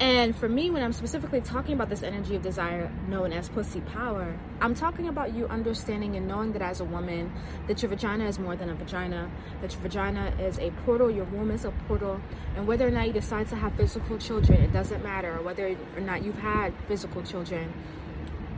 And 0.00 0.34
for 0.34 0.48
me, 0.48 0.70
when 0.70 0.82
I'm 0.82 0.94
specifically 0.94 1.42
talking 1.42 1.74
about 1.74 1.90
this 1.90 2.02
energy 2.02 2.34
of 2.34 2.40
desire 2.40 2.90
known 3.08 3.34
as 3.34 3.50
pussy 3.50 3.82
power, 3.82 4.34
I'm 4.58 4.74
talking 4.74 5.08
about 5.08 5.34
you 5.34 5.46
understanding 5.48 6.16
and 6.16 6.26
knowing 6.26 6.52
that 6.52 6.62
as 6.62 6.80
a 6.80 6.86
woman, 6.86 7.30
that 7.66 7.82
your 7.82 7.90
vagina 7.90 8.24
is 8.26 8.38
more 8.38 8.56
than 8.56 8.70
a 8.70 8.74
vagina, 8.74 9.30
that 9.60 9.72
your 9.74 9.82
vagina 9.82 10.32
is 10.40 10.58
a 10.58 10.70
portal, 10.86 11.10
your 11.10 11.26
womb 11.26 11.50
is 11.50 11.66
a 11.66 11.70
portal, 11.86 12.18
and 12.56 12.66
whether 12.66 12.88
or 12.88 12.90
not 12.90 13.08
you 13.08 13.12
decide 13.12 13.48
to 13.48 13.56
have 13.56 13.74
physical 13.74 14.16
children, 14.16 14.62
it 14.62 14.72
doesn't 14.72 15.02
matter, 15.02 15.34
whether 15.42 15.76
or 15.94 16.00
not 16.00 16.24
you've 16.24 16.38
had 16.38 16.72
physical 16.88 17.22
children, 17.22 17.70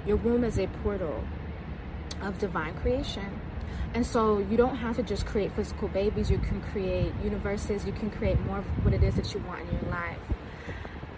your 0.07 0.19
womb 0.19 0.45
is 0.45 0.61
a 0.61 0.69
portal 0.85 1.25
of 2.23 2.39
divine 2.39 2.75
creation. 2.75 3.41
And 3.95 4.07
so 4.07 4.39
you 4.39 4.57
don't 4.57 4.77
have 4.77 4.97
to 4.97 5.03
just 5.03 5.27
create 5.27 5.53
physical 5.53 5.89
babies, 5.89 6.31
you 6.31 6.39
can 6.39 6.63
create 6.63 7.13
universes, 7.23 7.85
you 7.85 7.93
can 7.93 8.11
create 8.11 8.41
more 8.41 8.59
of 8.59 8.65
what 8.85 8.95
it 8.95 9.03
is 9.03 9.17
that 9.17 9.35
you 9.35 9.41
want 9.41 9.61
in 9.61 9.73
your 9.73 9.91
life. 9.91 10.19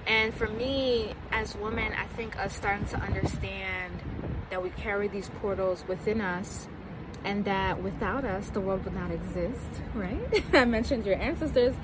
And 0.06 0.34
for 0.34 0.48
me, 0.48 1.14
as 1.30 1.56
women, 1.56 1.92
I 1.92 2.06
think 2.08 2.38
us 2.38 2.54
starting 2.54 2.86
to 2.86 2.96
understand 2.98 4.02
that 4.50 4.62
we 4.62 4.70
carry 4.70 5.08
these 5.08 5.30
portals 5.40 5.84
within 5.88 6.20
us 6.20 6.68
and 7.24 7.46
that 7.46 7.82
without 7.82 8.24
us, 8.24 8.50
the 8.50 8.60
world 8.60 8.84
would 8.84 8.94
not 8.94 9.10
exist, 9.10 9.80
right? 9.94 10.44
I 10.52 10.66
mentioned 10.66 11.06
your 11.06 11.16
ancestors. 11.16 11.74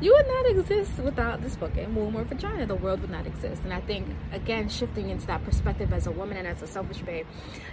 You 0.00 0.12
would 0.12 0.26
not 0.26 0.46
exist 0.46 0.98
without 0.98 1.40
this 1.40 1.54
book 1.54 1.76
and 1.76 1.94
womb 1.94 2.16
or 2.16 2.24
vagina. 2.24 2.66
The 2.66 2.74
world 2.74 3.00
would 3.00 3.10
not 3.10 3.26
exist. 3.26 3.62
And 3.62 3.72
I 3.72 3.80
think, 3.80 4.08
again, 4.32 4.68
shifting 4.68 5.10
into 5.10 5.26
that 5.28 5.44
perspective 5.44 5.92
as 5.92 6.08
a 6.08 6.10
woman 6.10 6.36
and 6.36 6.48
as 6.48 6.60
a 6.62 6.66
selfish 6.66 6.98
babe 6.98 7.26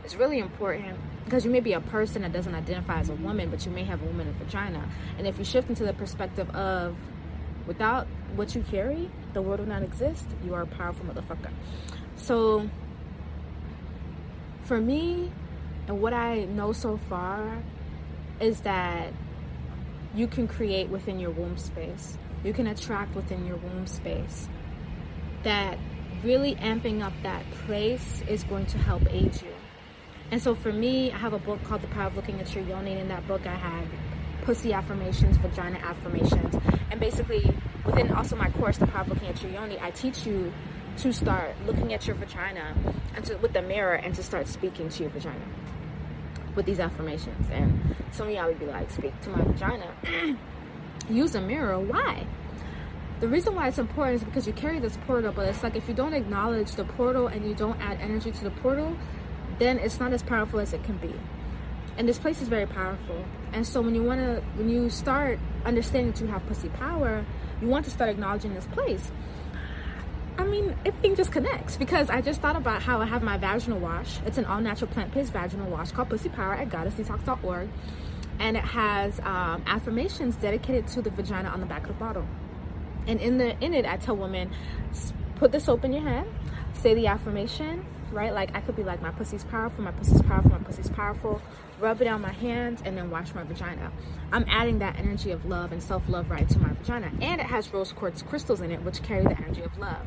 is 0.05 0.15
really 0.15 0.37
important 0.37 0.97
because 1.25 1.43
you 1.43 1.51
may 1.51 1.59
be 1.59 1.73
a 1.73 1.81
person 1.81 2.21
that 2.21 2.31
doesn't 2.31 2.53
identify 2.53 2.99
as 2.99 3.09
a 3.09 3.15
woman, 3.15 3.49
but 3.49 3.65
you 3.65 3.71
may 3.71 3.83
have 3.83 4.01
a 4.03 4.05
woman 4.05 4.27
and 4.27 4.37
vagina. 4.37 4.87
And 5.17 5.25
if 5.25 5.39
you 5.39 5.45
shift 5.45 5.67
into 5.69 5.83
the 5.83 5.93
perspective 5.93 6.47
of 6.51 6.95
without 7.65 8.05
what 8.35 8.53
you 8.53 8.61
carry, 8.61 9.09
the 9.33 9.41
world 9.41 9.59
would 9.59 9.69
not 9.69 9.81
exist, 9.81 10.27
you 10.43 10.53
are 10.53 10.61
a 10.61 10.67
powerful 10.67 11.05
motherfucker. 11.05 11.51
So, 12.15 12.69
for 14.63 14.79
me, 14.79 15.31
and 15.89 15.99
what 15.99 16.13
I 16.13 16.45
know 16.45 16.71
so 16.71 16.97
far 17.09 17.63
is 18.39 18.61
that 18.61 19.11
you 20.13 20.27
can 20.27 20.47
create 20.47 20.87
within 20.87 21.19
your 21.19 21.31
womb 21.31 21.57
space. 21.57 22.15
You 22.43 22.53
can 22.53 22.67
attract 22.67 23.15
within 23.15 23.47
your 23.47 23.57
womb 23.57 23.87
space. 23.87 24.47
That 25.41 25.79
really 26.23 26.53
amping 26.57 27.01
up 27.01 27.13
that 27.23 27.43
place 27.65 28.21
is 28.27 28.43
going 28.43 28.67
to 28.67 28.77
help 28.77 29.01
aid 29.11 29.41
you. 29.41 29.51
And 30.29 30.39
so 30.39 30.53
for 30.53 30.71
me, 30.71 31.11
I 31.11 31.17
have 31.17 31.33
a 31.33 31.39
book 31.39 31.63
called 31.63 31.81
The 31.81 31.87
Power 31.87 32.05
of 32.05 32.15
Looking 32.15 32.39
at 32.39 32.53
Your 32.53 32.63
Yoni. 32.65 32.99
In 32.99 33.07
that 33.07 33.27
book, 33.27 33.47
I 33.47 33.55
had 33.55 33.87
pussy 34.43 34.71
affirmations, 34.73 35.37
vagina 35.37 35.79
affirmations. 35.79 36.55
And 36.91 36.99
basically, 36.99 37.51
within 37.83 38.11
also 38.11 38.35
my 38.35 38.51
course, 38.51 38.77
The 38.77 38.85
Power 38.85 39.01
of 39.01 39.07
Looking 39.09 39.29
at 39.29 39.41
Your 39.41 39.53
Yoni, 39.53 39.79
I 39.81 39.89
teach 39.89 40.27
you 40.27 40.53
to 40.97 41.11
start 41.11 41.55
looking 41.65 41.93
at 41.93 42.05
your 42.05 42.15
vagina 42.15 42.75
and 43.15 43.25
to, 43.25 43.37
with 43.37 43.53
the 43.53 43.61
mirror 43.63 43.95
and 43.95 44.13
to 44.13 44.21
start 44.21 44.47
speaking 44.47 44.89
to 44.89 45.03
your 45.03 45.11
vagina 45.11 45.45
with 46.59 46.65
these 46.65 46.81
affirmations. 46.81 47.49
And 47.49 47.95
some 48.11 48.27
of 48.27 48.33
y'all 48.33 48.47
would 48.47 48.59
be 48.59 48.65
like, 48.65 48.91
speak 48.91 49.19
to 49.21 49.29
my 49.29 49.41
vagina. 49.41 49.87
Use 51.09 51.33
a 51.33 51.39
mirror. 51.39 51.79
Why? 51.79 52.27
The 53.21 53.29
reason 53.29 53.55
why 53.55 53.69
it's 53.69 53.77
important 53.77 54.17
is 54.17 54.23
because 54.25 54.45
you 54.45 54.51
carry 54.51 54.79
this 54.79 54.97
portal, 55.07 55.31
but 55.31 55.47
it's 55.47 55.63
like 55.63 55.77
if 55.77 55.87
you 55.87 55.93
don't 55.93 56.13
acknowledge 56.13 56.73
the 56.73 56.83
portal 56.83 57.27
and 57.27 57.47
you 57.47 57.55
don't 57.55 57.79
add 57.79 58.01
energy 58.01 58.31
to 58.31 58.43
the 58.43 58.51
portal, 58.51 58.97
then 59.57 59.79
it's 59.79 60.01
not 60.01 60.11
as 60.11 60.21
powerful 60.21 60.59
as 60.59 60.73
it 60.73 60.83
can 60.83 60.97
be. 60.97 61.13
And 61.97 62.09
this 62.09 62.19
place 62.19 62.41
is 62.41 62.49
very 62.49 62.65
powerful. 62.65 63.23
And 63.53 63.65
so 63.65 63.79
when 63.81 63.95
you 63.95 64.03
want 64.03 64.19
to, 64.19 64.43
when 64.55 64.69
you 64.69 64.89
start 64.89 65.39
understanding 65.63 66.11
that 66.11 66.19
you 66.19 66.27
have 66.27 66.45
pussy 66.45 66.67
power, 66.67 67.25
you 67.61 67.67
want 67.67 67.85
to 67.85 67.91
start 67.91 68.09
acknowledging 68.09 68.53
this 68.53 68.67
place. 68.67 69.11
I 70.39 70.45
mean, 70.45 70.73
everything 70.85 71.17
just 71.17 71.33
connects 71.33 71.75
because 71.75 72.09
I 72.09 72.21
just 72.21 72.39
thought 72.39 72.55
about 72.55 72.81
how 72.81 73.01
I 73.01 73.05
have 73.05 73.21
my 73.21 73.37
vaginal 73.37 73.77
wash. 73.77 74.21
It's 74.25 74.37
an 74.37 74.45
all 74.45 74.61
natural 74.61 74.89
plant 74.89 75.13
based 75.13 75.33
vaginal 75.33 75.69
wash 75.69 75.91
called 75.91 76.07
Pussy 76.07 76.29
Power 76.29 76.53
at 76.53 76.69
goddessdetox.org. 76.69 77.67
And 78.39 78.55
it 78.55 78.63
has 78.63 79.19
um, 79.19 79.61
affirmations 79.67 80.37
dedicated 80.37 80.87
to 80.87 81.01
the 81.01 81.09
vagina 81.09 81.49
on 81.49 81.59
the 81.59 81.65
back 81.65 81.81
of 81.81 81.89
the 81.89 81.93
bottle. 81.95 82.25
And 83.05 83.19
in 83.19 83.37
the 83.37 83.59
in 83.59 83.73
it, 83.73 83.85
I 83.85 83.97
tell 83.97 84.15
women, 84.15 84.49
put 85.35 85.51
the 85.51 85.59
soap 85.59 85.83
in 85.83 85.91
your 85.91 86.03
hand, 86.03 86.29
say 86.71 86.93
the 86.93 87.07
affirmation, 87.07 87.85
right? 88.11 88.33
Like 88.33 88.55
I 88.55 88.61
could 88.61 88.75
be 88.75 88.83
like, 88.83 89.01
my 89.01 89.11
pussy's 89.11 89.43
powerful, 89.43 89.83
my 89.83 89.91
pussy's 89.91 90.21
powerful, 90.21 90.51
my 90.51 90.59
pussy's 90.59 90.89
powerful. 90.89 91.41
Rub 91.79 92.01
it 92.01 92.07
on 92.07 92.21
my 92.21 92.31
hands 92.31 92.81
and 92.83 92.97
then 92.97 93.09
wash 93.09 93.33
my 93.33 93.43
vagina. 93.43 93.91
I'm 94.31 94.45
adding 94.49 94.79
that 94.79 94.97
energy 94.97 95.31
of 95.31 95.45
love 95.45 95.71
and 95.71 95.81
self-love 95.81 96.29
right 96.29 96.47
to 96.49 96.59
my 96.59 96.73
vagina. 96.73 97.11
And 97.21 97.39
it 97.39 97.47
has 97.47 97.71
rose 97.73 97.93
quartz 97.93 98.21
crystals 98.21 98.61
in 98.61 98.71
it, 98.71 98.83
which 98.83 99.01
carry 99.01 99.23
the 99.23 99.37
energy 99.37 99.61
of 99.61 99.77
love. 99.77 100.05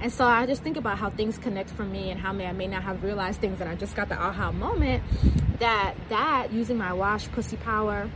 And 0.00 0.12
so 0.12 0.24
I 0.24 0.46
just 0.46 0.62
think 0.62 0.76
about 0.76 0.98
how 0.98 1.10
things 1.10 1.38
connect 1.38 1.70
for 1.70 1.84
me 1.84 2.10
and 2.10 2.20
how 2.20 2.32
may 2.32 2.46
I 2.46 2.52
may 2.52 2.66
not 2.66 2.82
have 2.82 3.04
realized 3.04 3.40
things 3.40 3.60
and 3.60 3.68
I 3.68 3.74
just 3.74 3.94
got 3.94 4.08
the 4.08 4.16
aha 4.16 4.50
moment 4.52 5.02
that 5.58 5.94
that 6.08 6.48
using 6.52 6.76
my 6.76 6.92
wash 6.92 7.30
pussy 7.30 7.56
power 7.56 8.10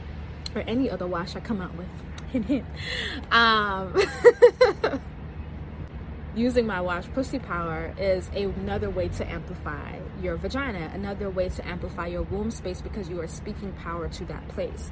or 0.55 0.63
any 0.63 0.91
other 0.91 1.07
wash 1.07 1.37
I 1.37 1.41
come 1.41 1.61
out 1.61 1.75
with 1.77 1.87
opinion. 2.19 2.67
Um, 3.31 3.95
using 6.37 6.67
my 6.67 6.81
watch 6.81 7.13
pussy 7.15 7.39
power 7.39 7.95
is 7.99 8.29
another 8.29 8.91
way 8.91 9.09
to 9.09 9.27
amplify 9.27 9.99
your 10.23 10.37
vagina, 10.37 10.91
another 10.93 11.31
way 11.31 11.49
to 11.49 11.67
amplify 11.67 12.07
your 12.07 12.23
womb 12.23 12.51
space 12.51 12.83
because 12.83 13.09
you 13.09 13.19
are 13.21 13.27
speaking 13.27 13.73
power 13.73 14.09
to 14.09 14.25
that 14.27 14.47
place. 14.49 14.91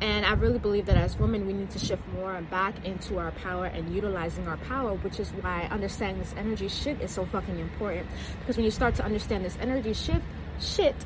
And 0.00 0.26
I 0.26 0.32
really 0.32 0.58
believe 0.58 0.86
that 0.86 0.96
as 0.96 1.16
women, 1.18 1.46
we 1.46 1.52
need 1.52 1.70
to 1.70 1.78
shift 1.78 2.02
more 2.14 2.40
back 2.50 2.84
into 2.84 3.18
our 3.18 3.30
power 3.32 3.66
and 3.66 3.94
utilizing 3.94 4.48
our 4.48 4.56
power, 4.56 4.94
which 4.94 5.20
is 5.20 5.28
why 5.30 5.68
understanding 5.70 6.22
this 6.22 6.34
energy 6.36 6.68
shift 6.68 7.02
is 7.02 7.10
so 7.10 7.24
fucking 7.26 7.58
important. 7.58 8.08
Because 8.40 8.56
when 8.56 8.64
you 8.64 8.70
start 8.70 8.94
to 8.96 9.04
understand 9.04 9.44
this 9.44 9.58
energy 9.60 9.92
shift, 9.92 10.24
shit 10.58 10.96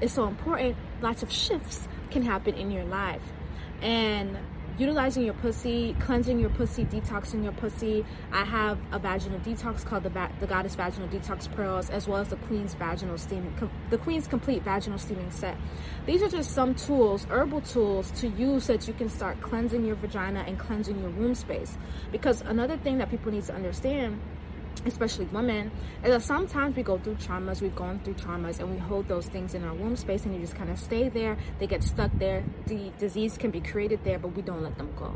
is 0.00 0.12
so 0.12 0.28
important, 0.28 0.76
lots 1.00 1.22
of 1.22 1.32
shifts 1.32 1.88
can 2.10 2.22
happen 2.22 2.54
in 2.54 2.70
your 2.70 2.84
life. 2.84 3.22
And 3.80 4.36
utilizing 4.78 5.24
your 5.24 5.34
pussy, 5.34 5.96
cleansing 6.00 6.38
your 6.38 6.50
pussy, 6.50 6.84
detoxing 6.84 7.42
your 7.42 7.52
pussy. 7.52 8.04
I 8.32 8.44
have 8.44 8.78
a 8.92 8.98
vaginal 8.98 9.38
detox 9.40 9.84
called 9.84 10.02
the, 10.02 10.10
Va- 10.10 10.32
the 10.40 10.46
Goddess 10.46 10.74
Vaginal 10.74 11.08
Detox 11.08 11.50
Pearls, 11.54 11.90
as 11.90 12.06
well 12.06 12.20
as 12.20 12.28
the 12.28 12.36
Queen's 12.36 12.74
Vaginal 12.74 13.18
Steaming, 13.18 13.54
com- 13.58 13.70
the 13.90 13.98
Queen's 13.98 14.26
Complete 14.26 14.62
Vaginal 14.62 14.98
Steaming 14.98 15.30
Set. 15.30 15.56
These 16.04 16.22
are 16.22 16.28
just 16.28 16.52
some 16.52 16.74
tools, 16.74 17.26
herbal 17.30 17.62
tools 17.62 18.10
to 18.20 18.28
use 18.28 18.66
that 18.66 18.86
you 18.86 18.94
can 18.94 19.08
start 19.08 19.40
cleansing 19.40 19.84
your 19.84 19.96
vagina 19.96 20.44
and 20.46 20.58
cleansing 20.58 21.00
your 21.00 21.10
womb 21.10 21.34
space. 21.34 21.76
Because 22.12 22.42
another 22.42 22.76
thing 22.76 22.98
that 22.98 23.10
people 23.10 23.32
need 23.32 23.44
to 23.44 23.54
understand 23.54 24.20
especially 24.84 25.24
women, 25.26 25.70
is 26.04 26.10
that 26.10 26.22
sometimes 26.22 26.76
we 26.76 26.82
go 26.82 26.98
through 26.98 27.16
traumas, 27.16 27.60
we've 27.60 27.74
gone 27.74 28.00
through 28.04 28.14
traumas, 28.14 28.60
and 28.60 28.70
we 28.70 28.76
hold 28.76 29.08
those 29.08 29.26
things 29.26 29.54
in 29.54 29.64
our 29.64 29.74
womb 29.74 29.96
space 29.96 30.24
and 30.24 30.34
you 30.34 30.40
just 30.40 30.54
kind 30.54 30.70
of 30.70 30.78
stay 30.78 31.08
there. 31.08 31.36
They 31.58 31.66
get 31.66 31.82
stuck 31.82 32.10
there. 32.18 32.44
The 32.66 32.90
disease 32.98 33.38
can 33.38 33.50
be 33.50 33.60
created 33.60 34.00
there, 34.04 34.18
but 34.18 34.28
we 34.36 34.42
don't 34.42 34.62
let 34.62 34.76
them 34.76 34.92
go. 34.96 35.14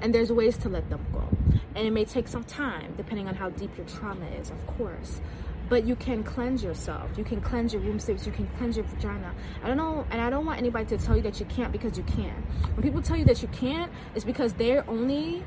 And 0.00 0.14
there's 0.14 0.32
ways 0.32 0.56
to 0.58 0.68
let 0.68 0.88
them 0.90 1.04
go. 1.12 1.28
And 1.74 1.86
it 1.86 1.92
may 1.92 2.04
take 2.04 2.28
some 2.28 2.44
time, 2.44 2.94
depending 2.96 3.28
on 3.28 3.34
how 3.34 3.50
deep 3.50 3.76
your 3.76 3.86
trauma 3.86 4.26
is, 4.40 4.50
of 4.50 4.66
course. 4.66 5.20
But 5.68 5.84
you 5.84 5.96
can 5.96 6.22
cleanse 6.22 6.62
yourself. 6.62 7.10
You 7.16 7.24
can 7.24 7.40
cleanse 7.40 7.72
your 7.72 7.82
womb 7.82 7.98
space. 7.98 8.26
You 8.26 8.32
can 8.32 8.48
cleanse 8.58 8.76
your 8.76 8.84
vagina. 8.84 9.34
I 9.62 9.68
don't 9.68 9.78
know, 9.78 10.06
and 10.10 10.20
I 10.20 10.28
don't 10.28 10.44
want 10.44 10.58
anybody 10.58 10.84
to 10.96 10.98
tell 10.98 11.16
you 11.16 11.22
that 11.22 11.40
you 11.40 11.46
can't 11.46 11.72
because 11.72 11.96
you 11.96 12.04
can. 12.04 12.34
When 12.74 12.82
people 12.82 13.00
tell 13.00 13.16
you 13.16 13.24
that 13.24 13.40
you 13.40 13.48
can't, 13.48 13.90
it's 14.14 14.24
because 14.24 14.52
they're 14.54 14.88
only 14.88 15.42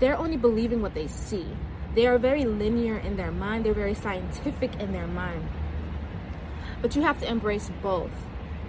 they're 0.00 0.16
only 0.16 0.38
believing 0.38 0.80
what 0.80 0.94
they 0.94 1.06
see 1.06 1.46
they 1.94 2.06
are 2.06 2.18
very 2.18 2.44
linear 2.44 2.98
in 2.98 3.16
their 3.16 3.32
mind, 3.32 3.64
they're 3.64 3.74
very 3.74 3.94
scientific 3.94 4.74
in 4.80 4.92
their 4.92 5.06
mind. 5.06 5.48
But 6.80 6.96
you 6.96 7.02
have 7.02 7.20
to 7.20 7.28
embrace 7.28 7.70
both. 7.82 8.12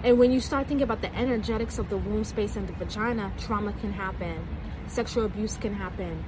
And 0.03 0.17
when 0.17 0.31
you 0.31 0.39
start 0.39 0.67
thinking 0.67 0.83
about 0.83 1.01
the 1.01 1.15
energetics 1.15 1.77
of 1.77 1.89
the 1.89 1.97
womb 1.97 2.23
space 2.23 2.55
and 2.55 2.67
the 2.67 2.73
vagina, 2.73 3.31
trauma 3.37 3.73
can 3.73 3.93
happen, 3.93 4.47
sexual 4.87 5.25
abuse 5.25 5.57
can 5.57 5.75
happen, 5.75 6.25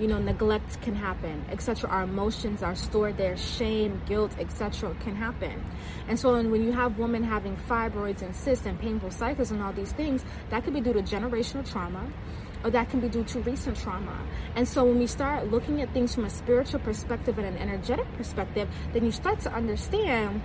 you 0.00 0.08
know, 0.08 0.18
neglect 0.18 0.80
can 0.82 0.96
happen, 0.96 1.44
etc. 1.50 1.88
Our 1.88 2.02
emotions 2.02 2.62
are 2.62 2.74
stored 2.74 3.18
there, 3.18 3.36
shame, 3.36 4.02
guilt, 4.06 4.32
etc. 4.40 4.96
can 5.00 5.14
happen. 5.14 5.64
And 6.08 6.18
so 6.18 6.34
when 6.42 6.64
you 6.64 6.72
have 6.72 6.98
women 6.98 7.22
having 7.22 7.56
fibroids 7.68 8.22
and 8.22 8.34
cysts 8.34 8.66
and 8.66 8.78
painful 8.80 9.12
cycles 9.12 9.52
and 9.52 9.62
all 9.62 9.72
these 9.72 9.92
things, 9.92 10.24
that 10.50 10.64
could 10.64 10.74
be 10.74 10.80
due 10.80 10.92
to 10.94 11.02
generational 11.02 11.70
trauma 11.70 12.04
or 12.64 12.70
that 12.70 12.90
can 12.90 13.00
be 13.00 13.08
due 13.08 13.24
to 13.24 13.40
recent 13.40 13.76
trauma. 13.76 14.16
And 14.56 14.66
so 14.66 14.84
when 14.84 14.98
we 14.98 15.06
start 15.06 15.50
looking 15.50 15.80
at 15.80 15.92
things 15.92 16.14
from 16.14 16.24
a 16.24 16.30
spiritual 16.30 16.80
perspective 16.80 17.38
and 17.38 17.46
an 17.46 17.56
energetic 17.56 18.06
perspective, 18.16 18.68
then 18.92 19.04
you 19.04 19.12
start 19.12 19.40
to 19.40 19.52
understand 19.52 20.42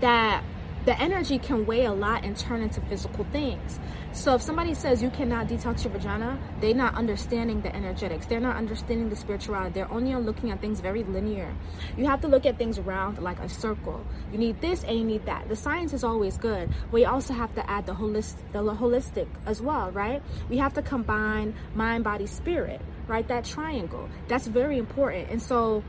that 0.00 0.42
the 0.84 0.98
energy 1.00 1.38
can 1.38 1.66
weigh 1.66 1.84
a 1.84 1.92
lot 1.92 2.24
and 2.24 2.36
turn 2.36 2.62
into 2.62 2.80
physical 2.82 3.24
things. 3.32 3.78
So 4.12 4.34
if 4.34 4.42
somebody 4.42 4.74
says 4.74 5.02
you 5.02 5.10
cannot 5.10 5.46
detox 5.46 5.84
your 5.84 5.92
vagina, 5.92 6.38
they're 6.60 6.74
not 6.74 6.94
understanding 6.94 7.60
the 7.60 7.74
energetics. 7.74 8.26
They're 8.26 8.40
not 8.40 8.56
understanding 8.56 9.08
the 9.08 9.14
spirituality. 9.14 9.72
They're 9.74 9.92
only 9.92 10.14
looking 10.16 10.50
at 10.50 10.60
things 10.60 10.80
very 10.80 11.04
linear. 11.04 11.54
You 11.96 12.06
have 12.06 12.20
to 12.22 12.28
look 12.28 12.44
at 12.44 12.58
things 12.58 12.80
round 12.80 13.18
like 13.18 13.38
a 13.38 13.48
circle. 13.48 14.04
You 14.32 14.38
need 14.38 14.60
this 14.60 14.82
and 14.82 14.98
you 14.98 15.04
need 15.04 15.26
that. 15.26 15.48
The 15.48 15.56
science 15.56 15.92
is 15.92 16.02
always 16.02 16.36
good, 16.38 16.70
you 16.92 17.06
also 17.06 17.34
have 17.34 17.54
to 17.54 17.70
add 17.70 17.86
the 17.86 17.94
holistic, 17.94 18.36
the 18.52 18.60
holistic 18.60 19.28
as 19.46 19.62
well, 19.62 19.90
right? 19.92 20.22
We 20.48 20.58
have 20.58 20.74
to 20.74 20.82
combine 20.82 21.54
mind, 21.74 22.04
body, 22.04 22.26
spirit, 22.26 22.80
right? 23.06 23.26
That 23.28 23.44
triangle. 23.44 24.08
That's 24.28 24.46
very 24.46 24.78
important. 24.78 25.30
And 25.30 25.40
so 25.40 25.84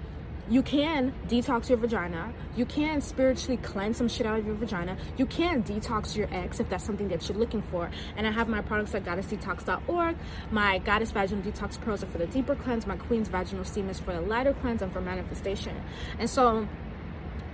you 0.52 0.62
can 0.62 1.14
detox 1.30 1.70
your 1.70 1.78
vagina. 1.78 2.34
You 2.58 2.66
can 2.66 2.99
spiritually 2.99 3.56
cleanse 3.56 3.95
some 3.95 4.10
shit 4.10 4.28
out 4.28 4.38
of 4.38 4.45
your 4.45 4.56
vagina. 4.56 4.97
You 5.16 5.26
can 5.26 5.64
detox 5.64 6.18
your 6.18 6.28
ex 6.30 6.60
if 6.60 6.70
that's 6.70 6.84
something 6.84 7.08
that 7.08 7.30
you're 7.30 7.38
looking 7.38 7.62
for. 7.62 7.89
And 8.18 8.28
I 8.28 8.32
have 8.32 8.49
my 8.49 8.60
products 8.62 8.93
at 8.93 9.06
goddessdetox.org. 9.06 10.18
My 10.52 10.80
Goddess 10.80 11.12
Vaginal 11.12 11.41
Detox 11.41 11.80
Pearls 11.80 12.04
are 12.04 12.08
for 12.08 12.18
the 12.18 12.28
deeper 12.28 12.56
cleanse. 12.56 12.86
My 12.86 12.97
Queen's 12.97 13.30
Vaginal 13.30 13.64
Steam 13.64 13.88
is 13.88 14.02
for 14.02 14.12
the 14.12 14.20
lighter 14.20 14.52
cleanse 14.52 14.82
and 14.82 14.91
for 14.91 14.99
manifestation. 14.99 15.82
And 16.20 16.30
so, 16.30 16.68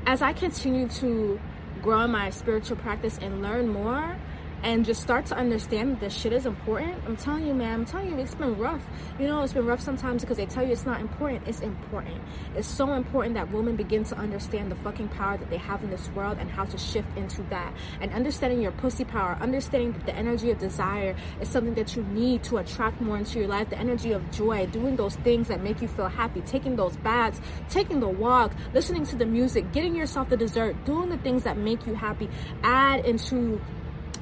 as 0.07 0.23
I 0.23 0.33
continue 0.33 0.87
to 0.87 1.39
grow 1.83 2.01
in 2.01 2.11
my 2.11 2.31
spiritual 2.31 2.77
practice 2.77 3.19
and 3.21 3.43
learn 3.43 3.67
more, 3.67 4.17
and 4.63 4.85
just 4.85 5.01
start 5.01 5.25
to 5.27 5.37
understand 5.37 5.91
that 5.91 5.99
this 5.99 6.13
shit 6.13 6.33
is 6.33 6.45
important. 6.45 6.95
I'm 7.05 7.15
telling 7.15 7.45
you, 7.47 7.53
man, 7.53 7.73
I'm 7.73 7.85
telling 7.85 8.09
you, 8.09 8.17
it's 8.17 8.35
been 8.35 8.57
rough. 8.57 8.83
You 9.19 9.27
know, 9.27 9.41
it's 9.43 9.53
been 9.53 9.65
rough 9.65 9.81
sometimes 9.81 10.23
because 10.23 10.37
they 10.37 10.45
tell 10.45 10.65
you 10.65 10.71
it's 10.71 10.85
not 10.85 10.99
important. 10.99 11.47
It's 11.47 11.61
important. 11.61 12.21
It's 12.55 12.67
so 12.67 12.93
important 12.93 13.35
that 13.35 13.51
women 13.51 13.75
begin 13.75 14.03
to 14.05 14.17
understand 14.17 14.71
the 14.71 14.75
fucking 14.75 15.09
power 15.09 15.37
that 15.37 15.49
they 15.49 15.57
have 15.57 15.83
in 15.83 15.89
this 15.89 16.09
world 16.09 16.37
and 16.39 16.49
how 16.49 16.65
to 16.65 16.77
shift 16.77 17.07
into 17.17 17.43
that. 17.43 17.73
And 18.01 18.11
understanding 18.13 18.61
your 18.61 18.71
pussy 18.71 19.05
power, 19.05 19.37
understanding 19.39 19.93
that 19.93 20.05
the 20.05 20.15
energy 20.15 20.51
of 20.51 20.57
desire 20.57 21.15
is 21.39 21.49
something 21.49 21.75
that 21.75 21.95
you 21.95 22.03
need 22.03 22.43
to 22.45 22.57
attract 22.57 22.99
more 23.01 23.17
into 23.17 23.39
your 23.39 23.47
life. 23.47 23.69
The 23.69 23.77
energy 23.77 24.11
of 24.11 24.29
joy, 24.31 24.65
doing 24.67 24.95
those 24.95 25.15
things 25.17 25.47
that 25.47 25.61
make 25.61 25.81
you 25.81 25.87
feel 25.87 26.07
happy, 26.07 26.41
taking 26.41 26.75
those 26.75 26.97
baths, 26.97 27.39
taking 27.69 27.99
the 27.99 28.09
walk, 28.09 28.53
listening 28.73 29.05
to 29.05 29.15
the 29.15 29.25
music, 29.25 29.71
getting 29.71 29.95
yourself 29.95 30.29
the 30.29 30.37
dessert, 30.37 30.75
doing 30.85 31.09
the 31.09 31.17
things 31.17 31.43
that 31.43 31.57
make 31.57 31.85
you 31.85 31.93
happy. 31.93 32.29
Add 32.63 33.05
into 33.05 33.61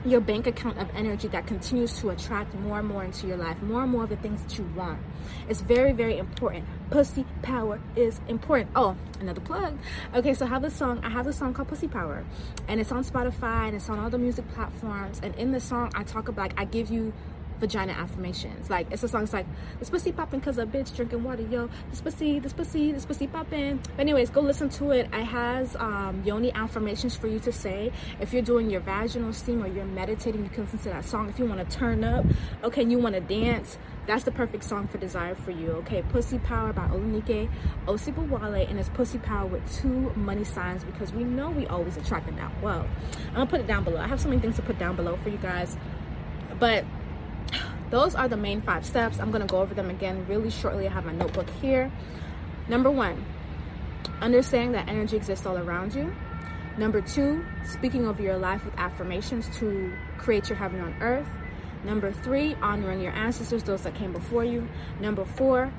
your 0.05 0.21
bank 0.21 0.47
account 0.47 0.77
of 0.77 0.89
energy 0.95 1.27
that 1.29 1.47
continues 1.47 1.99
to 1.99 2.09
attract 2.09 2.53
more 2.55 2.79
and 2.79 2.87
more 2.87 3.03
into 3.03 3.27
your 3.27 3.37
life, 3.37 3.61
more 3.61 3.83
and 3.83 3.91
more 3.91 4.03
of 4.03 4.09
the 4.09 4.17
things 4.17 4.41
that 4.43 4.57
you 4.57 4.63
want. 4.75 4.99
It's 5.49 5.61
very, 5.61 5.91
very 5.91 6.17
important. 6.17 6.65
Pussy 6.91 7.25
power 7.41 7.79
is 7.95 8.21
important. 8.27 8.69
Oh, 8.75 8.95
another 9.19 9.41
plug. 9.41 9.77
Okay, 10.13 10.33
so 10.33 10.45
I 10.45 10.49
have 10.49 10.63
a 10.63 10.69
song. 10.69 11.01
I 11.03 11.09
have 11.09 11.27
a 11.27 11.33
song 11.33 11.53
called 11.53 11.67
Pussy 11.67 11.87
Power, 11.87 12.23
and 12.67 12.79
it's 12.79 12.91
on 12.91 13.03
Spotify 13.03 13.67
and 13.67 13.75
it's 13.75 13.89
on 13.89 13.99
all 13.99 14.09
the 14.09 14.17
music 14.17 14.47
platforms. 14.53 15.19
And 15.23 15.33
in 15.35 15.51
the 15.51 15.59
song, 15.59 15.91
I 15.95 16.03
talk 16.03 16.27
about 16.27 16.45
like 16.45 16.59
I 16.59 16.65
give 16.65 16.91
you 16.91 17.11
vagina 17.59 17.93
affirmations. 17.93 18.69
Like 18.69 18.87
it's 18.91 19.03
a 19.03 19.07
song. 19.07 19.23
It's 19.23 19.33
like 19.33 19.47
this 19.79 19.89
pussy 19.89 20.11
popping 20.11 20.41
cause 20.41 20.57
a 20.57 20.65
bitch 20.65 20.95
drinking 20.95 21.23
water, 21.23 21.43
yo. 21.43 21.69
This 21.89 22.01
pussy, 22.01 22.39
this 22.39 22.53
pussy, 22.53 22.91
this 22.91 23.05
pussy 23.05 23.27
popping. 23.27 23.77
But 23.95 24.01
anyways, 24.01 24.29
go 24.29 24.41
listen 24.41 24.69
to 24.69 24.91
it. 24.91 25.07
It 25.13 25.23
has 25.25 25.75
um, 25.77 26.23
yoni 26.25 26.51
affirmations 26.53 27.15
for 27.15 27.27
you 27.27 27.39
to 27.39 27.51
say. 27.51 27.91
If 28.19 28.33
you're 28.33 28.41
doing 28.41 28.69
your 28.69 28.81
vaginal 28.81 29.33
steam 29.33 29.63
or 29.63 29.67
you're 29.67 29.85
meditating, 29.85 30.43
you 30.43 30.49
can 30.49 30.63
listen 30.63 30.79
to 30.79 30.89
that 30.89 31.05
song. 31.05 31.29
If 31.29 31.39
you 31.39 31.45
want 31.45 31.67
to 31.67 31.77
turn 31.77 32.03
up, 32.03 32.25
okay, 32.63 32.83
you 32.83 32.99
want 32.99 33.15
to 33.15 33.21
dance. 33.21 33.77
That's 34.07 34.23
the 34.23 34.31
perfect 34.31 34.63
song 34.63 34.87
for 34.87 34.99
desire 34.99 35.33
for 35.33 35.49
you. 35.49 35.71
Okay, 35.71 36.03
Pussy 36.03 36.37
Power 36.37 36.71
by 36.71 36.87
Olanike 36.89 37.49
Osibowale, 37.87 38.69
and 38.69 38.79
it's 38.79 38.89
Pussy 38.89 39.17
Power 39.17 39.47
with 39.47 39.81
two 39.81 40.11
money 40.15 40.43
signs 40.43 40.83
because 40.83 41.11
we 41.11 41.23
know 41.23 41.49
we 41.49 41.65
always 41.65 41.97
attract 41.97 42.27
that 42.35 42.61
well. 42.61 42.87
I'm 43.29 43.33
gonna 43.33 43.45
put 43.47 43.61
it 43.61 43.67
down 43.67 43.83
below. 43.83 43.99
I 43.99 44.07
have 44.07 44.21
so 44.21 44.29
many 44.29 44.41
things 44.41 44.57
to 44.57 44.61
put 44.61 44.77
down 44.77 44.95
below 44.95 45.15
for 45.17 45.29
you 45.29 45.37
guys, 45.37 45.75
but 46.59 46.85
those 47.95 48.13
are 48.13 48.27
the 48.27 48.35
main 48.35 48.59
five 48.59 48.85
steps. 48.85 49.21
I'm 49.21 49.31
going 49.31 49.41
to 49.41 49.47
go 49.47 49.61
over 49.61 49.73
them 49.73 49.89
again 49.89 50.25
really 50.27 50.49
shortly. 50.49 50.85
I 50.85 50.91
have 50.91 51.05
my 51.05 51.13
notebook 51.13 51.49
here. 51.61 51.89
Number 52.67 52.91
one, 52.91 53.23
understanding 54.19 54.73
that 54.73 54.89
energy 54.89 55.15
exists 55.15 55.45
all 55.45 55.57
around 55.57 55.95
you. 55.95 56.13
Number 56.77 56.99
two, 56.99 57.45
speaking 57.63 58.05
over 58.05 58.21
your 58.21 58.37
life 58.37 58.65
with 58.65 58.73
affirmations 58.75 59.47
to 59.59 59.93
create 60.17 60.49
your 60.49 60.57
heaven 60.57 60.81
on 60.81 60.93
earth. 61.01 61.27
Number 61.85 62.11
three, 62.11 62.55
honoring 62.55 62.99
your 62.99 63.13
ancestors, 63.13 63.63
those 63.63 63.83
that 63.83 63.95
came 63.95 64.11
before 64.11 64.43
you. 64.43 64.67
Number 64.99 65.23
four, 65.23 65.71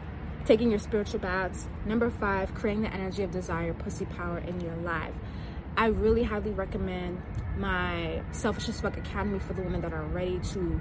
taking 0.46 0.70
your 0.70 0.78
spiritual 0.78 1.20
baths. 1.20 1.68
Number 1.84 2.08
five, 2.08 2.54
creating 2.54 2.84
the 2.84 2.94
energy 2.94 3.24
of 3.24 3.30
desire, 3.30 3.74
pussy 3.74 4.06
power 4.06 4.38
in 4.38 4.58
your 4.62 4.76
life. 4.76 5.12
I 5.76 5.88
really 5.88 6.22
highly 6.22 6.52
recommend 6.52 7.20
my 7.58 8.22
Selfish 8.32 8.70
as 8.70 8.80
Fuck 8.80 8.96
Academy 8.96 9.38
for 9.38 9.52
the 9.52 9.60
women 9.60 9.82
that 9.82 9.92
are 9.92 10.04
ready 10.04 10.38
to 10.52 10.80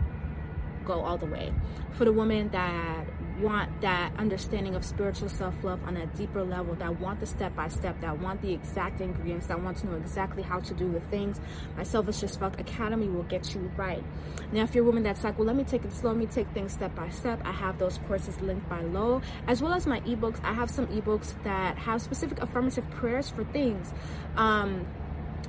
go 0.86 1.02
all 1.02 1.18
the 1.18 1.26
way. 1.26 1.52
For 1.92 2.06
the 2.06 2.14
women 2.14 2.50
that 2.50 3.06
want 3.40 3.82
that 3.82 4.14
understanding 4.18 4.76
of 4.76 4.86
spiritual 4.86 5.28
self-love 5.28 5.82
on 5.86 5.98
a 5.98 6.06
deeper 6.08 6.44
level 6.44 6.74
that 6.76 7.00
want 7.00 7.20
the 7.20 7.26
step-by-step 7.26 8.00
that 8.00 8.18
want 8.20 8.42
the 8.42 8.54
exact 8.54 9.02
ingredients 9.02 9.48
that 9.48 9.62
want 9.62 9.78
to 9.78 9.88
know 9.88 9.98
exactly 9.98 10.42
how 10.42 10.60
to 10.60 10.74
do 10.74 10.90
the 10.92 11.02
things 11.02 11.42
my 11.76 11.84
selfish 11.84 12.24
as 12.24 12.36
fuck 12.38 12.60
academy 12.60 13.08
will 13.10 13.24
get 13.24 13.54
you 13.54 13.72
right. 13.76 14.04
Now 14.52 14.64
if 14.64 14.74
you're 14.74 14.84
a 14.84 14.88
woman 14.88 15.04
that's 15.04 15.24
like 15.24 15.38
well 15.38 15.48
let 15.48 15.56
me 15.56 15.64
take 15.64 15.84
it 15.84 15.92
slow 15.92 16.12
let 16.12 16.20
me 16.20 16.28
take 16.28 16.48
things 16.50 16.72
step 16.72 16.96
by 16.96 17.10
step 17.10 17.42
i 17.44 17.52
have 17.52 17.78
those 17.78 18.00
courses 18.08 18.40
linked 18.40 18.70
below 18.70 19.22
as 19.48 19.62
well 19.62 19.74
as 19.74 19.86
my 19.86 20.00
ebooks. 20.02 20.42
I 20.44 20.54
have 20.54 20.70
some 20.70 20.88
ebooks 20.88 21.36
that 21.44 21.78
have 21.78 22.02
specific 22.02 22.42
affirmative 22.42 22.90
prayers 22.92 23.30
for 23.30 23.44
things. 23.46 23.94
Um, 24.38 24.88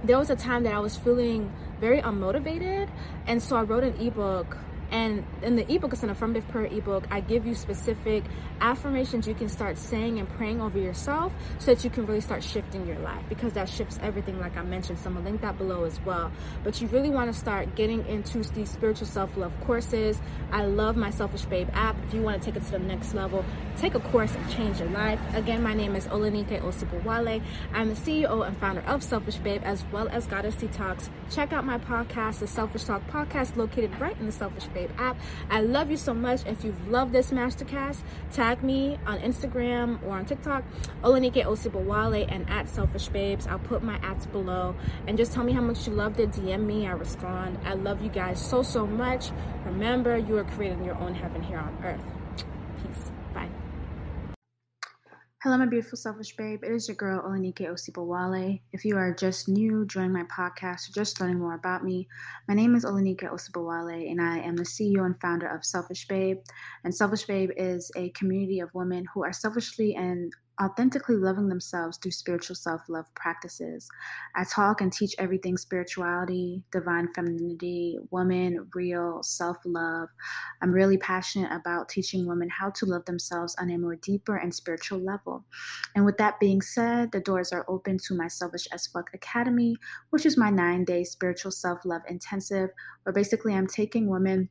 there 0.05 0.19
was 0.19 0.31
a 0.31 0.37
time 0.37 0.63
that 0.65 0.75
i 0.75 0.79
was 0.79 0.97
feeling 0.97 1.53
very 1.81 2.01
unmotivated 2.03 2.89
and 3.27 3.43
so 3.43 3.57
i 3.57 3.63
wrote 3.63 3.83
an 3.83 3.99
ebook 4.01 4.59
And 4.91 5.25
in 5.43 5.57
the 5.57 5.71
ebook, 5.73 5.93
it's 5.93 6.03
an 6.03 6.11
affirmative 6.11 6.47
prayer 6.49 6.67
ebook. 6.67 7.07
I 7.11 7.21
give 7.21 7.47
you 7.47 7.55
specific 7.55 8.25
affirmations 8.61 9.27
you 9.27 9.35
can 9.35 9.49
start 9.49 9.79
saying 9.79 10.19
and 10.19 10.29
praying 10.37 10.61
over 10.61 10.79
yourself 10.79 11.33
so 11.59 11.75
that 11.75 11.85
you 11.85 11.91
can 11.91 12.07
really 12.07 12.21
start 12.21 12.43
shifting 12.43 12.87
your 12.87 12.99
life 12.99 13.25
because 13.29 13.53
that 13.55 13.69
shifts 13.69 13.99
everything, 14.03 14.39
like 14.41 14.57
I 14.57 14.63
mentioned. 14.63 14.99
So 14.99 15.09
I'm 15.09 15.15
gonna 15.15 15.29
link 15.29 15.41
that 15.43 15.59
below 15.59 15.85
as 15.85 16.01
well. 16.05 16.31
But 16.65 16.81
you 16.81 16.89
really 16.89 17.11
want 17.11 17.33
to 17.33 17.39
start 17.39 17.75
getting 17.75 18.07
into 18.07 18.43
these 18.53 18.71
spiritual 18.71 19.07
self 19.07 19.37
love 19.37 19.53
courses. 19.65 20.21
I 20.53 20.65
love 20.65 20.97
my 20.97 21.11
Selfish 21.11 21.45
Babe 21.45 21.69
app. 21.73 21.97
If 22.07 22.15
you 22.15 22.23
want 22.23 22.41
to 22.41 22.45
take 22.45 22.61
it 22.61 22.65
to 22.67 22.73
the 22.73 22.79
next 22.79 23.15
level, 23.15 23.45
take 23.77 23.95
a 23.95 24.01
course 24.01 24.35
and 24.35 24.51
change 24.51 24.81
your 24.81 24.91
life. 24.91 25.21
Again, 25.35 25.63
my 25.63 25.75
name 25.75 25.97
is 25.97 26.07
Olanike 26.07 26.61
Osibowale. 26.63 27.43
I'm 27.73 27.89
the 27.89 27.95
CEO 27.95 28.47
and 28.47 28.57
founder 28.57 28.83
of 28.83 29.03
Selfish 29.03 29.37
Babe 29.37 29.63
as 29.65 29.85
well 29.93 30.09
as 30.09 30.27
Goddess 30.27 30.55
Detox. 30.57 31.09
Check 31.31 31.53
out 31.53 31.65
my 31.65 31.79
podcast, 31.79 32.39
the 32.39 32.47
Selfish 32.47 32.85
Talk 32.85 33.07
Podcast, 33.09 33.57
located 33.57 33.99
right 34.01 34.17
in 34.19 34.27
the 34.27 34.33
Selfish 34.33 34.67
Babe 34.67 34.91
app. 34.99 35.17
I 35.51 35.61
love 35.61 35.91
you 35.91 35.97
so 35.97 36.15
much. 36.15 36.47
If 36.47 36.65
you've 36.65 36.89
loved 36.89 37.13
this 37.13 37.31
masterclass, 37.31 37.99
tag 38.33 38.63
me 38.63 38.99
on 39.07 39.19
Instagram 39.19 40.03
or 40.05 40.13
on 40.13 40.25
TikTok, 40.25 40.65
Olanike 41.03 41.45
Osibowale 41.45 42.27
and 42.31 42.49
at 42.49 42.69
Selfish 42.69 43.09
Babes. 43.09 43.47
I'll 43.47 43.59
put 43.59 43.83
my 43.83 43.97
ads 44.03 44.27
below 44.27 44.77
and 45.07 45.19
just 45.19 45.33
tell 45.33 45.43
me 45.45 45.53
how 45.53 45.63
much 45.63 45.87
you 45.87 45.93
loved 45.93 46.21
it. 46.21 46.31
DM 46.31 46.65
me, 46.65 46.87
I 46.87 46.93
respond. 46.93 47.59
I 47.65 47.75
love 47.75 48.03
you 48.03 48.09
guys 48.09 48.41
so, 48.41 48.63
so 48.63 48.87
much. 48.87 49.31
Remember, 49.65 50.17
you 50.17 50.39
are 50.39 50.45
creating 50.45 50.85
your 50.85 50.97
own 50.97 51.15
heaven 51.15 51.43
here 51.43 51.59
on 51.59 51.77
earth. 51.85 52.01
Peace. 52.83 53.11
Bye. 53.35 53.49
Hello, 55.47 55.59
my 55.59 55.67
beautiful 55.67 55.97
selfish 55.97 56.35
babe. 56.35 56.65
It 56.65 56.73
is 56.73 56.89
your 56.89 56.97
girl, 56.97 57.23
Olanike 57.23 57.71
Osibowale. 57.71 58.61
If 58.73 58.85
you 58.85 58.97
are 58.97 59.15
just 59.15 59.47
new 59.47 59.87
joining 59.87 60.13
my 60.13 60.25
podcast 60.25 60.89
or 60.89 60.93
just 60.93 61.21
learning 61.21 61.39
more 61.39 61.55
about 61.55 61.85
me, 61.85 62.09
my 62.49 62.55
name 62.55 62.75
is 62.75 62.85
Olanike 62.85 63.31
Osibowale, 63.31 64.11
and 64.11 64.21
I 64.21 64.39
am 64.39 64.57
the 64.57 64.65
CEO 64.65 65.07
and 65.07 65.17
founder 65.21 65.47
of 65.47 65.65
Selfish 65.65 66.09
Babe. 66.09 66.39
And 66.83 66.93
Selfish 66.93 67.27
Babe 67.27 67.51
is 67.57 67.93
a 67.95 68.11
community 68.11 68.59
of 68.59 68.75
women 68.75 69.05
who 69.15 69.23
are 69.23 69.33
selfishly 69.33 69.95
and 69.95 70.33
authentically 70.61 71.17
loving 71.17 71.49
themselves 71.49 71.99
through 71.99 72.13
spiritual 72.13 72.57
self 72.57 72.83
love 72.89 73.07
practices. 73.15 73.89
I 74.35 74.45
talk 74.45 74.81
and 74.81 74.93
teach 74.93 75.15
everything 75.19 75.57
spirituality, 75.57 76.63
divine 76.73 77.09
femininity, 77.15 77.99
woman, 78.11 78.69
real, 78.75 79.23
self 79.23 79.59
love. 79.65 80.09
I'm 80.63 80.73
really 80.73 80.99
passionate 80.99 81.53
about 81.53 81.89
teaching 81.89 82.27
women 82.27 82.49
how 82.49 82.71
to 82.71 82.87
love 82.87 83.05
themselves 83.05 83.55
on 83.59 83.71
a 83.71 83.79
more 83.79 83.97
deeper 83.97 84.37
and 84.37 84.55
spiritual 84.55 84.99
level. 84.99 85.45
And 85.95 86.05
with 86.05 86.17
that 86.19 86.41
being 86.41 86.63
said, 86.63 87.13
the 87.13 87.21
doors 87.21 87.53
are 87.53 87.65
open 87.69 87.99
to 88.07 88.15
my 88.15 88.29
Selfish 88.29 88.67
as 88.73 88.87
Fuck 88.87 89.11
Academy, 89.15 89.77
which 90.11 90.27
is 90.27 90.37
my 90.37 90.51
nine 90.51 90.85
day 90.85 91.05
spiritual 91.05 91.51
self 91.51 91.81
love 91.85 92.03
intensive, 92.09 92.71
where 93.03 93.13
basically 93.13 93.55
I'm 93.55 93.67
taking 93.67 94.09
women 94.09 94.49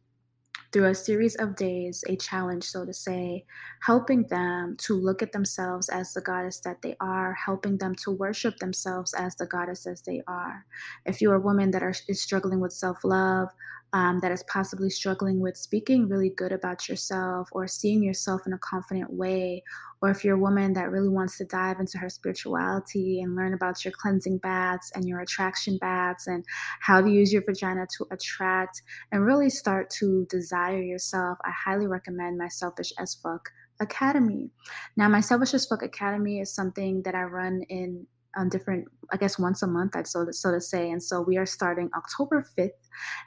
through 0.75 0.89
a 0.89 0.93
series 0.93 1.35
of 1.35 1.55
days, 1.55 2.03
a 2.09 2.17
challenge, 2.17 2.65
so 2.65 2.83
to 2.83 2.93
say, 2.93 3.45
helping 3.79 4.23
them 4.23 4.75
to 4.77 4.93
look 4.93 5.21
at 5.23 5.31
themselves 5.31 5.87
as 5.87 6.13
the 6.13 6.19
goddess 6.19 6.59
that 6.59 6.81
they 6.81 6.97
are, 6.99 7.33
helping 7.33 7.77
them 7.77 7.95
to 7.95 8.11
worship 8.11 8.57
themselves 8.57 9.13
as 9.13 9.33
the 9.37 9.45
goddesses 9.45 10.01
they 10.01 10.21
are. 10.27 10.65
If 11.05 11.21
you're 11.21 11.35
a 11.35 11.39
woman 11.39 11.71
that 11.71 11.81
are, 11.81 11.93
is 12.09 12.21
struggling 12.21 12.59
with 12.59 12.73
self 12.73 13.05
love, 13.05 13.47
um, 13.93 14.19
that 14.19 14.33
is 14.33 14.43
possibly 14.49 14.89
struggling 14.89 15.39
with 15.39 15.55
speaking 15.55 16.09
really 16.09 16.31
good 16.31 16.51
about 16.51 16.89
yourself 16.89 17.47
or 17.53 17.65
seeing 17.65 18.03
yourself 18.03 18.41
in 18.45 18.51
a 18.51 18.57
confident 18.57 19.13
way, 19.13 19.63
or 20.05 20.11
if 20.11 20.23
you're 20.23 20.35
a 20.35 20.39
woman 20.39 20.73
that 20.73 20.91
really 20.91 21.09
wants 21.09 21.35
to 21.35 21.45
dive 21.45 21.79
into 21.79 21.97
her 21.97 22.09
spirituality 22.09 23.21
and 23.21 23.35
learn 23.35 23.55
about 23.55 23.83
your 23.83 23.91
cleansing 23.99 24.37
baths 24.37 24.91
and 24.93 25.07
your 25.07 25.19
attraction 25.19 25.79
baths 25.81 26.27
and 26.27 26.45
how 26.79 27.01
to 27.01 27.09
use 27.09 27.33
your 27.33 27.41
vagina 27.43 27.87
to 27.97 28.05
attract 28.11 28.83
and 29.11 29.25
really 29.25 29.49
start 29.49 29.89
to 29.89 30.27
desire 30.29 30.81
yourself, 30.81 31.39
I 31.43 31.49
highly 31.49 31.87
recommend 31.87 32.37
my 32.37 32.49
Selfish 32.49 32.93
as 32.99 33.15
Fuck 33.15 33.49
Academy. 33.79 34.51
Now, 34.95 35.09
my 35.09 35.21
Selfish 35.21 35.55
as 35.55 35.65
Fuck 35.65 35.81
Academy 35.81 36.39
is 36.39 36.53
something 36.53 37.01
that 37.01 37.15
I 37.15 37.23
run 37.23 37.63
in 37.67 38.05
on 38.37 38.49
different, 38.49 38.85
I 39.11 39.17
guess 39.17 39.39
once 39.39 39.63
a 39.63 39.67
month, 39.67 39.95
I'd 39.95 40.07
so 40.07 40.27
so 40.29 40.51
to 40.51 40.61
say. 40.61 40.91
And 40.91 41.01
so 41.01 41.21
we 41.21 41.37
are 41.37 41.47
starting 41.47 41.89
October 41.97 42.45
5th. 42.55 42.69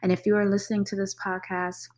And 0.01 0.13
if 0.13 0.27
you 0.27 0.37
are 0.37 0.49
listening 0.49 0.85
to 0.85 0.97
this 0.97 1.17
podcast, 1.17 1.89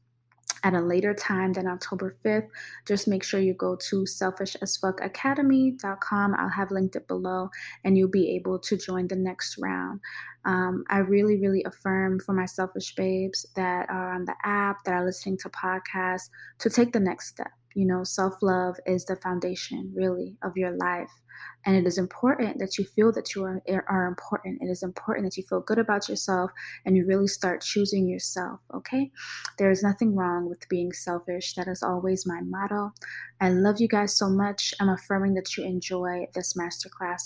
at 0.63 0.75
a 0.75 0.81
later 0.81 1.15
time 1.15 1.53
than 1.53 1.67
October 1.67 2.15
5th, 2.25 2.49
just 2.87 3.09
make 3.09 3.23
sure 3.23 3.41
you 3.41 3.55
go 3.55 3.77
to 3.89 4.05
selfishasfuckacademy.com. 4.05 6.35
I'll 6.35 6.49
have 6.49 6.71
linked 6.71 6.97
it 6.97 7.09
below 7.09 7.49
and 7.85 7.97
you'll 7.97 8.09
be 8.09 8.35
able 8.37 8.59
to 8.59 8.77
join 8.77 9.09
the 9.09 9.17
next 9.17 9.57
round. 9.59 10.01
Um, 10.45 10.85
I 10.89 10.99
really, 10.99 11.41
really 11.41 11.65
affirm 11.65 12.21
for 12.21 12.33
my 12.33 12.47
selfish 12.47 12.95
babes 12.95 13.45
that 13.57 13.91
are 13.91 14.15
on 14.15 14.25
the 14.25 14.37
app, 14.45 14.85
that 14.85 14.95
are 14.95 15.05
listening 15.05 15.37
to 15.39 15.51
podcasts, 15.51 16.31
to 16.61 16.71
take 16.71 16.93
the 16.93 17.01
next 17.01 17.29
step. 17.29 17.51
You 17.75 17.87
know, 17.87 18.05
self 18.05 18.35
love 18.43 18.77
is 18.87 19.05
the 19.05 19.17
foundation, 19.17 19.93
really, 19.95 20.37
of 20.43 20.57
your 20.57 20.73
life. 20.73 21.11
And 21.67 21.77
it 21.77 21.87
is 21.87 21.99
important 21.99 22.59
that 22.59 22.79
you 22.79 22.85
feel 22.85 23.13
that 23.13 23.35
you 23.35 23.45
are, 23.45 23.63
are 23.89 24.07
important. 24.07 24.63
It 24.63 24.67
is 24.67 24.83
important 24.83 25.27
that 25.27 25.37
you 25.37 25.45
feel 25.47 25.61
good 25.61 25.79
about 25.79 26.09
yourself 26.09 26.51
and 26.85 26.97
you 26.97 27.07
really 27.07 27.29
start 27.29 27.61
choosing 27.61 28.09
yourself, 28.09 28.61
okay? 28.75 29.11
There 29.59 29.71
is 29.71 29.83
nothing 29.83 30.17
wrong 30.17 30.49
with 30.49 30.69
being 30.69 30.93
selfish. 30.93 31.55
That 31.55 31.69
is 31.69 31.83
always 31.83 32.27
my 32.27 32.41
motto. 32.43 32.93
I 33.41 33.51
love 33.51 33.81
you 33.81 33.89
guys 33.89 34.17
so 34.17 34.29
much. 34.29 34.75
I'm 34.81 34.89
affirming 34.89 35.35
that 35.35 35.57
you 35.57 35.65
enjoy 35.65 36.27
this 36.35 36.55
masterclass. 36.55 37.23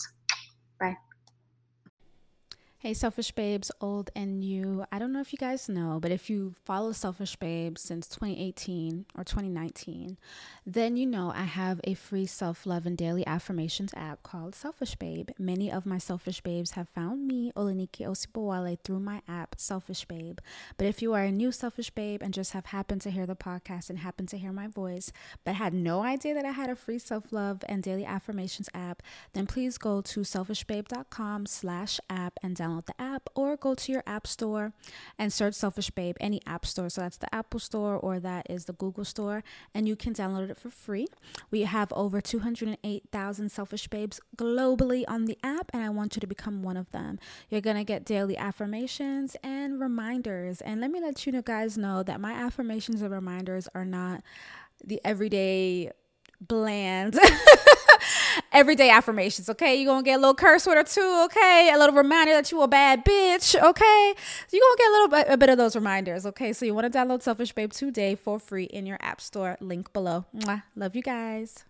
Hey, 2.84 2.92
Selfish 2.92 3.32
Babes, 3.32 3.70
old 3.80 4.10
and 4.14 4.40
new. 4.40 4.84
I 4.92 4.98
don't 4.98 5.10
know 5.10 5.22
if 5.22 5.32
you 5.32 5.38
guys 5.38 5.70
know, 5.70 5.98
but 6.02 6.10
if 6.10 6.28
you 6.28 6.54
follow 6.66 6.92
Selfish 6.92 7.34
Babes 7.36 7.80
since 7.80 8.06
2018 8.08 9.06
or 9.16 9.24
2019, 9.24 10.18
then 10.66 10.98
you 10.98 11.06
know 11.06 11.32
I 11.34 11.44
have 11.44 11.80
a 11.84 11.94
free 11.94 12.26
self 12.26 12.66
love 12.66 12.84
and 12.84 12.94
daily 12.94 13.26
affirmations 13.26 13.94
app 13.96 14.22
called 14.22 14.54
Selfish 14.54 14.96
Babe. 14.96 15.30
Many 15.38 15.72
of 15.72 15.86
my 15.86 15.96
Selfish 15.96 16.42
Babes 16.42 16.72
have 16.72 16.90
found 16.90 17.26
me, 17.26 17.52
Olanike 17.56 18.06
Osibowale, 18.06 18.78
through 18.84 19.00
my 19.00 19.22
app, 19.26 19.54
Selfish 19.56 20.04
Babe. 20.04 20.40
But 20.76 20.86
if 20.86 21.00
you 21.00 21.14
are 21.14 21.22
a 21.22 21.32
new 21.32 21.52
Selfish 21.52 21.88
Babe 21.88 22.20
and 22.22 22.34
just 22.34 22.52
have 22.52 22.66
happened 22.66 23.00
to 23.00 23.10
hear 23.10 23.24
the 23.24 23.34
podcast 23.34 23.88
and 23.88 24.00
happened 24.00 24.28
to 24.28 24.36
hear 24.36 24.52
my 24.52 24.66
voice, 24.66 25.10
but 25.42 25.54
had 25.54 25.72
no 25.72 26.02
idea 26.02 26.34
that 26.34 26.44
I 26.44 26.50
had 26.50 26.68
a 26.68 26.76
free 26.76 26.98
self 26.98 27.32
love 27.32 27.64
and 27.66 27.82
daily 27.82 28.04
affirmations 28.04 28.68
app, 28.74 29.02
then 29.32 29.46
please 29.46 29.78
go 29.78 30.02
to 30.02 30.20
selfishbabe.com 30.20 31.46
slash 31.46 31.98
app 32.10 32.38
and 32.42 32.54
download 32.54 32.73
download 32.74 32.86
the 32.86 33.00
app 33.00 33.28
or 33.34 33.56
go 33.56 33.74
to 33.74 33.92
your 33.92 34.02
app 34.06 34.26
store 34.26 34.72
and 35.18 35.32
search 35.32 35.54
Selfish 35.54 35.90
Babe, 35.90 36.16
any 36.20 36.40
app 36.46 36.66
store. 36.66 36.88
So 36.88 37.00
that's 37.00 37.16
the 37.16 37.32
Apple 37.34 37.60
Store 37.60 37.96
or 37.96 38.18
that 38.20 38.46
is 38.50 38.64
the 38.64 38.72
Google 38.72 39.04
Store, 39.04 39.42
and 39.74 39.88
you 39.88 39.96
can 39.96 40.14
download 40.14 40.50
it 40.50 40.58
for 40.58 40.70
free. 40.70 41.06
We 41.50 41.62
have 41.62 41.92
over 41.92 42.20
208,000 42.20 43.50
Selfish 43.50 43.88
Babes 43.88 44.20
globally 44.36 45.04
on 45.08 45.24
the 45.26 45.38
app, 45.42 45.70
and 45.72 45.82
I 45.82 45.88
want 45.90 46.16
you 46.16 46.20
to 46.20 46.26
become 46.26 46.62
one 46.62 46.76
of 46.76 46.90
them. 46.90 47.18
You're 47.50 47.60
going 47.60 47.76
to 47.76 47.84
get 47.84 48.04
daily 48.04 48.36
affirmations 48.36 49.36
and 49.42 49.80
reminders. 49.80 50.60
And 50.60 50.80
let 50.80 50.90
me 50.90 51.00
let 51.00 51.26
you 51.26 51.32
know, 51.32 51.42
guys 51.42 51.78
know 51.78 52.02
that 52.02 52.20
my 52.20 52.32
affirmations 52.32 53.02
and 53.02 53.10
reminders 53.10 53.68
are 53.74 53.84
not 53.84 54.22
the 54.84 55.00
everyday 55.04 55.90
bland 56.40 57.18
everyday 58.52 58.90
affirmations, 58.90 59.48
okay? 59.48 59.74
You're 59.76 59.92
gonna 59.92 60.02
get 60.02 60.16
a 60.16 60.20
little 60.20 60.34
curse 60.34 60.66
word 60.66 60.78
or 60.78 60.84
two, 60.84 61.22
okay? 61.26 61.70
A 61.72 61.78
little 61.78 61.94
reminder 61.94 62.32
that 62.32 62.50
you 62.50 62.62
a 62.62 62.68
bad 62.68 63.04
bitch, 63.04 63.54
okay? 63.60 64.14
You're 64.50 64.62
gonna 64.62 64.76
get 64.78 64.88
a 64.88 64.92
little 64.92 65.08
bit, 65.08 65.26
a 65.28 65.36
bit 65.36 65.48
of 65.50 65.58
those 65.58 65.76
reminders, 65.76 66.26
okay? 66.26 66.52
So 66.52 66.64
you 66.64 66.74
wanna 66.74 66.90
download 66.90 67.22
Selfish 67.22 67.52
Babe 67.52 67.72
today 67.72 68.14
for 68.14 68.38
free 68.38 68.64
in 68.64 68.86
your 68.86 68.98
app 69.00 69.20
store, 69.20 69.56
link 69.60 69.92
below. 69.92 70.26
Mwah. 70.34 70.62
Love 70.76 70.96
you 70.96 71.02
guys. 71.02 71.64